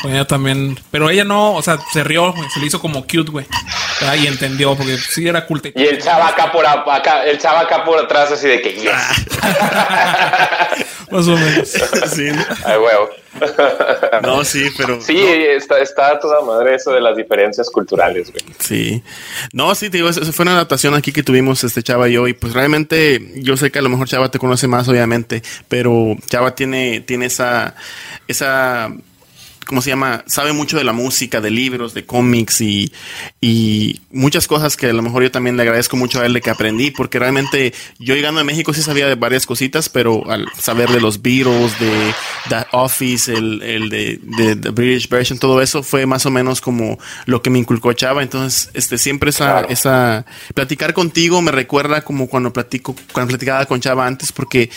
Con 0.00 0.12
ella 0.12 0.24
también. 0.24 0.78
Pero 0.92 1.10
ella 1.10 1.24
no, 1.24 1.54
o 1.54 1.62
sea, 1.62 1.80
se 1.92 2.04
rió, 2.04 2.32
Se 2.54 2.60
le 2.60 2.66
hizo 2.66 2.80
como 2.80 3.02
cute, 3.02 3.32
güey. 3.32 3.46
Y 4.20 4.28
entendió, 4.28 4.76
porque 4.76 4.96
sí 4.96 5.26
era 5.26 5.44
culte. 5.44 5.72
Y 5.74 5.82
el 5.82 6.00
chava 6.00 6.28
acá 6.28 6.52
por 6.52 6.64
acá, 6.64 7.24
el 7.24 7.38
chava 7.38 7.62
acá 7.62 7.84
por 7.84 7.98
atrás, 7.98 8.30
así 8.30 8.46
de 8.46 8.62
que 8.62 8.74
yes. 8.74 8.92
Más 11.12 11.28
o 11.28 11.36
menos. 11.36 11.68
Sí. 12.12 12.28
Ay, 12.64 12.78
huevo. 12.78 13.10
No, 14.22 14.44
sí, 14.44 14.68
pero. 14.76 15.00
Sí, 15.00 15.18
está, 15.18 15.78
está 15.78 16.18
toda 16.18 16.42
madre 16.42 16.74
eso 16.74 16.90
de 16.90 17.00
las 17.00 17.16
diferencias 17.16 17.70
culturales, 17.70 18.30
güey. 18.30 18.44
Sí. 18.58 19.02
No, 19.52 19.74
sí, 19.74 19.88
te 19.88 19.98
digo, 19.98 20.08
eso 20.08 20.32
fue 20.32 20.42
una 20.44 20.52
adaptación 20.52 20.94
aquí 20.94 21.12
que 21.12 21.22
tuvimos 21.22 21.62
este 21.64 21.82
Chava 21.82 22.08
y 22.08 22.14
yo. 22.14 22.28
Y 22.28 22.32
pues 22.32 22.52
realmente, 22.52 23.32
yo 23.36 23.56
sé 23.56 23.70
que 23.70 23.78
a 23.78 23.82
lo 23.82 23.88
mejor 23.88 24.08
Chava 24.08 24.30
te 24.30 24.38
conoce 24.38 24.68
más, 24.68 24.88
obviamente, 24.88 25.42
pero 25.68 26.16
Chava 26.26 26.54
tiene, 26.54 27.00
tiene 27.00 27.26
esa, 27.26 27.74
esa 28.26 28.90
¿cómo 29.66 29.82
se 29.82 29.90
llama? 29.90 30.24
Sabe 30.26 30.52
mucho 30.52 30.76
de 30.76 30.84
la 30.84 30.92
música, 30.92 31.40
de 31.40 31.50
libros, 31.50 31.94
de 31.94 32.04
cómics 32.04 32.60
y, 32.60 32.92
y, 33.40 34.00
muchas 34.10 34.46
cosas 34.46 34.76
que 34.76 34.86
a 34.86 34.92
lo 34.92 35.02
mejor 35.02 35.22
yo 35.22 35.30
también 35.30 35.56
le 35.56 35.62
agradezco 35.62 35.96
mucho 35.96 36.20
a 36.20 36.26
él 36.26 36.32
de 36.32 36.40
que 36.40 36.50
aprendí, 36.50 36.90
porque 36.90 37.18
realmente 37.18 37.72
yo 37.98 38.14
llegando 38.14 38.40
a 38.40 38.44
México 38.44 38.72
sí 38.74 38.82
sabía 38.82 39.06
de 39.06 39.14
varias 39.14 39.46
cositas, 39.46 39.88
pero 39.88 40.30
al 40.30 40.46
saber 40.58 40.90
de 40.90 41.00
los 41.00 41.22
Beatles, 41.22 41.78
de 41.78 42.14
The 42.48 42.66
Office, 42.72 43.32
el, 43.32 43.62
el 43.62 43.88
de, 43.88 44.56
The 44.56 44.70
British 44.70 45.08
Version, 45.08 45.38
todo 45.38 45.62
eso 45.62 45.82
fue 45.82 46.06
más 46.06 46.26
o 46.26 46.30
menos 46.30 46.60
como 46.60 46.98
lo 47.26 47.42
que 47.42 47.50
me 47.50 47.58
inculcó 47.58 47.92
Chava. 47.92 48.22
Entonces, 48.22 48.70
este, 48.74 48.98
siempre 48.98 49.30
esa, 49.30 49.62
esa, 49.62 50.26
platicar 50.54 50.92
contigo 50.92 51.40
me 51.40 51.52
recuerda 51.52 52.02
como 52.02 52.28
cuando 52.28 52.52
platico, 52.52 52.94
cuando 53.12 53.30
platicaba 53.30 53.64
con 53.66 53.80
Chava 53.80 54.06
antes, 54.06 54.32
porque 54.32 54.70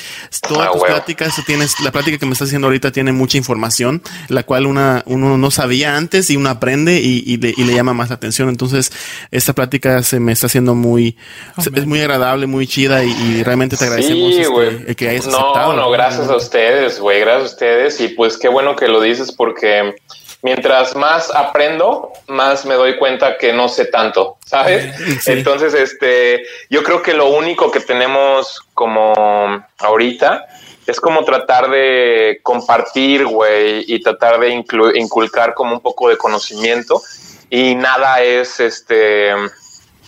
todas 0.47 0.69
ah, 0.69 0.71
tus 0.73 0.83
pláticas, 0.83 1.35
tienes, 1.45 1.79
la 1.81 1.91
plática 1.91 2.17
que 2.17 2.25
me 2.25 2.33
estás 2.33 2.47
haciendo 2.47 2.67
ahorita 2.67 2.91
tiene 2.91 3.11
mucha 3.11 3.37
información, 3.37 4.01
la 4.29 4.43
cual 4.43 4.65
uno 4.65 4.74
no 4.75 5.51
sabía 5.51 5.97
antes 5.97 6.29
y 6.29 6.37
uno 6.37 6.49
aprende 6.49 6.99
y, 6.99 7.37
le, 7.37 7.73
llama 7.73 7.93
más 7.93 8.09
la 8.09 8.15
atención. 8.15 8.49
Entonces, 8.49 8.91
esta 9.31 9.53
plática 9.53 10.03
se 10.03 10.19
me 10.19 10.31
está 10.31 10.47
haciendo 10.47 10.75
muy, 10.75 11.17
es 11.57 11.85
muy 11.85 11.99
agradable, 12.01 12.47
muy 12.47 12.67
chida 12.67 13.03
y, 13.03 13.43
realmente 13.43 13.77
te 13.77 13.85
agradecemos 13.85 14.33
este, 14.33 14.95
que 14.95 15.09
hayas 15.09 15.27
no, 15.27 15.73
No, 15.73 15.89
gracias 15.89 16.29
a 16.29 16.35
ustedes, 16.35 16.99
güey, 16.99 17.19
gracias 17.21 17.51
a 17.51 17.53
ustedes. 17.53 18.01
Y 18.01 18.09
pues 18.09 18.37
qué 18.37 18.47
bueno 18.47 18.75
que 18.75 18.87
lo 18.87 19.01
dices 19.01 19.31
porque 19.31 19.95
mientras 20.41 20.95
más 20.95 21.33
aprendo, 21.33 22.11
más 22.27 22.65
me 22.65 22.75
doy 22.75 22.97
cuenta 22.97 23.37
que 23.37 23.51
no 23.51 23.67
sé 23.67 23.85
tanto, 23.85 24.37
¿sabes? 24.45 24.95
Entonces, 25.27 25.73
este, 25.73 26.43
yo 26.69 26.83
creo 26.83 27.01
que 27.01 27.13
lo 27.13 27.29
único 27.29 27.71
que 27.71 27.79
tenemos 27.79 28.61
como 28.73 29.65
ahorita 29.79 30.45
es 30.87 30.99
como 30.99 31.23
tratar 31.23 31.69
de 31.69 32.39
compartir, 32.43 33.25
güey, 33.25 33.83
y 33.87 34.01
tratar 34.01 34.39
de 34.39 34.49
inculcar 34.95 35.53
como 35.53 35.73
un 35.73 35.79
poco 35.79 36.09
de 36.09 36.17
conocimiento 36.17 37.01
y 37.49 37.75
nada 37.75 38.21
es 38.21 38.59
este 38.59 39.33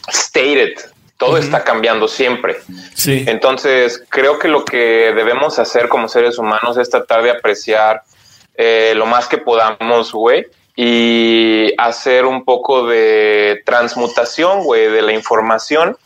stated. 0.10 0.74
Todo 1.18 1.38
está 1.38 1.64
cambiando 1.64 2.08
siempre. 2.08 2.58
Sí. 2.94 3.24
Entonces, 3.28 4.04
creo 4.10 4.38
que 4.38 4.48
lo 4.48 4.64
que 4.64 5.14
debemos 5.16 5.58
hacer 5.58 5.90
como 5.90 6.08
seres 6.08 6.38
humanos 6.38 6.78
es 6.78 6.92
tratar 6.92 7.24
de 7.24 7.32
apreciar 7.32 8.04
eh, 8.54 8.94
lo 8.96 9.08
más 9.08 9.28
que 9.28 9.40
podamos, 9.40 10.12
güey, 10.12 10.46
y 10.76 11.74
hacer 11.80 12.26
un 12.26 12.46
poco 12.46 12.86
de 12.86 13.64
transmutación, 13.66 14.64
güey, 14.64 14.92
de 14.92 15.02
la 15.02 15.14
información 15.14 15.98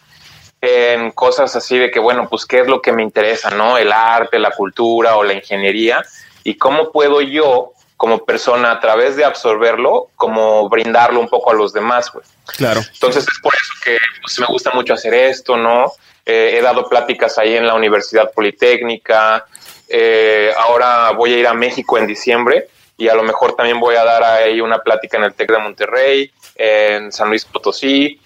en 0.62 1.12
cosas 1.12 1.56
así 1.56 1.78
de 1.78 1.90
que, 1.90 2.00
bueno, 2.00 2.30
pues 2.30 2.46
qué 2.46 2.60
es 2.60 2.68
lo 2.68 2.82
que 2.82 2.92
me 2.92 3.02
interesa, 3.02 3.50
¿no? 3.50 3.78
El 3.78 3.92
arte, 3.92 4.38
la 4.38 4.52
cultura 4.52 5.18
o 5.18 5.24
la 5.24 5.34
ingeniería 5.34 6.04
y 6.44 6.56
cómo 6.56 6.92
puedo 6.92 7.22
yo 7.22 7.74
como 7.98 8.26
persona 8.26 8.72
a 8.72 8.80
través 8.80 9.16
de 9.16 9.26
absorberlo, 9.26 10.10
como 10.16 10.68
brindarlo 10.70 11.20
un 11.20 11.30
poco 11.30 11.52
a 11.52 11.54
los 11.54 11.72
demás, 11.74 12.12
güey. 12.12 12.26
Claro. 12.58 12.82
Entonces 12.94 13.28
es 13.28 13.40
por 13.42 13.54
eso 13.54 13.74
que 13.84 13.98
pues, 14.22 14.40
me 14.40 14.48
gusta 14.48 14.72
mucho 14.72 14.94
hacer 14.94 15.14
esto, 15.14 15.58
¿no? 15.58 15.92
Eh, 16.26 16.56
he 16.58 16.62
dado 16.62 16.88
pláticas 16.90 17.38
ahí 17.38 17.56
en 17.56 17.68
la 17.68 17.76
Universidad 17.76 18.32
Politécnica. 18.32 19.46
Eh, 19.88 20.52
ahora 20.58 21.12
voy 21.12 21.34
a 21.34 21.38
ir 21.38 21.48
a 21.48 21.54
México 21.54 21.98
en 21.98 22.08
diciembre 22.08 22.70
y 22.98 23.08
a 23.08 23.16
lo 23.16 23.24
mejor 23.24 23.56
también 23.56 23.80
voy 23.80 23.96
a 23.96 24.04
dar 24.04 24.24
ahí 24.24 24.62
una 24.62 24.80
plática 24.80 25.18
en 25.18 25.26
el 25.26 25.34
TEC 25.34 25.52
de 25.52 25.60
Monterrey, 25.60 26.32
en 26.56 27.12
San 27.12 27.30
Luis 27.30 27.46
Potosí. 27.46 28.20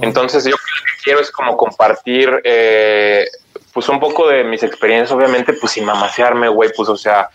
Entonces 0.00 0.44
yo 0.44 0.50
lo 0.50 0.56
que 0.56 1.02
quiero 1.02 1.20
es 1.20 1.30
como 1.30 1.56
compartir 1.56 2.40
eh, 2.44 3.26
pues 3.72 3.88
un 3.88 4.00
poco 4.00 4.28
de 4.28 4.44
mis 4.44 4.62
experiencias, 4.62 5.12
obviamente, 5.12 5.52
pues 5.52 5.72
sin 5.72 5.84
mamasearme, 5.84 6.48
güey, 6.48 6.70
pues 6.76 6.88
o 6.88 6.96
sea, 6.96 7.28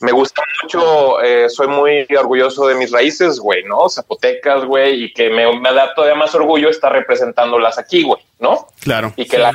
me 0.00 0.12
gusta 0.12 0.42
mucho, 0.62 1.22
eh, 1.22 1.48
soy 1.48 1.68
muy 1.68 2.06
orgulloso 2.14 2.66
de 2.66 2.74
mis 2.74 2.90
raíces, 2.90 3.38
güey, 3.38 3.64
¿no? 3.64 3.88
Zapotecas, 3.88 4.64
güey, 4.64 5.04
y 5.04 5.12
que 5.14 5.30
me, 5.30 5.44
da 5.72 5.94
todavía 5.94 6.16
más 6.16 6.34
orgullo 6.34 6.68
estar 6.68 6.92
representándolas 6.92 7.78
aquí, 7.78 8.02
güey, 8.02 8.20
¿no? 8.40 8.68
Claro. 8.80 9.12
Y 9.16 9.26
que 9.26 9.38
la 9.38 9.52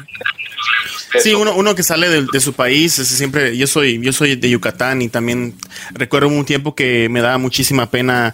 Sí, 1.19 1.33
uno, 1.33 1.53
uno 1.55 1.75
que 1.75 1.83
sale 1.83 2.09
de, 2.09 2.39
su 2.39 2.53
país, 2.53 2.93
siempre, 2.93 3.55
yo 3.55 3.67
soy, 3.67 4.01
yo 4.01 4.11
soy 4.11 4.35
de 4.35 4.49
Yucatán 4.49 5.01
y 5.01 5.09
también 5.09 5.55
recuerdo 5.91 6.27
un 6.27 6.43
tiempo 6.43 6.73
que 6.73 7.07
me 7.09 7.21
daba 7.21 7.37
muchísima 7.37 7.91
pena 7.91 8.33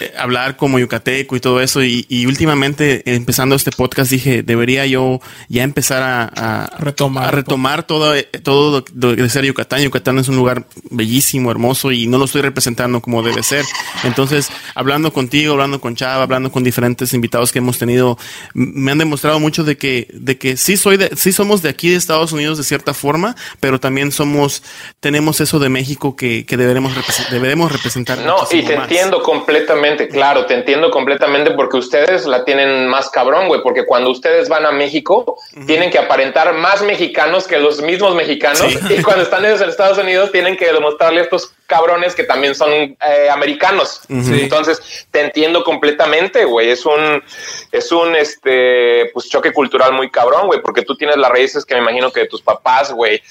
eh, 0.00 0.12
hablar 0.18 0.56
como 0.56 0.80
yucateco 0.80 1.36
y 1.36 1.40
todo 1.40 1.60
eso. 1.60 1.82
Y, 1.82 2.26
últimamente, 2.26 3.02
empezando 3.14 3.54
este 3.54 3.70
podcast, 3.70 4.10
dije, 4.10 4.42
debería 4.42 4.84
yo 4.86 5.20
ya 5.48 5.62
empezar 5.62 6.02
a, 6.02 6.70
retomar, 6.78 7.28
a 7.28 7.30
retomar 7.30 7.84
todo, 7.84 8.20
todo 8.42 8.80
de 8.80 9.28
ser 9.28 9.44
Yucatán. 9.44 9.82
Yucatán 9.82 10.18
es 10.18 10.28
un 10.28 10.36
lugar 10.36 10.66
bellísimo, 10.90 11.50
hermoso 11.52 11.92
y 11.92 12.08
no 12.08 12.18
lo 12.18 12.24
estoy 12.24 12.42
representando 12.42 13.00
como 13.00 13.22
debe 13.22 13.44
ser. 13.44 13.64
Entonces, 14.02 14.50
hablando 14.74 15.12
contigo, 15.12 15.52
hablando 15.52 15.80
con 15.80 15.94
Chava, 15.94 16.24
hablando 16.24 16.50
con 16.50 16.64
diferentes 16.64 17.12
invitados 17.14 17.52
que 17.52 17.60
hemos 17.60 17.78
tenido, 17.78 18.18
me 18.54 18.90
han 18.90 18.98
demostrado 18.98 19.38
mucho 19.38 19.62
de 19.62 19.76
que, 19.78 20.08
de 20.12 20.36
que 20.36 20.56
sí 20.56 20.76
soy 20.76 20.96
de, 20.96 21.10
sí 21.16 21.32
somos 21.32 21.62
de 21.62 21.70
aquí 21.70 21.88
de 21.88 21.96
Estados 21.96 22.32
Unidos 22.32 22.58
de 22.58 22.64
cierta 22.64 22.92
forma, 22.92 23.34
pero 23.60 23.80
también 23.80 24.12
somos, 24.12 24.62
tenemos 25.00 25.40
eso 25.40 25.58
de 25.58 25.70
México 25.70 26.16
que, 26.16 26.44
que 26.44 26.56
deberemos, 26.56 26.92
deberemos 27.30 27.72
representar. 27.72 28.18
No, 28.18 28.36
y 28.50 28.62
te 28.62 28.74
entiendo 28.74 29.22
completamente, 29.22 30.08
claro, 30.08 30.44
te 30.46 30.54
entiendo 30.54 30.90
completamente 30.90 31.52
porque 31.52 31.78
ustedes 31.78 32.26
la 32.26 32.44
tienen 32.44 32.88
más 32.88 33.08
cabrón, 33.08 33.48
güey, 33.48 33.62
porque 33.62 33.86
cuando 33.86 34.10
ustedes 34.10 34.48
van 34.48 34.66
a 34.66 34.72
México, 34.72 35.38
tienen 35.66 35.90
que 35.90 35.98
aparentar 35.98 36.52
más 36.54 36.82
mexicanos 36.82 37.46
que 37.46 37.58
los 37.58 37.80
mismos 37.80 38.14
mexicanos, 38.14 38.66
y 38.90 39.02
cuando 39.02 39.22
están 39.22 39.44
en 39.44 39.52
Estados 39.52 39.98
Unidos, 39.98 40.30
tienen 40.32 40.56
que 40.56 40.72
demostrarle 40.72 41.20
a 41.20 41.22
estos 41.24 41.54
cabrones 41.68 42.14
que 42.14 42.24
también 42.24 42.54
son 42.54 42.70
eh, 42.72 43.28
americanos. 43.30 44.00
Entonces, 44.08 45.06
te 45.12 45.20
entiendo 45.20 45.62
completamente, 45.62 46.44
güey. 46.46 46.70
Es 46.70 46.84
un, 46.84 47.22
es 47.70 47.92
un, 47.92 48.16
este, 48.16 49.10
pues 49.12 49.28
choque 49.28 49.52
cultural 49.52 49.92
muy 49.92 50.10
cabrón, 50.10 50.46
güey, 50.46 50.60
porque 50.62 50.82
tú 50.82 50.96
tienes 50.96 51.18
las 51.18 51.30
raíces 51.30 51.64
que 51.64 51.74
me 51.74 51.82
imagino 51.82 52.10
que 52.10 52.20
de 52.20 52.26
tus 52.26 52.42
papás, 52.42 52.90
güey, 52.90 53.22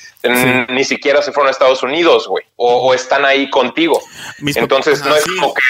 ni 0.69 0.85
siquiera 0.85 1.21
se 1.21 1.31
fueron 1.31 1.47
a 1.47 1.51
Estados 1.51 1.81
Unidos, 1.83 2.27
güey, 2.27 2.45
o, 2.55 2.93
están 2.93 3.25
ahí 3.25 3.49
contigo. 3.49 3.99
Entonces, 4.55 5.03
no 5.03 5.15
es 5.15 5.25
como 5.25 5.53
que 5.53 5.61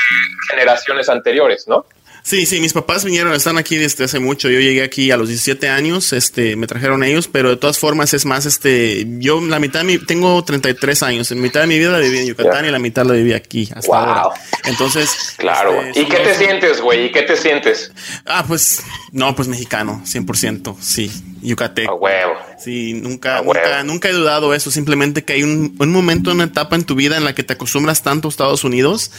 generaciones 0.51 1.09
anteriores, 1.09 1.68
¿no? 1.68 1.86
Sí, 2.28 2.45
sí, 2.45 2.59
mis 2.59 2.73
papás 2.73 3.05
vinieron, 3.05 3.34
están 3.34 3.57
aquí 3.57 3.78
desde 3.78 4.03
hace 4.03 4.19
mucho. 4.19 4.49
Yo 4.49 4.59
llegué 4.59 4.84
aquí 4.84 5.11
a 5.11 5.15
los 5.15 5.30
17 5.30 5.69
años, 5.69 6.11
este, 6.11 6.57
me 6.57 6.67
trajeron 6.67 7.01
ellos, 7.05 7.30
pero 7.30 7.51
de 7.51 7.55
todas 7.55 7.80
formas 7.80 8.13
es 8.13 8.25
más, 8.25 8.45
este, 8.45 9.05
yo 9.19 9.39
la 9.39 9.59
mitad 9.59 9.80
de 9.80 9.86
mi, 9.86 9.97
tengo 9.97 10.43
33 10.43 11.03
años, 11.03 11.32
en 11.32 11.39
mitad 11.39 11.61
de 11.61 11.67
mi 11.67 11.80
vida 11.80 11.89
la 11.89 11.99
viví 11.99 12.17
en 12.17 12.28
Yucatán 12.28 12.65
y 12.65 12.69
la 12.69 12.80
mitad 12.80 13.05
la 13.05 13.13
viví 13.13 13.32
aquí 13.32 13.69
hasta 13.73 13.97
ahora. 13.97 14.41
Entonces, 14.65 15.36
claro. 15.38 15.82
Este, 15.82 16.01
¿Y 16.01 16.05
qué 16.07 16.17
te 16.17 16.36
sientes, 16.36 16.82
güey? 16.82 17.05
¿Y 17.05 17.11
qué 17.13 17.21
te 17.21 17.38
sientes? 17.38 17.93
Ah, 18.25 18.43
pues, 18.45 18.84
no, 19.13 19.34
pues 19.34 19.47
mexicano, 19.47 20.01
100%, 20.05 20.75
sí, 20.82 21.09
yucateco. 21.41 21.93
A 21.93 21.95
huevo. 21.95 22.34
Sí, 22.59 22.93
nunca, 22.93 23.41
nunca, 23.41 23.84
nunca 23.86 24.09
he 24.09 24.11
dudado 24.11 24.53
eso, 24.53 24.69
simplemente 24.69 25.23
que 25.23 25.32
hay 25.32 25.43
un, 25.43 25.78
un 25.80 25.91
momento, 25.93 26.34
una 26.34 26.43
etapa 26.43 26.75
en 26.75 26.84
tu 26.84 26.93
vida 26.93 27.15
en 27.15 27.23
la 27.23 27.34
que 27.34 27.43
te 27.43 27.53
acostumbras 27.53 28.03
tanto 28.03 28.28
a 28.28 28.32
Estados 28.32 28.65
Unidos 28.65 29.11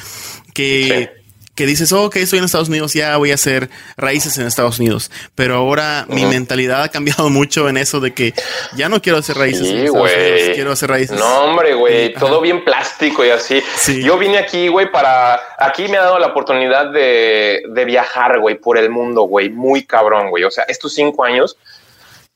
que 0.52 1.17
que 1.59 1.66
dices, 1.66 1.92
oh, 1.92 2.04
ok, 2.04 2.14
estoy 2.18 2.38
en 2.38 2.44
Estados 2.44 2.68
Unidos, 2.68 2.94
ya 2.94 3.16
voy 3.16 3.32
a 3.32 3.34
hacer 3.34 3.68
raíces 3.96 4.38
en 4.38 4.46
Estados 4.46 4.78
Unidos. 4.78 5.11
Pero 5.34 5.56
ahora 5.56 6.06
mi 6.09 6.24
mentalidad 6.24 6.84
ha 6.84 6.88
cambiado 6.88 7.30
mucho 7.30 7.68
en 7.68 7.76
eso 7.76 7.98
de 7.98 8.14
que 8.14 8.32
ya 8.76 8.88
no 8.88 9.02
quiero 9.02 9.18
hacer 9.18 9.36
raíces 9.36 9.66
en 9.66 9.78
Estados 9.78 10.09
Unidos, 10.09 10.50
quiero 10.54 10.70
hacer 10.70 10.88
raíces. 10.88 11.18
No, 11.18 11.40
hombre, 11.42 11.74
güey, 11.74 12.14
todo 12.14 12.40
bien 12.40 12.64
plástico 12.64 13.24
y 13.24 13.30
así. 13.30 13.61
Yo 14.04 14.18
vine 14.18 14.38
aquí, 14.38 14.68
güey, 14.68 14.92
para. 14.92 15.40
Aquí 15.59 15.88
me 15.88 15.96
ha 15.96 16.02
dado 16.02 16.20
la 16.20 16.28
oportunidad 16.28 16.92
de, 16.92 17.62
de 17.68 17.84
viajar, 17.84 18.38
güey, 18.38 18.54
por 18.54 18.78
el 18.78 18.88
mundo, 18.88 19.22
güey, 19.22 19.50
muy 19.50 19.82
cabrón, 19.82 20.30
güey. 20.30 20.44
O 20.44 20.52
sea, 20.52 20.62
estos 20.68 20.94
cinco 20.94 21.24
años 21.24 21.56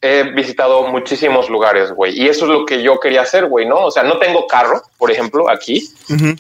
he 0.05 0.24
visitado 0.24 0.88
muchísimos 0.88 1.48
lugares, 1.48 1.92
güey. 1.92 2.20
Y 2.20 2.28
eso 2.28 2.44
es 2.44 2.50
lo 2.50 2.66
que 2.66 2.82
yo 2.82 2.98
quería 2.98 3.22
hacer, 3.22 3.46
güey, 3.46 3.66
¿no? 3.66 3.86
O 3.86 3.90
sea, 3.92 4.03
no 4.03 4.18
tengo 4.18 4.48
carro, 4.48 4.82
por 4.98 5.12
ejemplo, 5.12 5.48
aquí, 5.48 5.88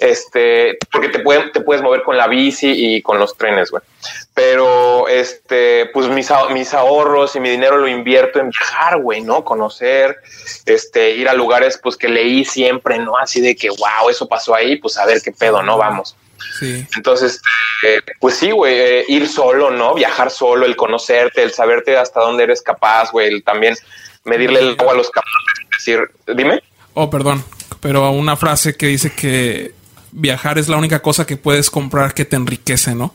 este, 0.00 0.78
porque 0.90 1.08
te, 1.08 1.20
pueden, 1.20 1.52
te 1.52 1.60
puedes 1.60 1.80
mover 1.80 2.02
con 2.02 2.16
la 2.16 2.26
bici 2.26 2.96
y 2.96 3.02
con 3.02 3.20
los 3.20 3.36
trenes, 3.36 3.70
güey. 3.70 3.82
Pero, 4.34 5.06
este, 5.06 5.86
pues 5.94 6.08
mis, 6.08 6.28
mis 6.50 6.74
ahorros 6.74 7.36
y 7.36 7.40
mi 7.40 7.50
dinero 7.50 7.78
lo 7.78 7.86
invierto 7.86 8.40
en 8.40 8.50
viajar, 8.50 9.00
güey, 9.00 9.20
¿no? 9.20 9.44
Conocer, 9.44 10.16
este, 10.66 11.12
ir 11.12 11.28
a 11.28 11.34
lugares, 11.34 11.78
pues 11.80 11.96
que 11.96 12.08
leí 12.08 12.44
siempre, 12.44 12.98
¿no? 12.98 13.16
Así 13.16 13.40
de 13.40 13.54
que, 13.54 13.68
wow, 13.70 14.10
eso 14.10 14.26
pasó 14.26 14.56
ahí, 14.56 14.74
pues 14.74 14.98
a 14.98 15.06
ver 15.06 15.22
qué 15.22 15.30
pedo, 15.30 15.62
¿no? 15.62 15.78
Vamos. 15.78 16.16
Entonces, 16.96 17.40
eh, 17.82 18.00
pues 18.20 18.36
sí, 18.36 18.50
güey, 18.50 18.78
eh, 18.78 19.04
ir 19.08 19.28
solo, 19.28 19.70
¿no? 19.70 19.94
Viajar 19.94 20.30
solo, 20.30 20.66
el 20.66 20.76
conocerte, 20.76 21.42
el 21.42 21.52
saberte 21.52 21.96
hasta 21.96 22.20
dónde 22.20 22.44
eres 22.44 22.62
capaz, 22.62 23.10
güey, 23.10 23.28
el 23.28 23.42
también 23.42 23.74
medirle 24.24 24.60
el 24.60 24.76
agua 24.78 24.92
a 24.92 24.96
los 24.96 25.10
camotes, 25.10 25.68
decir, 25.76 26.10
dime. 26.34 26.62
Oh, 26.94 27.10
perdón, 27.10 27.44
pero 27.80 28.10
una 28.10 28.36
frase 28.36 28.76
que 28.76 28.86
dice 28.86 29.12
que 29.14 29.72
viajar 30.12 30.58
es 30.58 30.68
la 30.68 30.76
única 30.76 31.00
cosa 31.00 31.26
que 31.26 31.36
puedes 31.36 31.70
comprar 31.70 32.14
que 32.14 32.24
te 32.24 32.36
enriquece, 32.36 32.94
¿no? 32.94 33.14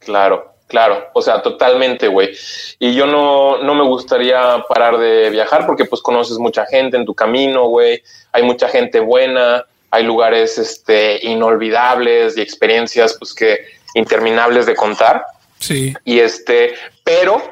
Claro, 0.00 0.54
claro, 0.66 1.06
o 1.14 1.22
sea, 1.22 1.42
totalmente, 1.42 2.08
güey. 2.08 2.30
Y 2.78 2.94
yo 2.94 3.06
no, 3.06 3.62
no 3.62 3.74
me 3.74 3.84
gustaría 3.84 4.62
parar 4.68 4.98
de 4.98 5.30
viajar 5.30 5.66
porque 5.66 5.84
pues 5.84 6.02
conoces 6.02 6.38
mucha 6.38 6.66
gente 6.66 6.96
en 6.96 7.06
tu 7.06 7.14
camino, 7.14 7.68
güey, 7.68 8.02
hay 8.32 8.42
mucha 8.42 8.68
gente 8.68 9.00
buena, 9.00 9.64
hay 9.90 10.04
lugares 10.04 10.58
este, 10.58 11.18
inolvidables 11.26 12.36
y 12.36 12.40
experiencias 12.40 13.16
pues 13.18 13.34
que 13.34 13.66
interminables 13.94 14.66
de 14.66 14.74
contar. 14.74 15.24
Sí. 15.58 15.94
Y 16.04 16.20
este, 16.20 16.74
pero 17.02 17.42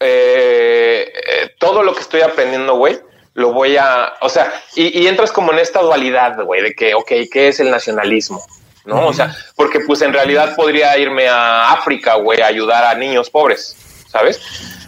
eh, 0.00 1.12
eh, 1.14 1.50
todo 1.58 1.82
lo 1.82 1.94
que 1.94 2.00
estoy 2.00 2.20
aprendiendo, 2.22 2.76
güey, 2.76 2.98
lo 3.34 3.52
voy 3.52 3.76
a, 3.76 4.14
o 4.20 4.28
sea, 4.28 4.52
y, 4.76 5.06
entras 5.06 5.32
como 5.32 5.52
en 5.52 5.58
esta 5.58 5.80
dualidad, 5.80 6.40
güey, 6.44 6.62
de 6.62 6.74
que, 6.74 6.94
ok, 6.94 7.10
¿qué 7.32 7.48
es 7.48 7.60
el 7.60 7.70
nacionalismo? 7.70 8.44
¿No? 8.84 9.08
O 9.08 9.12
sea, 9.12 9.34
porque 9.56 9.80
pues 9.80 10.02
en 10.02 10.12
realidad 10.12 10.54
podría 10.54 10.96
irme 10.98 11.26
a 11.26 11.72
África, 11.72 12.16
güey, 12.16 12.42
a 12.42 12.46
ayudar 12.46 12.84
a 12.84 12.94
niños 12.94 13.30
pobres, 13.30 13.74
¿sabes? 14.08 14.40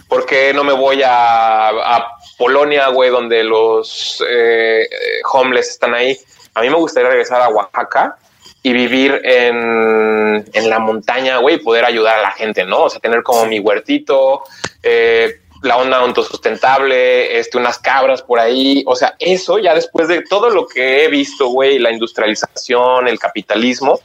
porque 0.07 0.53
no 0.53 0.63
me 0.63 0.73
voy 0.73 1.03
a, 1.03 1.69
a 1.69 2.17
Polonia, 2.37 2.87
güey, 2.89 3.09
donde 3.09 3.43
los 3.43 4.23
eh, 4.27 4.87
homeless 5.31 5.69
están 5.69 5.93
ahí? 5.93 6.17
A 6.57 6.61
mí 6.61 6.71
me 6.71 6.77
gustaría 6.77 7.09
regresar 7.09 7.39
a 7.39 7.49
Oaxaca 7.49 8.17
y 8.63 8.73
vivir 8.73 9.21
en, 9.23 10.43
en 10.51 10.69
la 10.69 10.79
montaña, 10.79 11.37
güey, 11.37 11.55
y 11.55 11.59
poder 11.59 11.85
ayudar 11.85 12.17
a 12.17 12.21
la 12.23 12.31
gente, 12.31 12.65
¿no? 12.65 12.85
O 12.85 12.89
sea, 12.89 12.99
tener 12.99 13.21
como 13.21 13.45
mi 13.45 13.59
huertito, 13.59 14.41
eh, 14.81 15.41
la 15.61 15.77
onda 15.77 15.97
autosustentable, 15.97 17.37
este, 17.37 17.59
unas 17.59 17.77
cabras 17.77 18.23
por 18.23 18.39
ahí. 18.39 18.83
O 18.87 18.95
sea, 18.95 19.15
eso 19.19 19.59
ya 19.59 19.75
después 19.75 20.07
de 20.07 20.23
todo 20.23 20.49
lo 20.49 20.65
que 20.65 21.05
he 21.05 21.09
visto, 21.09 21.49
güey, 21.49 21.77
la 21.77 21.91
industrialización, 21.91 23.07
el 23.07 23.19
capitalismo, 23.19 23.99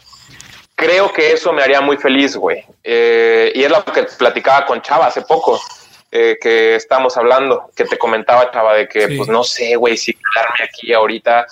creo 0.74 1.10
que 1.10 1.32
eso 1.32 1.54
me 1.54 1.62
haría 1.62 1.80
muy 1.80 1.96
feliz, 1.96 2.36
güey. 2.36 2.66
Eh, 2.84 3.50
y 3.54 3.62
es 3.62 3.70
lo 3.70 3.82
que 3.82 4.02
platicaba 4.18 4.66
con 4.66 4.82
Chava 4.82 5.06
hace 5.06 5.22
poco. 5.22 5.58
Eh, 6.14 6.36
que 6.38 6.74
estamos 6.74 7.16
hablando, 7.16 7.70
que 7.74 7.86
te 7.86 7.96
comentaba, 7.96 8.50
Chava, 8.50 8.74
de 8.74 8.86
que, 8.86 9.08
pues 9.16 9.30
no 9.30 9.42
sé, 9.42 9.76
güey, 9.76 9.96
si 9.96 10.12
quedarme 10.12 10.68
aquí 10.68 10.92
ahorita 10.92 11.46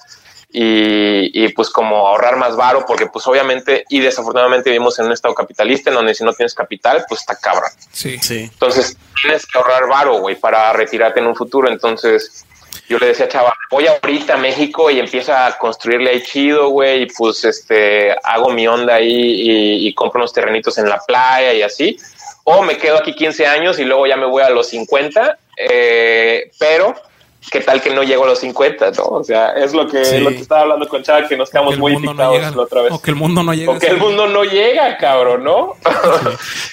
y, 0.52 1.48
pues 1.52 1.70
como 1.70 2.08
ahorrar 2.08 2.36
más 2.36 2.56
varo, 2.56 2.84
porque 2.86 3.06
pues 3.06 3.26
obviamente 3.26 3.84
y 3.88 4.00
desafortunadamente 4.00 4.70
vivimos 4.70 4.98
en 4.98 5.06
un 5.06 5.12
estado 5.12 5.34
capitalista 5.34 5.90
en 5.90 5.96
donde 5.96 6.14
si 6.14 6.24
no 6.24 6.32
tienes 6.32 6.54
capital, 6.54 7.04
pues 7.08 7.20
está 7.20 7.36
cabra. 7.36 7.68
Sí, 7.92 8.18
sí. 8.18 8.48
Entonces 8.52 8.96
tienes 9.22 9.46
que 9.46 9.58
ahorrar 9.58 9.88
varo, 9.88 10.20
güey, 10.20 10.36
para 10.36 10.72
retirarte 10.72 11.20
en 11.20 11.26
un 11.26 11.36
futuro. 11.36 11.68
Entonces 11.68 12.44
yo 12.88 12.98
le 12.98 13.06
decía, 13.06 13.28
chava, 13.28 13.54
voy 13.70 13.86
ahorita 13.86 14.34
a 14.34 14.38
México 14.38 14.90
y 14.90 14.98
empiezo 14.98 15.32
a 15.32 15.56
construirle 15.58 16.10
ahí 16.10 16.22
chido, 16.22 16.70
güey, 16.70 17.02
y 17.02 17.06
pues 17.06 17.44
este, 17.44 18.12
hago 18.24 18.50
mi 18.50 18.66
onda 18.66 18.94
ahí 18.94 19.08
y, 19.08 19.88
y 19.88 19.94
compro 19.94 20.20
unos 20.20 20.32
terrenitos 20.32 20.76
en 20.78 20.88
la 20.88 20.98
playa 20.98 21.52
y 21.52 21.62
así. 21.62 21.96
O 22.44 22.62
me 22.62 22.78
quedo 22.78 22.96
aquí 22.96 23.14
15 23.14 23.46
años 23.46 23.78
y 23.78 23.84
luego 23.84 24.06
ya 24.06 24.16
me 24.16 24.26
voy 24.26 24.42
a 24.42 24.50
los 24.50 24.68
50, 24.68 25.38
eh, 25.56 26.50
pero 26.58 26.94
qué 27.50 27.60
tal 27.60 27.80
que 27.80 27.90
no 27.94 28.02
llego 28.02 28.24
a 28.24 28.28
los 28.28 28.40
50, 28.40 28.90
¿no? 28.92 29.04
O 29.04 29.24
sea, 29.24 29.50
es 29.52 29.72
lo 29.72 29.88
que, 29.88 30.20
lo 30.20 30.30
que 30.30 30.38
estaba 30.38 30.62
hablando 30.62 30.86
con 30.86 31.02
Chava, 31.02 31.26
que 31.26 31.36
nos 31.36 31.48
quedamos 31.48 31.78
muy 31.78 31.96
picados 31.96 32.54
la 32.54 32.62
otra 32.62 32.82
vez. 32.82 32.92
O 32.92 33.00
que 33.00 33.10
el 33.10 33.16
mundo 33.16 33.42
no 33.42 33.54
llega. 33.54 33.72
O 33.72 33.78
que 33.78 33.86
el 33.86 33.96
mundo 33.96 34.26
no 34.28 34.44
llega, 34.44 34.96
cabrón, 34.98 35.44
¿no? 35.44 35.74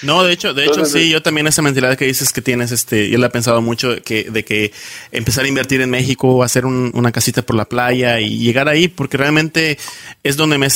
No, 0.02 0.22
de 0.22 0.32
hecho, 0.32 0.54
de 0.54 0.66
hecho 0.66 0.84
sí, 0.84 1.10
yo 1.10 1.22
también 1.22 1.46
esa 1.46 1.62
mentalidad 1.62 1.96
que 1.96 2.04
dices 2.04 2.32
que 2.32 2.40
tienes, 2.40 2.70
este, 2.70 3.08
yo 3.08 3.18
la 3.18 3.26
he 3.26 3.30
pensado 3.30 3.60
mucho 3.60 3.96
que, 4.04 4.24
de 4.24 4.44
que 4.44 4.72
empezar 5.10 5.44
a 5.44 5.48
invertir 5.48 5.80
en 5.80 5.90
México, 5.90 6.42
hacer 6.42 6.66
una 6.66 7.12
casita 7.12 7.42
por 7.42 7.56
la 7.56 7.64
playa 7.64 8.20
y 8.20 8.38
llegar 8.38 8.68
ahí, 8.68 8.88
porque 8.88 9.16
realmente 9.16 9.78
es 10.22 10.36
donde 10.36 10.58
me 10.58 10.68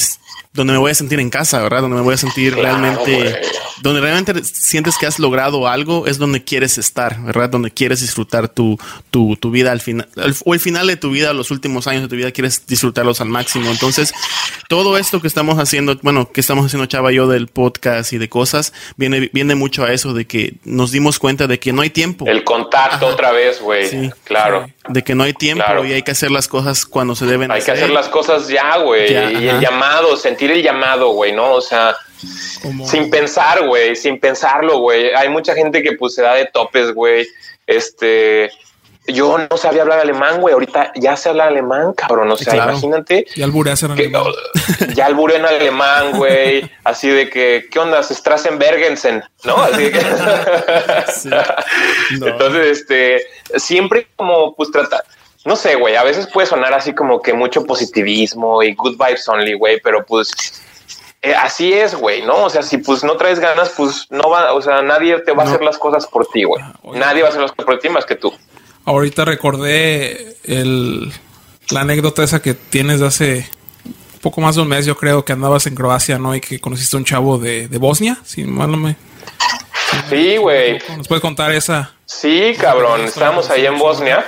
donde 0.53 0.74
me 0.74 0.78
voy 0.78 0.90
a 0.90 0.94
sentir 0.94 1.18
en 1.18 1.30
casa, 1.30 1.62
¿verdad? 1.62 1.80
Donde 1.80 1.96
me 1.96 2.03
voy 2.03 2.12
a 2.12 2.18
sentir 2.18 2.55
realmente, 2.55 3.40
donde 3.80 4.03
realmente 4.03 4.44
sientes 4.44 4.98
que 4.98 5.07
has 5.07 5.18
logrado 5.18 5.66
algo, 5.66 6.07
es 6.07 6.18
donde 6.18 6.44
quieres 6.44 6.76
estar, 6.76 7.22
¿verdad? 7.22 7.48
Donde 7.48 7.70
quieres 7.70 8.00
disfrutar 8.00 8.48
tu, 8.50 8.78
tu, 9.11 9.36
tu 9.36 9.50
vida 9.50 9.72
al 9.72 9.80
final, 9.80 10.07
o 10.44 10.53
el 10.53 10.61
final 10.61 10.86
de 10.86 10.96
tu 10.96 11.11
vida, 11.11 11.32
los 11.32 11.50
últimos 11.50 11.86
años 11.86 12.03
de 12.03 12.09
tu 12.09 12.16
vida, 12.16 12.30
quieres 12.32 12.66
disfrutarlos 12.66 13.22
al 13.22 13.28
máximo. 13.28 13.70
Entonces, 13.70 14.12
todo 14.68 14.98
esto 14.98 15.22
que 15.22 15.26
estamos 15.28 15.59
haciendo, 15.59 15.98
bueno, 16.03 16.30
que 16.30 16.42
estamos 16.42 16.66
haciendo 16.66 16.84
Chava 16.84 17.12
y 17.12 17.16
yo 17.16 17.26
del 17.26 17.48
podcast 17.48 18.12
y 18.12 18.18
de 18.18 18.28
cosas, 18.28 18.74
viene, 18.96 19.30
viene 19.32 19.55
mucho 19.55 19.84
a 19.84 19.92
eso 19.92 20.12
de 20.12 20.26
que 20.26 20.57
nos 20.64 20.92
dimos 20.92 21.18
cuenta 21.18 21.46
de 21.46 21.59
que 21.59 21.72
no 21.72 21.80
hay 21.80 21.90
tiempo. 21.90 22.26
El 22.26 22.44
contacto 22.44 23.07
otra 23.07 23.32
vez, 23.32 23.59
güey. 23.61 23.88
Sí, 23.88 24.11
claro. 24.24 24.68
De 24.88 25.03
que 25.03 25.14
no 25.14 25.22
hay 25.22 25.32
tiempo 25.32 25.64
y 25.86 25.92
hay 25.92 26.03
que 26.03 26.11
hacer 26.11 26.30
las 26.30 26.48
cosas 26.48 26.84
cuando 26.84 27.14
se 27.14 27.24
deben 27.24 27.50
hay 27.50 27.62
que 27.62 27.70
hacer 27.70 27.90
las 27.90 28.09
cosas 28.09 28.48
ya, 28.48 28.78
güey. 28.78 29.12
Y 29.12 29.48
el 29.48 29.61
llamado, 29.61 30.16
sentir 30.16 30.41
el 30.51 30.62
llamado, 30.62 31.11
güey, 31.11 31.32
¿no? 31.32 31.53
O 31.53 31.61
sea, 31.61 31.95
sin 32.84 33.11
pensar, 33.11 33.66
güey, 33.66 33.97
sin 33.97 34.18
pensarlo, 34.18 34.78
güey. 34.78 35.14
Hay 35.14 35.28
mucha 35.28 35.55
gente 35.55 35.82
que 35.82 35.93
pues 35.93 36.14
se 36.14 36.22
da 36.22 36.34
de 36.34 36.47
topes, 36.47 36.93
güey. 36.93 37.26
Este, 37.66 38.51
yo 39.09 39.36
no 39.51 39.57
sabía 39.57 39.82
hablar 39.82 40.01
alemán, 40.01 40.40
güey. 40.40 40.53
Ahorita 40.53 40.93
ya 40.95 41.16
sé 41.16 41.28
hablar 41.28 41.49
alemán, 41.49 41.93
cabrón. 41.93 42.30
O 42.30 42.36
sea, 42.36 42.55
imagínate. 42.55 43.26
Ya 43.36 43.45
alburé 43.45 43.72
en 43.72 43.90
alemán. 43.90 44.22
Ya 44.95 45.07
alburé 45.07 45.36
en 45.36 45.45
alemán, 45.45 46.12
güey. 46.12 46.70
Así 46.84 47.09
de 47.09 47.28
que, 47.28 47.66
¿qué 47.70 47.78
onda? 47.78 48.03
Strassenbergensen, 48.03 49.24
¿no? 49.45 49.57
Así 49.57 49.84
de 49.84 49.93
que. 49.93 49.99
Entonces, 52.11 52.78
este, 52.78 53.22
siempre 53.57 54.07
como, 54.16 54.55
pues 54.55 54.70
trata. 54.70 55.03
No 55.45 55.57
sé, 55.57 55.74
güey. 55.74 55.97
A 55.97 56.05
veces 56.05 56.26
puede 56.26 56.47
sonar 56.47 56.72
así 56.72 56.95
como 56.95 57.20
que 57.20 57.32
mucho 57.32 57.64
positivismo 57.64 58.62
y 58.62 58.74
good 58.74 58.93
vibes 58.93 59.28
only, 59.28 59.55
güey. 59.55 59.80
Pero 59.80 60.05
pues 60.07 60.30
eh, 61.22 61.34
así 61.34 61.72
es, 61.72 61.95
güey, 61.95 62.22
¿no? 62.22 62.45
O 62.45 62.51
sea, 62.51 62.62
si 62.62 62.78
pues 62.78 63.05
no 63.05 63.16
traes 63.16 63.38
ganas, 63.38 63.70
pues 63.76 64.07
no 64.11 64.28
va, 64.28 64.53
o 64.55 64.61
sea, 64.61 64.82
nadie 64.82 65.20
te 65.20 65.30
va 65.32 65.45
a 65.45 65.47
hacer 65.47 65.62
las 65.62 65.78
cosas 65.78 66.07
por 66.07 66.26
ti, 66.26 66.43
güey. 66.43 66.61
Ah, 66.62 66.74
nadie 66.95 67.22
va 67.22 67.28
a 67.28 67.30
hacer 67.30 67.43
las 67.43 67.53
cosas 67.53 67.64
por 67.64 67.78
ti 67.78 67.88
más 67.88 68.05
que 68.05 68.16
tú. 68.16 68.32
Ahorita 68.84 69.24
recordé 69.24 70.36
el, 70.43 71.12
la 71.70 71.82
anécdota 71.82 72.24
esa 72.24 72.43
que 72.43 72.55
tienes 72.55 72.99
de 72.99 73.07
hace 73.07 73.51
poco 74.20 74.40
más 74.40 74.57
de 74.57 74.62
un 74.62 74.68
mes, 74.68 74.84
yo 74.84 74.97
creo 74.97 75.24
que 75.24 75.32
andabas 75.32 75.66
en 75.68 75.76
Croacia, 75.76 76.18
¿no? 76.18 76.34
Y 76.34 76.40
que 76.40 76.61
conociste 76.61 76.97
a 76.97 76.99
un 76.99 77.05
chavo 77.05 77.38
de, 77.38 77.68
de 77.68 77.78
Bosnia, 77.78 78.18
si 78.24 78.45
mal 78.45 78.70
no 78.70 78.76
me... 78.76 78.97
Sí, 80.09 80.38
güey. 80.38 80.80
¿Nos 80.97 81.07
puedes 81.07 81.22
contar 81.22 81.53
esa? 81.53 81.93
Sí, 82.07 82.55
cabrón. 82.59 83.03
Estábamos 83.03 83.51
ahí 83.51 83.66
en 83.66 83.78
Bosnia 83.78 84.24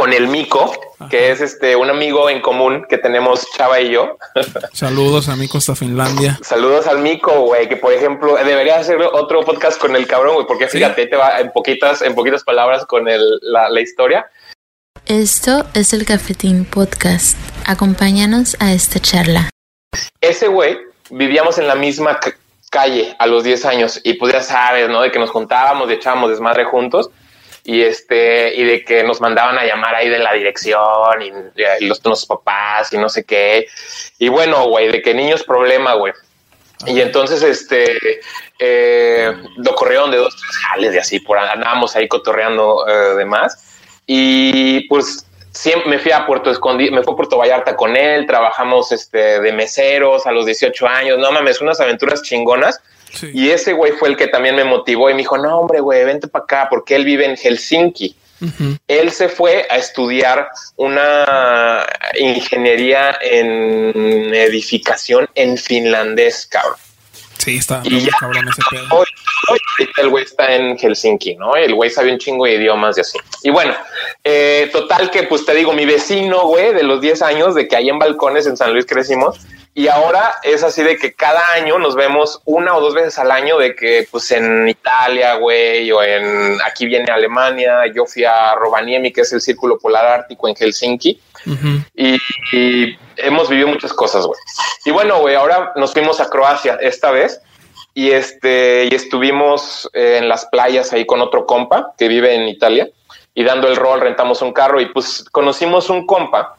con 0.00 0.14
el 0.14 0.28
Mico, 0.28 0.72
que 1.10 1.30
es 1.30 1.42
este 1.42 1.76
un 1.76 1.90
amigo 1.90 2.30
en 2.30 2.40
común 2.40 2.86
que 2.88 2.96
tenemos 2.96 3.46
Chava 3.54 3.82
y 3.82 3.90
yo. 3.90 4.16
Saludos 4.72 5.28
a 5.28 5.36
Mico 5.36 5.58
hasta 5.58 5.74
Finlandia. 5.74 6.38
Saludos 6.42 6.86
al 6.86 7.00
Mico, 7.00 7.42
güey, 7.42 7.68
que 7.68 7.76
por 7.76 7.92
ejemplo 7.92 8.34
debería 8.36 8.78
hacer 8.78 8.96
otro 9.02 9.42
podcast 9.42 9.78
con 9.78 9.94
el 9.94 10.06
cabrón, 10.06 10.36
güey, 10.36 10.46
porque 10.46 10.68
fíjate, 10.68 11.06
te 11.06 11.16
va 11.16 11.38
en 11.40 11.52
poquitas, 11.52 12.00
en 12.00 12.14
poquitas 12.14 12.44
palabras 12.44 12.86
con 12.86 13.08
el, 13.08 13.40
la, 13.42 13.68
la 13.68 13.80
historia. 13.82 14.24
Esto 15.04 15.66
es 15.74 15.92
el 15.92 16.06
Cafetín 16.06 16.64
Podcast. 16.64 17.36
Acompáñanos 17.66 18.56
a 18.58 18.72
esta 18.72 19.00
charla. 19.00 19.50
Ese 20.22 20.48
güey 20.48 20.78
vivíamos 21.10 21.58
en 21.58 21.66
la 21.66 21.74
misma 21.74 22.18
calle 22.70 23.14
a 23.18 23.26
los 23.26 23.44
10 23.44 23.66
años 23.66 24.00
y 24.02 24.14
pues 24.14 24.32
ya 24.32 24.42
sabes, 24.42 24.88
¿no? 24.88 25.02
De 25.02 25.12
que 25.12 25.18
nos 25.18 25.28
juntábamos 25.28 25.90
y 25.90 25.92
echábamos 25.92 26.30
desmadre 26.30 26.64
juntos 26.64 27.10
y 27.64 27.82
este 27.82 28.54
y 28.54 28.64
de 28.64 28.84
que 28.84 29.02
nos 29.04 29.20
mandaban 29.20 29.58
a 29.58 29.64
llamar 29.64 29.94
ahí 29.94 30.08
de 30.08 30.18
la 30.18 30.32
dirección 30.32 31.22
y, 31.22 31.30
los, 31.86 32.04
los, 32.04 32.26
papás 32.26 32.92
y 32.92 32.98
no 32.98 33.08
sé 33.08 33.24
qué. 33.24 33.66
Y 34.18 34.28
bueno 34.28 34.66
güey 34.66 34.90
de 34.90 35.02
que 35.02 35.14
niños 35.14 35.44
problema 35.44 35.94
güey. 35.94 36.12
Y 36.86 37.00
entonces 37.00 37.42
este 37.42 38.20
eh, 38.58 39.32
lo 39.56 39.74
corrieron 39.74 40.10
de 40.10 40.16
dos 40.16 40.34
tres 40.36 40.56
jales 40.56 40.92
de 40.92 41.00
así 41.00 41.20
por 41.20 41.38
andábamos 41.38 41.94
ahí 41.96 42.08
cotorreando 42.08 42.86
eh, 42.88 43.16
de 43.16 43.24
más. 43.24 43.66
Y 44.06 44.88
pues 44.88 45.26
siempre 45.52 45.90
me 45.90 45.98
fui 45.98 46.12
a 46.12 46.26
Puerto 46.26 46.50
Escondido, 46.50 46.94
me 46.94 47.02
fui 47.02 47.12
a 47.12 47.16
Puerto 47.16 47.36
Vallarta 47.36 47.76
con 47.76 47.96
él, 47.96 48.26
trabajamos 48.26 48.92
este 48.92 49.40
de 49.40 49.52
meseros 49.52 50.26
a 50.26 50.32
los 50.32 50.46
18 50.46 50.86
años, 50.86 51.18
no 51.18 51.30
mames, 51.30 51.60
unas 51.60 51.80
aventuras 51.80 52.22
chingonas 52.22 52.80
y 53.32 53.50
ese 53.50 53.72
güey 53.72 53.92
fue 53.92 54.08
el 54.08 54.16
que 54.16 54.28
también 54.28 54.56
me 54.56 54.64
motivó 54.64 55.10
y 55.10 55.14
me 55.14 55.18
dijo, 55.18 55.38
no, 55.38 55.58
hombre, 55.58 55.80
güey, 55.80 56.04
vente 56.04 56.28
para 56.28 56.44
acá, 56.44 56.66
porque 56.70 56.94
él 56.96 57.04
vive 57.04 57.24
en 57.24 57.36
Helsinki. 57.36 58.16
Él 58.88 59.10
se 59.10 59.28
fue 59.28 59.66
a 59.68 59.76
estudiar 59.76 60.48
una 60.76 61.86
ingeniería 62.18 63.18
en 63.20 64.34
edificación 64.34 65.28
en 65.34 65.58
finlandés, 65.58 66.46
cabrón. 66.46 66.78
Sí, 67.36 67.56
está 67.56 67.80
y 67.84 68.06
cabrón 68.06 68.48
ese 68.48 68.62
pedo. 68.70 68.86
Hoy, 68.90 69.58
el 69.96 70.08
güey 70.10 70.24
está 70.24 70.54
en 70.54 70.76
Helsinki, 70.76 71.36
¿no? 71.36 71.56
El 71.56 71.74
güey 71.74 71.88
sabe 71.88 72.12
un 72.12 72.18
chingo 72.18 72.44
de 72.44 72.54
idiomas 72.54 72.98
y 72.98 73.00
así. 73.00 73.18
Y 73.42 73.50
bueno, 73.50 73.74
eh, 74.24 74.68
total 74.72 75.10
que 75.10 75.22
pues 75.22 75.46
te 75.46 75.54
digo, 75.54 75.72
mi 75.72 75.86
vecino, 75.86 76.46
güey, 76.46 76.74
de 76.74 76.82
los 76.82 77.00
10 77.00 77.22
años, 77.22 77.54
de 77.54 77.66
que 77.66 77.76
ahí 77.76 77.88
en 77.88 77.98
balcones 77.98 78.46
en 78.46 78.56
San 78.56 78.72
Luis 78.72 78.84
crecimos, 78.84 79.38
y 79.72 79.86
ahora 79.86 80.34
es 80.42 80.64
así 80.64 80.82
de 80.82 80.96
que 80.96 81.12
cada 81.12 81.52
año 81.52 81.78
nos 81.78 81.94
vemos 81.94 82.40
una 82.44 82.76
o 82.76 82.80
dos 82.80 82.92
veces 82.92 83.18
al 83.20 83.30
año 83.30 83.56
de 83.56 83.76
que 83.76 84.06
pues 84.10 84.30
en 84.32 84.68
Italia, 84.68 85.34
güey, 85.34 85.90
o 85.92 86.02
en 86.02 86.60
aquí 86.62 86.86
viene 86.86 87.10
Alemania, 87.10 87.86
yo 87.94 88.04
fui 88.04 88.24
a 88.24 88.54
Rovaniemi, 88.56 89.12
que 89.12 89.20
es 89.20 89.32
el 89.32 89.40
Círculo 89.40 89.78
Polar 89.78 90.04
Ártico 90.04 90.48
en 90.48 90.56
Helsinki, 90.56 91.20
y, 91.94 92.18
hemos 93.16 93.48
vivido 93.48 93.68
muchas 93.68 93.92
cosas, 93.92 94.26
güey. 94.26 94.38
Y 94.84 94.90
bueno, 94.90 95.20
güey, 95.20 95.36
ahora 95.36 95.72
nos 95.76 95.92
fuimos 95.92 96.20
a 96.20 96.28
Croacia 96.28 96.78
esta 96.80 97.10
vez 97.10 97.40
y 97.94 98.10
este 98.10 98.88
y 98.90 98.94
estuvimos 98.94 99.88
en 99.92 100.28
las 100.28 100.46
playas 100.46 100.92
ahí 100.92 101.06
con 101.06 101.20
otro 101.20 101.46
compa 101.46 101.92
que 101.96 102.08
vive 102.08 102.34
en 102.34 102.48
Italia 102.48 102.88
y 103.34 103.44
dando 103.44 103.68
el 103.68 103.76
rol 103.76 104.00
rentamos 104.00 104.42
un 104.42 104.52
carro 104.52 104.80
y 104.80 104.86
pues 104.86 105.24
conocimos 105.30 105.90
un 105.90 106.06
compa 106.06 106.56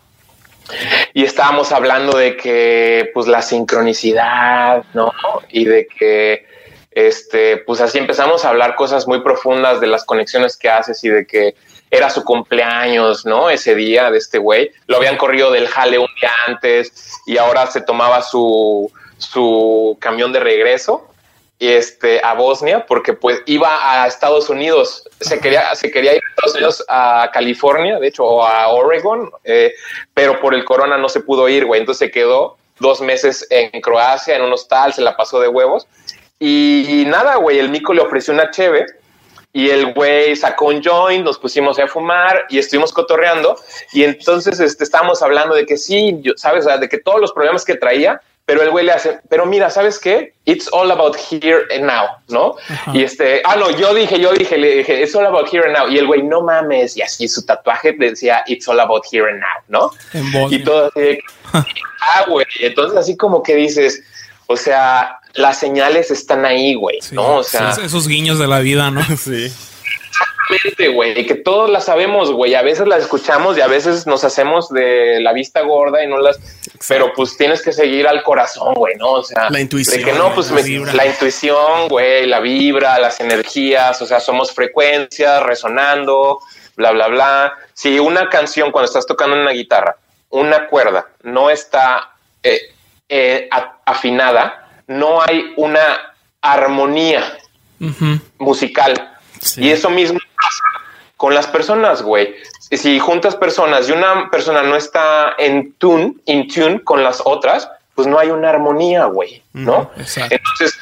y 1.14 1.24
estábamos 1.24 1.72
hablando 1.72 2.18
de 2.18 2.38
que, 2.38 3.10
pues, 3.14 3.28
la 3.28 3.42
sincronicidad, 3.42 4.84
¿no? 4.94 5.12
Y 5.50 5.66
de 5.66 5.88
que, 5.88 6.46
este, 6.92 7.58
pues 7.58 7.80
así 7.80 7.98
empezamos 7.98 8.44
a 8.44 8.50
hablar 8.50 8.76
cosas 8.76 9.08
muy 9.08 9.22
profundas 9.22 9.80
de 9.80 9.88
las 9.88 10.04
conexiones 10.04 10.58
que 10.58 10.70
haces 10.70 11.04
y 11.04 11.10
de 11.10 11.26
que 11.26 11.56
era 11.90 12.10
su 12.10 12.24
cumpleaños, 12.24 13.26
¿no? 13.26 13.50
Ese 13.50 13.76
día 13.76 14.12
de 14.12 14.18
este 14.18 14.38
güey. 14.38 14.72
Lo 14.88 14.98
habían 14.98 15.18
corrido 15.18 15.52
del 15.52 15.68
jale 15.68 16.00
un 16.00 16.08
día 16.20 16.32
antes 16.48 17.20
y 17.26 17.38
ahora 17.38 17.68
se 17.68 17.82
tomaba 17.82 18.22
su, 18.22 18.92
su 19.18 19.98
camión 20.00 20.32
de 20.32 20.40
regreso 20.40 21.11
este, 21.62 22.20
a 22.24 22.34
Bosnia 22.34 22.88
porque 22.88 23.14
pues 23.14 23.44
iba 23.46 23.70
a 24.04 24.08
Estados 24.08 24.50
Unidos, 24.50 25.08
se 25.20 25.40
quería, 25.40 25.76
se 25.76 25.92
quería 25.92 26.16
ir 26.16 26.22
a 26.24 26.30
Estados 26.30 26.56
Unidos 26.56 26.86
a 26.90 27.30
California, 27.32 28.00
de 28.00 28.08
hecho, 28.08 28.26
o 28.26 28.44
a 28.44 28.70
Oregon, 28.70 29.30
eh, 29.44 29.72
pero 30.16 30.40
por 30.40 30.56
el 30.56 30.66
corona 30.66 30.98
no 30.98 31.08
se 31.08 31.20
pudo 31.20 31.48
ir, 31.48 31.66
güey, 31.66 31.82
entonces 31.82 32.08
se 32.08 32.12
quedó 32.12 32.58
dos 32.80 33.00
meses 33.00 33.46
en 33.52 33.80
Croacia, 33.80 34.36
en 34.36 34.42
un 34.42 34.54
hostal, 34.54 34.92
se 34.92 35.02
la 35.02 35.16
pasó 35.16 35.40
de 35.40 35.48
huevos. 35.48 35.88
Y, 36.40 37.04
nada, 37.06 37.36
güey, 37.36 37.60
el 37.60 37.70
mico 37.70 37.94
le 37.94 38.02
ofreció 38.02 38.34
una 38.34 38.50
cheve 38.50 38.88
y 39.54 39.70
el 39.70 39.94
güey 39.94 40.36
sacó 40.36 40.70
un 40.70 40.82
joint, 40.84 41.24
nos 41.24 41.38
pusimos 41.38 41.78
a 41.78 41.88
fumar 41.88 42.48
y 42.50 42.58
estuvimos 42.58 42.92
cotorreando. 42.92 43.56
Y 43.94 44.04
entonces 44.04 44.60
este, 44.60 44.84
estábamos 44.84 45.22
hablando 45.22 45.54
de 45.54 45.68
que 45.68 45.78
sí, 45.78 46.18
yo, 46.22 46.34
sabes, 46.38 46.66
de 46.66 46.90
que 46.90 46.98
todos 46.98 47.22
los 47.22 47.32
problemas 47.32 47.64
que 47.64 47.76
traía 47.76 48.20
pero 48.52 48.64
el 48.64 48.72
güey 48.72 48.86
le 48.86 48.92
hace, 48.92 49.18
pero 49.30 49.46
mira, 49.46 49.70
¿sabes 49.70 49.98
qué? 49.98 50.34
It's 50.44 50.68
all 50.74 50.92
about 50.92 51.16
here 51.16 51.62
and 51.74 51.86
now, 51.86 52.18
¿no? 52.28 52.58
Y 52.92 53.02
este, 53.02 53.42
ah, 53.46 53.56
no, 53.56 53.72
yo 53.72 53.94
dije, 53.94 54.20
yo 54.20 54.34
dije, 54.34 54.58
le 54.58 54.76
dije, 54.76 55.02
it's 55.02 55.16
all 55.16 55.26
about 55.26 55.48
here 55.48 55.64
and 55.66 55.74
now. 55.74 55.88
Y 55.88 55.98
el 55.98 56.06
güey, 56.06 56.22
no 56.22 56.42
mames, 56.42 56.98
y 56.98 57.02
así 57.02 57.30
su 57.30 57.46
tatuaje 57.46 57.94
decía, 57.98 58.44
it's 58.48 58.68
all 58.68 58.78
about 58.82 59.06
here 59.10 59.30
and 59.30 59.40
now, 59.40 59.48
¿no? 59.70 60.50
y 60.50 60.62
todo 60.66 60.88
así, 60.94 61.20
ah, 61.54 62.26
güey, 62.28 62.46
entonces 62.60 63.00
así 63.00 63.16
como 63.16 63.42
que 63.42 63.56
dices, 63.56 64.04
o 64.48 64.58
sea, 64.58 65.22
las 65.36 65.58
señales 65.58 66.12
están 66.12 66.44
ahí, 66.44 66.74
güey, 66.74 67.00
¿no? 67.12 67.38
O 67.38 67.44
sea, 67.44 67.72
esos 67.82 68.06
guiños 68.06 68.38
de 68.38 68.48
la 68.48 68.60
vida, 68.60 68.92
¿no? 68.92 69.02
sí. 69.18 69.50
Exactamente, 70.64 70.96
güey, 70.96 71.20
y 71.20 71.26
que 71.26 71.36
todos 71.36 71.70
las 71.70 71.86
sabemos, 71.86 72.32
güey. 72.32 72.56
A 72.56 72.62
veces 72.62 72.88
las 72.88 73.04
escuchamos 73.04 73.58
y 73.58 73.62
a 73.62 73.68
veces 73.68 74.06
nos 74.06 74.24
hacemos 74.24 74.70
de 74.70 75.20
la 75.20 75.34
vista 75.34 75.62
gorda 75.62 76.04
y 76.04 76.08
no 76.08 76.20
las. 76.20 76.40
Pero 76.88 77.14
pues 77.14 77.38
tienes 77.38 77.62
que 77.62 77.74
seguir 77.74 78.08
al 78.08 78.24
corazón, 78.24 78.74
güey, 78.76 78.96
¿no? 78.96 79.12
O 79.14 79.24
sea, 79.24 79.50
la 79.50 79.60
intuición. 79.60 79.98
De 79.98 80.04
que 80.04 80.14
no, 80.14 80.34
pues 80.34 80.52
la, 80.52 81.06
intuición, 81.06 81.88
güey, 81.90 82.28
la 82.28 82.40
vibra, 82.40 83.00
las 83.00 83.20
energías, 83.20 84.02
o 84.02 84.06
sea, 84.06 84.20
somos 84.20 84.52
frecuencias 84.52 85.42
resonando, 85.44 86.40
bla, 86.76 86.92
bla, 86.92 87.08
bla. 87.08 87.54
Si 87.74 88.00
una 88.00 88.30
canción, 88.30 88.72
cuando 88.72 88.86
estás 88.86 89.08
tocando 89.08 89.36
una 89.36 89.52
guitarra, 89.52 89.98
una 90.30 90.68
cuerda 90.68 91.08
no 91.24 91.50
está 91.50 92.12
eh, 92.44 92.74
eh, 93.10 93.50
afinada, 93.86 94.70
no 94.88 95.22
hay 95.22 95.54
una 95.58 96.16
armonía 96.42 97.38
musical 98.38 99.12
y 99.58 99.70
eso 99.70 99.90
mismo 99.90 100.20
con 101.18 101.34
las 101.34 101.48
personas, 101.48 102.02
güey. 102.02 102.36
Si 102.72 103.00
juntas 103.00 103.36
personas 103.36 103.88
y 103.88 103.92
una 103.92 104.30
persona 104.32 104.64
no 104.64 104.76
está 104.76 105.36
en 105.38 105.74
tune, 105.74 106.16
in 106.26 106.48
tune 106.48 106.84
con 106.84 107.04
las 107.04 107.22
otras, 107.26 107.70
pues 107.96 108.08
no 108.08 108.18
hay 108.18 108.30
una 108.30 108.50
armonía, 108.50 109.06
güey, 109.06 109.44
¿no? 109.54 109.92
Entonces, 109.96 110.80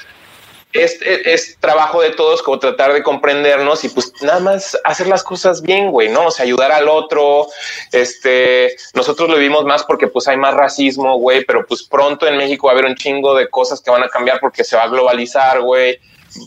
es, 0.71 0.99
es, 1.01 1.57
trabajo 1.59 2.01
de 2.01 2.11
todos 2.11 2.43
como 2.43 2.59
tratar 2.59 2.93
de 2.93 3.01
comprendernos 3.01 3.83
y 3.83 3.89
pues 3.89 4.13
nada 4.21 4.39
más 4.39 4.77
hacer 4.83 5.07
las 5.07 5.23
cosas 5.23 5.61
bien, 5.63 5.89
güey, 5.89 6.09
¿no? 6.09 6.27
O 6.27 6.31
sea, 6.31 6.45
ayudar 6.45 6.71
al 6.71 6.87
otro. 6.87 7.47
Este, 7.91 8.75
nosotros 8.93 9.29
lo 9.29 9.35
vivimos 9.35 9.65
más 9.65 9.83
porque 9.83 10.07
pues 10.07 10.27
hay 10.27 10.37
más 10.37 10.53
racismo, 10.53 11.17
güey, 11.17 11.43
pero 11.43 11.65
pues 11.65 11.83
pronto 11.83 12.27
en 12.27 12.37
México 12.37 12.67
va 12.67 12.73
a 12.73 12.75
haber 12.75 12.85
un 12.85 12.95
chingo 12.95 13.33
de 13.35 13.49
cosas 13.49 13.81
que 13.81 13.89
van 13.89 14.03
a 14.03 14.09
cambiar 14.09 14.39
porque 14.39 14.63
se 14.63 14.75
va 14.75 14.83
a 14.83 14.89
globalizar, 14.89 15.59
güey. 15.61 15.99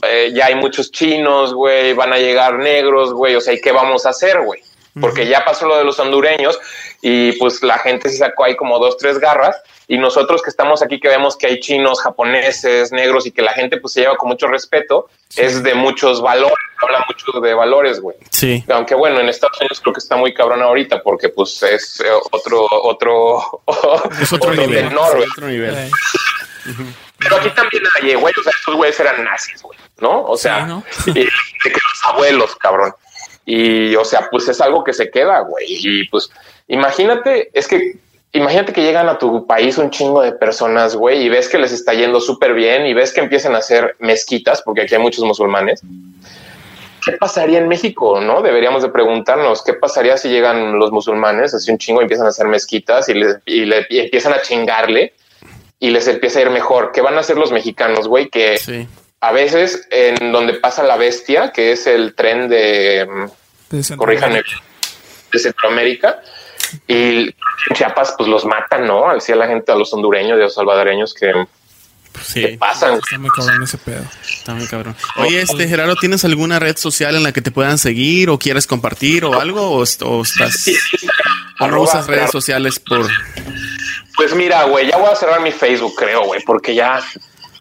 Eh, 0.02 0.32
ya 0.34 0.46
hay 0.46 0.54
muchos 0.54 0.90
chinos, 0.90 1.54
güey, 1.54 1.92
van 1.92 2.12
a 2.12 2.18
llegar 2.18 2.58
negros, 2.58 3.12
güey, 3.12 3.34
o 3.34 3.40
sea, 3.40 3.54
¿y 3.54 3.60
qué 3.60 3.72
vamos 3.72 4.06
a 4.06 4.10
hacer, 4.10 4.40
güey? 4.42 4.60
Porque 5.00 5.26
ya 5.26 5.42
pasó 5.42 5.66
lo 5.66 5.78
de 5.78 5.84
los 5.84 5.98
hondureños 5.98 6.60
y 7.00 7.32
pues 7.32 7.62
la 7.62 7.78
gente 7.78 8.10
se 8.10 8.18
sacó 8.18 8.44
ahí 8.44 8.56
como 8.56 8.78
dos, 8.78 8.98
tres 8.98 9.18
garras 9.18 9.56
y 9.88 9.98
nosotros 9.98 10.42
que 10.42 10.50
estamos 10.50 10.82
aquí 10.82 11.00
que 11.00 11.08
vemos 11.08 11.36
que 11.36 11.46
hay 11.46 11.60
chinos, 11.60 12.00
japoneses, 12.00 12.92
negros 12.92 13.26
y 13.26 13.32
que 13.32 13.42
la 13.42 13.52
gente 13.52 13.78
pues 13.78 13.94
se 13.94 14.00
lleva 14.00 14.16
con 14.16 14.28
mucho 14.28 14.48
respeto, 14.48 15.08
es 15.36 15.62
de 15.62 15.74
muchos 15.74 16.20
valores, 16.20 16.56
habla 16.80 17.04
mucho 17.08 17.40
de 17.40 17.54
valores, 17.54 18.00
güey. 18.00 18.16
Sí. 18.30 18.64
Aunque 18.68 18.94
bueno, 18.94 19.20
en 19.20 19.28
Estados 19.28 19.58
Unidos 19.60 19.80
creo 19.80 19.94
que 19.94 20.00
está 20.00 20.16
muy 20.16 20.32
cabrón 20.34 20.62
ahorita 20.62 21.02
porque 21.02 21.30
pues 21.30 21.62
es 21.62 22.00
eh, 22.00 22.04
otro, 22.30 22.66
otro, 22.70 23.62
es 24.20 24.32
otro, 24.32 24.54
nivel. 24.54 24.94
otro 24.96 25.48
nivel. 25.48 25.90
Pero 27.22 27.36
aquí 27.36 27.50
también 27.50 27.82
hay, 27.94 28.14
güey, 28.14 28.34
o 28.38 28.42
sea, 28.42 28.52
estos 28.56 28.74
güeyes 28.74 29.00
eran 29.00 29.24
nazis, 29.24 29.62
güey, 29.62 29.78
¿no? 30.00 30.24
O 30.24 30.36
sea, 30.36 30.66
de 31.06 31.12
que 31.12 31.70
los 31.70 32.04
abuelos, 32.04 32.56
cabrón. 32.56 32.94
Y, 33.44 33.94
o 33.96 34.04
sea, 34.04 34.28
pues 34.30 34.48
es 34.48 34.60
algo 34.60 34.84
que 34.84 34.92
se 34.92 35.10
queda, 35.10 35.40
güey. 35.40 35.66
Y 35.68 36.08
pues, 36.08 36.30
imagínate, 36.68 37.50
es 37.52 37.66
que, 37.66 37.96
imagínate 38.32 38.72
que 38.72 38.82
llegan 38.82 39.08
a 39.08 39.18
tu 39.18 39.46
país 39.46 39.78
un 39.78 39.90
chingo 39.90 40.22
de 40.22 40.32
personas, 40.32 40.94
güey, 40.96 41.22
y 41.22 41.28
ves 41.28 41.48
que 41.48 41.58
les 41.58 41.72
está 41.72 41.92
yendo 41.92 42.20
súper 42.20 42.54
bien 42.54 42.86
y 42.86 42.94
ves 42.94 43.12
que 43.12 43.20
empiezan 43.20 43.54
a 43.54 43.58
hacer 43.58 43.96
mezquitas, 43.98 44.62
porque 44.62 44.82
aquí 44.82 44.94
hay 44.94 45.00
muchos 45.00 45.24
musulmanes. 45.24 45.82
¿Qué 47.04 47.12
pasaría 47.12 47.58
en 47.58 47.66
México? 47.66 48.20
No 48.20 48.42
deberíamos 48.42 48.82
de 48.82 48.88
preguntarnos 48.88 49.64
qué 49.64 49.74
pasaría 49.74 50.16
si 50.16 50.28
llegan 50.28 50.78
los 50.78 50.92
musulmanes, 50.92 51.52
así 51.52 51.72
un 51.72 51.78
chingo, 51.78 52.00
y 52.00 52.04
empiezan 52.04 52.26
a 52.26 52.30
hacer 52.30 52.46
mezquitas 52.46 53.08
y, 53.08 53.12
y, 53.44 53.64
le, 53.64 53.86
empiezan 53.90 54.32
a 54.32 54.42
chingarle 54.42 55.14
y 55.82 55.90
les 55.90 56.06
empieza 56.08 56.38
a 56.38 56.42
ir 56.42 56.50
mejor. 56.50 56.92
¿Qué 56.92 57.02
van 57.02 57.16
a 57.16 57.20
hacer 57.20 57.36
los 57.36 57.52
mexicanos, 57.52 58.08
güey? 58.08 58.30
Que 58.30 58.56
sí 58.56 58.88
a 59.22 59.30
veces 59.30 59.86
en 59.90 60.32
donde 60.32 60.54
pasa 60.54 60.82
la 60.82 60.96
bestia, 60.96 61.52
que 61.52 61.72
es 61.72 61.86
el 61.86 62.14
tren 62.14 62.48
de, 62.48 63.06
de 63.70 63.82
de 65.32 65.38
Centroamérica, 65.38 66.20
y 66.88 67.20
en 67.28 67.34
Chiapas 67.72 68.14
pues 68.18 68.28
los 68.28 68.44
matan, 68.44 68.84
¿no? 68.84 69.08
Al 69.08 69.20
a 69.26 69.36
la 69.36 69.46
gente, 69.46 69.70
a 69.70 69.76
los 69.76 69.94
hondureños 69.94 70.38
y 70.38 70.40
a 70.40 70.44
los 70.44 70.54
salvadoreños 70.54 71.14
que, 71.14 71.32
sí, 72.20 72.56
pasan. 72.58 72.94
Está 72.94 73.18
muy 73.18 73.30
cabrón 73.30 73.62
ese 73.62 73.78
pedo. 73.78 74.02
Está 74.28 74.54
muy 74.54 74.66
cabrón. 74.66 74.96
Oye, 75.18 75.40
este 75.40 75.68
Gerardo, 75.68 75.94
¿tienes 75.94 76.24
alguna 76.24 76.58
red 76.58 76.76
social 76.76 77.14
en 77.14 77.22
la 77.22 77.30
que 77.30 77.42
te 77.42 77.52
puedan 77.52 77.78
seguir 77.78 78.28
o 78.28 78.40
quieres 78.40 78.66
compartir 78.66 79.24
o 79.24 79.40
algo? 79.40 79.70
¿O, 79.70 79.84
estás 79.84 80.68
o 81.60 81.68
no 81.68 81.80
usas 81.80 82.08
redes 82.08 82.32
sociales 82.32 82.80
por...? 82.80 83.08
Pues 84.16 84.34
mira, 84.34 84.64
güey, 84.64 84.88
ya 84.88 84.96
voy 84.96 85.10
a 85.10 85.16
cerrar 85.16 85.40
mi 85.40 85.52
Facebook, 85.52 85.94
creo, 85.96 86.24
güey, 86.24 86.42
porque 86.44 86.74
ya 86.74 87.00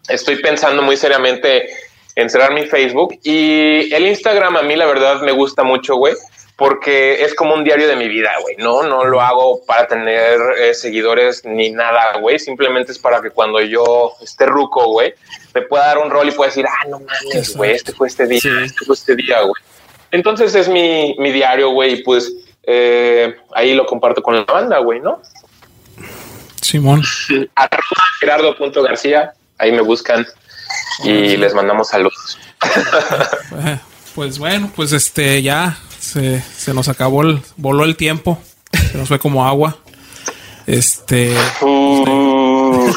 estoy 0.08 0.36
pensando 0.42 0.82
muy 0.82 0.96
seriamente 0.96 1.68
en 2.14 2.28
cerrar 2.28 2.52
mi 2.52 2.66
Facebook. 2.66 3.18
Y 3.22 3.92
el 3.92 4.06
Instagram 4.06 4.56
a 4.56 4.62
mí 4.62 4.76
la 4.76 4.86
verdad 4.86 5.22
me 5.22 5.32
gusta 5.32 5.62
mucho, 5.62 5.96
güey, 5.96 6.14
porque 6.56 7.24
es 7.24 7.34
como 7.34 7.54
un 7.54 7.64
diario 7.64 7.88
de 7.88 7.96
mi 7.96 8.08
vida, 8.08 8.30
güey, 8.40 8.56
no, 8.58 8.82
no 8.82 9.04
lo 9.04 9.20
hago 9.20 9.64
para 9.64 9.86
tener 9.88 10.38
eh, 10.58 10.74
seguidores 10.74 11.44
ni 11.44 11.70
nada, 11.70 12.18
güey, 12.18 12.38
simplemente 12.38 12.92
es 12.92 12.98
para 12.98 13.20
que 13.20 13.30
cuando 13.30 13.60
yo 13.60 14.12
esté 14.20 14.46
ruco, 14.46 14.86
güey, 14.86 15.14
me 15.54 15.62
pueda 15.62 15.86
dar 15.86 15.98
un 15.98 16.10
rol 16.10 16.28
y 16.28 16.32
pueda 16.32 16.50
decir, 16.50 16.66
ah, 16.68 16.86
no 16.88 17.00
mames, 17.00 17.56
güey, 17.56 17.72
este 17.72 17.92
fue 17.92 18.08
este 18.08 18.26
día, 18.26 18.40
este 18.64 18.84
fue 18.84 18.94
este 18.94 19.16
día, 19.16 19.40
güey. 19.40 19.60
Entonces 20.10 20.54
es 20.54 20.68
mi, 20.68 21.16
mi 21.18 21.32
diario, 21.32 21.70
güey, 21.70 21.94
y 21.94 22.02
pues 22.02 22.32
eh, 22.64 23.34
ahí 23.54 23.74
lo 23.74 23.86
comparto 23.86 24.22
con 24.22 24.36
la 24.36 24.44
banda, 24.44 24.78
güey, 24.78 25.00
¿no? 25.00 25.20
Simón. 26.62 27.02
Gerardo.garcía 28.20 29.34
ahí 29.58 29.72
me 29.72 29.82
buscan 29.82 30.26
y 31.04 31.36
les 31.36 31.54
mandamos 31.54 31.88
saludos. 31.88 32.38
Pues 34.14 34.38
bueno, 34.38 34.70
pues 34.74 34.92
este 34.92 35.42
ya 35.42 35.78
se, 35.98 36.40
se 36.40 36.74
nos 36.74 36.88
acabó 36.88 37.22
el, 37.22 37.42
voló 37.56 37.84
el 37.84 37.96
tiempo, 37.96 38.42
se 38.72 38.96
nos 38.98 39.08
fue 39.08 39.18
como 39.18 39.46
agua. 39.46 39.78
Este. 40.66 41.34
pero, 41.60 42.92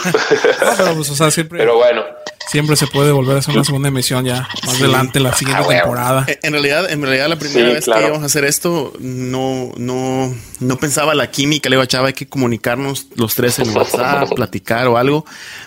pues, 0.96 1.10
o 1.10 1.16
sea, 1.16 1.32
siempre. 1.32 1.60
Pero 1.60 1.78
bueno 1.78 2.04
siempre 2.48 2.76
se 2.76 2.88
puede 2.88 3.12
volver 3.12 3.36
a 3.36 3.40
hacer 3.40 3.54
una 3.54 3.64
segunda 3.64 3.90
emisión 3.90 4.26
ya 4.26 4.48
más 4.66 4.80
adelante, 4.80 5.20
la 5.20 5.34
siguiente 5.34 5.64
ah, 5.66 5.68
temporada. 5.68 6.26
En 6.42 6.52
realidad, 6.52 6.92
en 6.92 7.02
realidad 7.02 7.28
la 7.28 7.38
primera 7.38 7.70
vez 7.70 7.86
que 7.86 8.00
íbamos 8.00 8.24
a 8.24 8.26
hacer 8.26 8.46
esto, 8.46 8.94
no, 9.00 9.72
no, 9.78 10.34
no 10.60 10.78
pensaba 10.78 11.16
la 11.16 11.32
química, 11.32 11.70
le 11.70 11.76
digo 11.76 11.84
a 11.84 11.88
Chava, 11.88 12.08
hay 12.08 12.14
que 12.14 12.28
comunicarnos 12.28 13.08
los 13.16 13.36
tres 13.36 13.60
en 13.60 13.76
WhatsApp, 13.76 14.30
platicar 14.36 14.88
o 14.88 14.98
algo, 14.98 15.26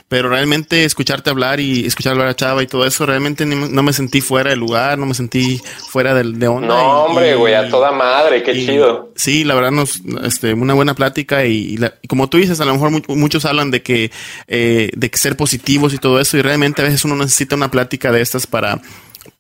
pero 0.08 0.28
realmente 0.28 0.84
escucharte 0.84 1.30
hablar 1.30 1.60
y 1.60 1.86
escuchar 1.86 2.12
hablar 2.12 2.28
a 2.28 2.36
Chava 2.36 2.62
y 2.62 2.66
todo 2.66 2.86
eso, 2.86 3.06
realmente 3.06 3.44
no 3.44 3.82
me 3.82 3.92
sentí 3.92 4.20
fuera 4.20 4.50
del 4.50 4.58
lugar, 4.58 4.98
no 4.98 5.06
me 5.06 5.14
sentí 5.14 5.60
fuera 5.88 6.14
del, 6.14 6.38
de 6.38 6.48
onda. 6.48 6.68
No, 6.68 7.04
hombre, 7.04 7.34
güey, 7.34 7.54
a 7.54 7.68
toda 7.68 7.92
madre, 7.92 8.42
qué 8.42 8.52
chido. 8.52 9.12
Sí, 9.16 9.44
la 9.44 9.54
verdad, 9.54 9.70
nos, 9.70 10.00
este, 10.24 10.54
una 10.54 10.74
buena 10.74 10.94
plática 10.94 11.44
y, 11.44 11.78
como 12.08 12.28
tú 12.28 12.38
dices, 12.38 12.60
a 12.60 12.64
lo 12.64 12.74
mejor 12.74 12.90
muchos 13.08 13.44
hablan 13.44 13.70
de 13.70 13.82
que, 13.82 14.10
eh, 14.46 14.90
de 14.94 15.10
que 15.10 15.18
ser 15.18 15.36
positivos 15.36 15.92
y 15.92 15.98
todo 15.98 16.20
eso 16.20 16.36
y 16.36 16.42
realmente 16.42 16.67
a 16.76 16.84
veces 16.84 17.04
uno 17.04 17.16
necesita 17.16 17.56
una 17.56 17.70
plática 17.70 18.12
de 18.12 18.20
estas 18.20 18.46
para 18.46 18.80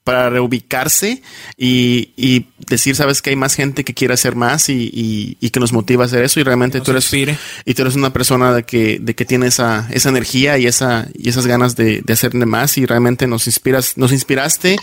para 0.08 0.30
reubicarse 0.30 1.22
y, 1.58 2.12
y, 2.16 2.46
decir, 2.66 2.96
sabes 2.96 3.20
que 3.20 3.28
hay 3.28 3.36
más 3.36 3.54
gente 3.54 3.84
que 3.84 3.92
quiere 3.92 4.14
hacer 4.14 4.36
más 4.36 4.70
y, 4.70 4.90
y, 5.38 5.50
que 5.50 5.60
nos 5.60 5.74
motiva 5.74 6.04
a 6.04 6.06
hacer 6.06 6.24
eso 6.24 6.40
y 6.40 6.44
realmente 6.44 6.80
tú 6.80 6.92
eres 6.92 7.12
y 7.12 7.74
tú 7.74 7.82
eres 7.82 7.94
una 7.94 8.10
persona 8.10 8.54
de 8.54 8.62
que, 8.62 8.98
de 9.00 9.14
que 9.14 9.26
tiene 9.26 9.48
esa, 9.48 9.86
esa 9.90 10.08
energía 10.08 10.56
y 10.56 10.66
esa 10.66 11.08
y 11.14 11.28
esas 11.28 11.46
ganas 11.46 11.76
de, 11.76 12.00
de 12.00 12.12
hacer 12.14 12.32
de 12.32 12.46
más 12.46 12.78
y 12.78 12.86
realmente 12.86 13.26
nos 13.26 13.46
inspiras, 13.46 13.98
nos 13.98 14.12
inspiraste 14.12 14.76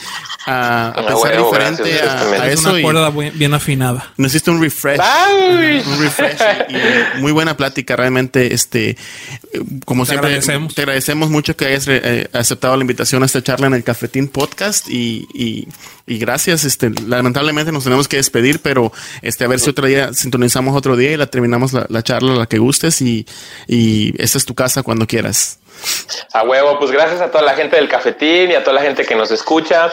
a, 0.45 0.89
a 0.89 1.07
pensar 1.07 1.37
diferente 1.43 1.99
a, 2.01 2.47
eso. 2.51 2.69
Una 2.69 2.81
cuerda 2.83 3.09
bien 3.09 3.53
afinada. 3.55 4.13
Necesito 4.17 4.51
un 4.51 4.61
refresh. 4.61 4.99
Un 4.99 6.01
refresh 6.01 6.39
y, 6.69 7.19
muy 7.21 7.31
buena 7.31 7.57
plática 7.57 7.95
realmente. 7.95 8.53
Este, 8.53 8.95
como 9.85 10.03
te 10.03 10.11
siempre, 10.11 10.29
agradecemos. 10.29 10.75
te 10.75 10.81
agradecemos 10.81 11.29
mucho 11.31 11.55
que 11.55 11.65
hayas 11.65 11.87
eh, 11.87 12.29
aceptado 12.33 12.75
la 12.75 12.81
invitación 12.81 13.23
a 13.23 13.25
esta 13.25 13.41
charla 13.41 13.67
en 13.67 13.73
el 13.73 13.83
Cafetín 13.83 14.27
Podcast 14.27 14.87
y 14.89 15.14
y, 15.33 15.67
gracias. 16.07 16.63
Este, 16.63 16.89
lamentablemente 17.07 17.71
nos 17.71 17.83
tenemos 17.83 18.07
que 18.07 18.17
despedir, 18.17 18.61
pero 18.61 18.91
este, 19.21 19.45
a 19.45 19.47
ver 19.47 19.59
si 19.59 19.69
otro 19.69 19.87
día 19.87 20.13
sintonizamos 20.13 20.75
otro 20.75 20.95
día 20.95 21.11
y 21.11 21.17
la 21.17 21.27
terminamos 21.27 21.73
la, 21.73 22.03
charla, 22.03 22.35
la 22.35 22.45
que 22.45 22.57
gustes 22.57 23.01
y, 23.01 23.25
y 23.67 24.13
esta 24.21 24.37
es 24.37 24.45
tu 24.45 24.55
casa 24.55 24.83
cuando 24.83 25.07
quieras. 25.07 25.59
A 26.33 26.43
huevo, 26.43 26.79
pues 26.79 26.91
gracias 26.91 27.21
a 27.21 27.29
toda 27.29 27.43
la 27.43 27.53
gente 27.53 27.75
del 27.75 27.87
cafetín 27.87 28.51
y 28.51 28.55
a 28.55 28.63
toda 28.63 28.75
la 28.75 28.81
gente 28.81 29.05
que 29.05 29.15
nos 29.15 29.31
escucha. 29.31 29.91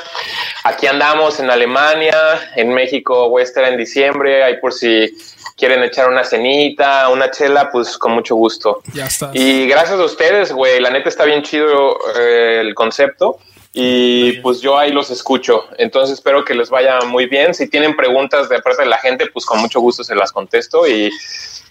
Aquí 0.64 0.86
andamos 0.86 1.40
en 1.40 1.50
Alemania, 1.50 2.52
en 2.56 2.72
México 2.72 3.28
voy 3.28 3.42
a 3.42 3.44
estar 3.44 3.64
en 3.64 3.76
diciembre, 3.76 4.44
ahí 4.44 4.58
por 4.58 4.72
si 4.72 5.12
quieren 5.56 5.82
echar 5.82 6.08
una 6.08 6.24
cenita, 6.24 7.08
una 7.08 7.30
chela, 7.30 7.70
pues 7.70 7.98
con 7.98 8.12
mucho 8.12 8.34
gusto. 8.36 8.82
Ya 8.94 9.06
está. 9.06 9.30
Y 9.34 9.66
gracias 9.66 9.98
a 9.98 10.04
ustedes, 10.04 10.52
güey, 10.52 10.80
la 10.80 10.90
neta 10.90 11.08
está 11.08 11.24
bien 11.24 11.42
chido 11.42 11.98
eh, 12.18 12.58
el 12.60 12.74
concepto 12.74 13.38
y 13.74 14.32
pues 14.40 14.60
yo 14.60 14.78
ahí 14.78 14.92
los 14.92 15.10
escucho. 15.10 15.64
Entonces 15.78 16.14
espero 16.14 16.44
que 16.44 16.54
les 16.54 16.68
vaya 16.68 17.00
muy 17.06 17.26
bien. 17.26 17.54
Si 17.54 17.68
tienen 17.68 17.96
preguntas 17.96 18.48
de 18.48 18.60
parte 18.60 18.82
de 18.82 18.88
la 18.88 18.98
gente, 18.98 19.26
pues 19.32 19.46
con 19.46 19.60
mucho 19.60 19.80
gusto 19.80 20.04
se 20.04 20.14
las 20.14 20.30
contesto 20.32 20.86
y 20.86 21.10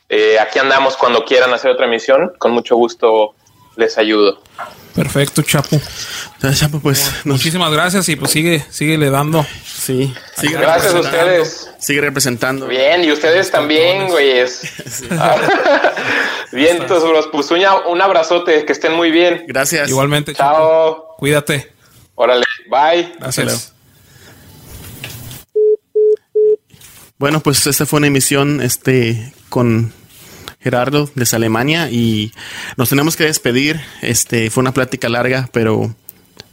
eh, 0.10 0.40
aquí 0.40 0.60
andamos 0.60 0.98
cuando 0.98 1.24
quieran 1.24 1.54
hacer 1.54 1.72
otra 1.72 1.86
emisión. 1.86 2.34
Con 2.40 2.52
mucho 2.52 2.76
gusto 2.76 3.36
les 3.76 3.98
ayudo. 3.98 4.42
Perfecto, 4.96 5.42
Chapo. 5.44 5.80
Chapo, 6.54 6.80
pues 6.80 7.12
muchísimas 7.24 7.72
gracias 7.72 8.10
y 8.10 8.16
pues 8.16 8.32
sigue, 8.32 8.66
sigue 8.70 8.98
le 8.98 9.10
dando. 9.10 9.46
Sí, 9.64 10.14
sigue 10.36 10.58
gracias 10.58 10.96
a 10.96 11.00
ustedes. 11.00 11.70
Sigue 11.80 12.02
representando. 12.02 12.68
Bien, 12.68 13.04
y 13.04 13.12
ustedes 13.12 13.52
también, 13.52 14.10
güeyes. 14.10 14.62
bien, 16.52 16.78
entonces, 16.82 17.28
pues 17.32 17.52
un 17.52 18.02
abrazote, 18.02 18.66
que 18.66 18.74
estén 18.74 18.94
muy 18.94 19.12
bien. 19.12 19.46
Gracias. 19.48 19.88
Igualmente. 19.88 20.34
Chao. 20.34 21.16
Cuídate. 21.18 21.81
Órale, 22.16 22.46
bye. 22.70 23.14
Gracias. 23.20 23.74
Bueno, 27.18 27.40
pues 27.42 27.68
esta 27.68 27.86
fue 27.86 27.98
una 27.98 28.08
emisión 28.08 28.62
este 28.62 29.34
con 29.50 29.94
Gerardo 30.60 31.10
desde 31.16 31.38
Alemania 31.38 31.90
y 31.92 32.32
nos 32.78 32.90
tenemos 32.90 33.16
que 33.16 33.26
despedir. 33.26 33.80
Este 34.02 34.50
fue 34.50 34.62
una 34.62 34.74
plática 34.74 35.10
larga, 35.10 35.50
pero 35.52 35.96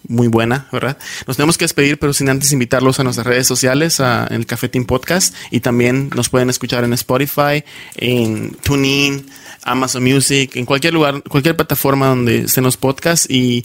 muy 0.07 0.29
buena, 0.29 0.69
¿verdad? 0.73 0.97
Nos 1.27 1.37
tenemos 1.37 1.59
que 1.59 1.65
despedir, 1.65 1.99
pero 1.99 2.13
sin 2.13 2.29
antes 2.29 2.53
invitarlos 2.53 3.01
a 3.01 3.05
nuestras 3.05 3.27
redes 3.27 3.47
sociales, 3.47 4.01
a, 4.01 4.27
en 4.29 4.37
el 4.37 4.47
Cafetín 4.47 4.85
Podcast, 4.85 5.35
y 5.51 5.61
también 5.61 6.11
nos 6.15 6.29
pueden 6.29 6.51
escuchar 6.51 6.85
en 6.85 6.93
Spotify, 6.93 7.65
en 7.97 8.53
TuneIn, 8.63 9.27
Amazon 9.65 10.05
Music, 10.05 10.57
en 10.57 10.65
cualquier 10.65 10.95
lugar, 10.95 11.23
cualquier 11.25 11.57
plataforma 11.57 12.07
donde 12.07 12.43
estén 12.43 12.65
los 12.65 12.77
podcasts, 12.77 13.29
y 13.29 13.65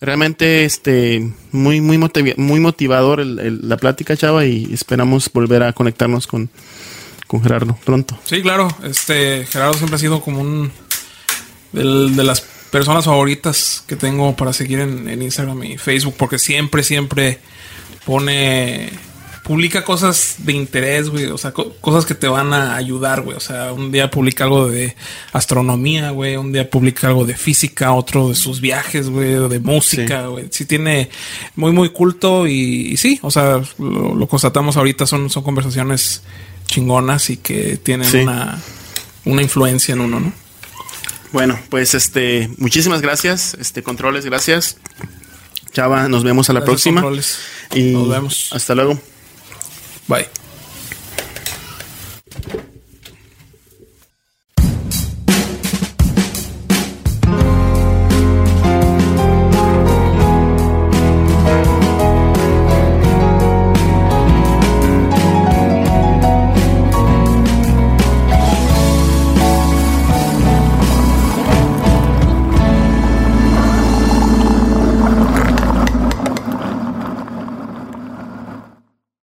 realmente 0.00 0.64
este 0.64 1.30
muy 1.50 1.80
muy 1.80 1.98
muy 2.36 2.60
motivador 2.60 3.24
la 3.24 3.76
plática, 3.76 4.16
chava, 4.16 4.46
y 4.46 4.72
esperamos 4.72 5.30
volver 5.32 5.62
a 5.62 5.72
conectarnos 5.72 6.26
con, 6.26 6.48
con 7.26 7.42
Gerardo 7.42 7.76
pronto. 7.84 8.18
Sí, 8.24 8.40
claro, 8.40 8.68
este 8.84 9.46
Gerardo 9.46 9.74
siempre 9.74 9.96
ha 9.96 9.98
sido 9.98 10.22
como 10.22 10.40
un 10.40 10.70
de 11.72 12.24
las 12.24 12.40
personas 12.72 13.04
favoritas 13.04 13.84
que 13.86 13.96
tengo 13.96 14.34
para 14.34 14.54
seguir 14.54 14.80
en, 14.80 15.22
Instagram 15.22 15.62
y 15.62 15.76
Facebook, 15.76 16.14
porque 16.16 16.38
siempre, 16.38 16.82
siempre 16.82 17.38
pone 18.06 18.90
publica 19.42 19.84
cosas 19.84 20.36
de 20.38 20.54
interés, 20.54 21.10
güey. 21.10 21.26
O 21.26 21.36
sea, 21.36 21.52
cosas 21.52 22.06
que 22.06 22.14
te 22.14 22.28
van 22.28 22.54
a 22.54 22.74
ayudar, 22.74 23.20
güey. 23.20 23.36
O 23.36 23.40
sea, 23.40 23.74
un 23.74 23.92
día 23.92 24.10
publica 24.10 24.44
algo 24.44 24.68
de 24.68 24.96
astronomía, 25.32 26.12
güey. 26.12 26.36
Un 26.36 26.50
día 26.50 26.70
publica 26.70 27.08
algo 27.08 27.26
de 27.26 27.36
física, 27.36 27.92
otro 27.92 28.30
de 28.30 28.36
sus 28.36 28.62
viajes, 28.62 29.10
güey. 29.10 29.48
De 29.50 29.60
música, 29.60 30.28
güey. 30.28 30.46
Sí. 30.50 30.64
tiene 30.64 31.10
muy, 31.56 31.72
muy 31.72 31.90
culto 31.90 32.46
y, 32.46 32.96
sí, 32.96 33.18
o 33.22 33.30
sea, 33.30 33.60
lo, 33.78 34.26
constatamos 34.28 34.78
ahorita. 34.78 35.06
Son, 35.06 35.28
son 35.28 35.42
conversaciones 35.42 36.22
chingonas 36.66 37.28
y 37.28 37.36
que 37.36 37.76
tienen 37.76 38.08
una, 38.22 38.58
una 39.26 39.42
influencia 39.42 39.92
en 39.92 40.00
uno, 40.00 40.20
¿no? 40.20 40.41
Bueno, 41.32 41.58
pues 41.70 41.94
este, 41.94 42.50
muchísimas 42.58 43.00
gracias, 43.00 43.54
este 43.58 43.82
controles, 43.82 44.24
gracias. 44.24 44.76
Chava, 45.72 46.08
nos 46.08 46.24
vemos 46.24 46.50
a 46.50 46.52
la 46.52 46.64
próxima. 46.64 47.02
Y 47.74 47.92
nos 47.92 48.08
vemos. 48.08 48.50
Hasta 48.52 48.74
luego. 48.74 49.00
Bye. 50.06 50.28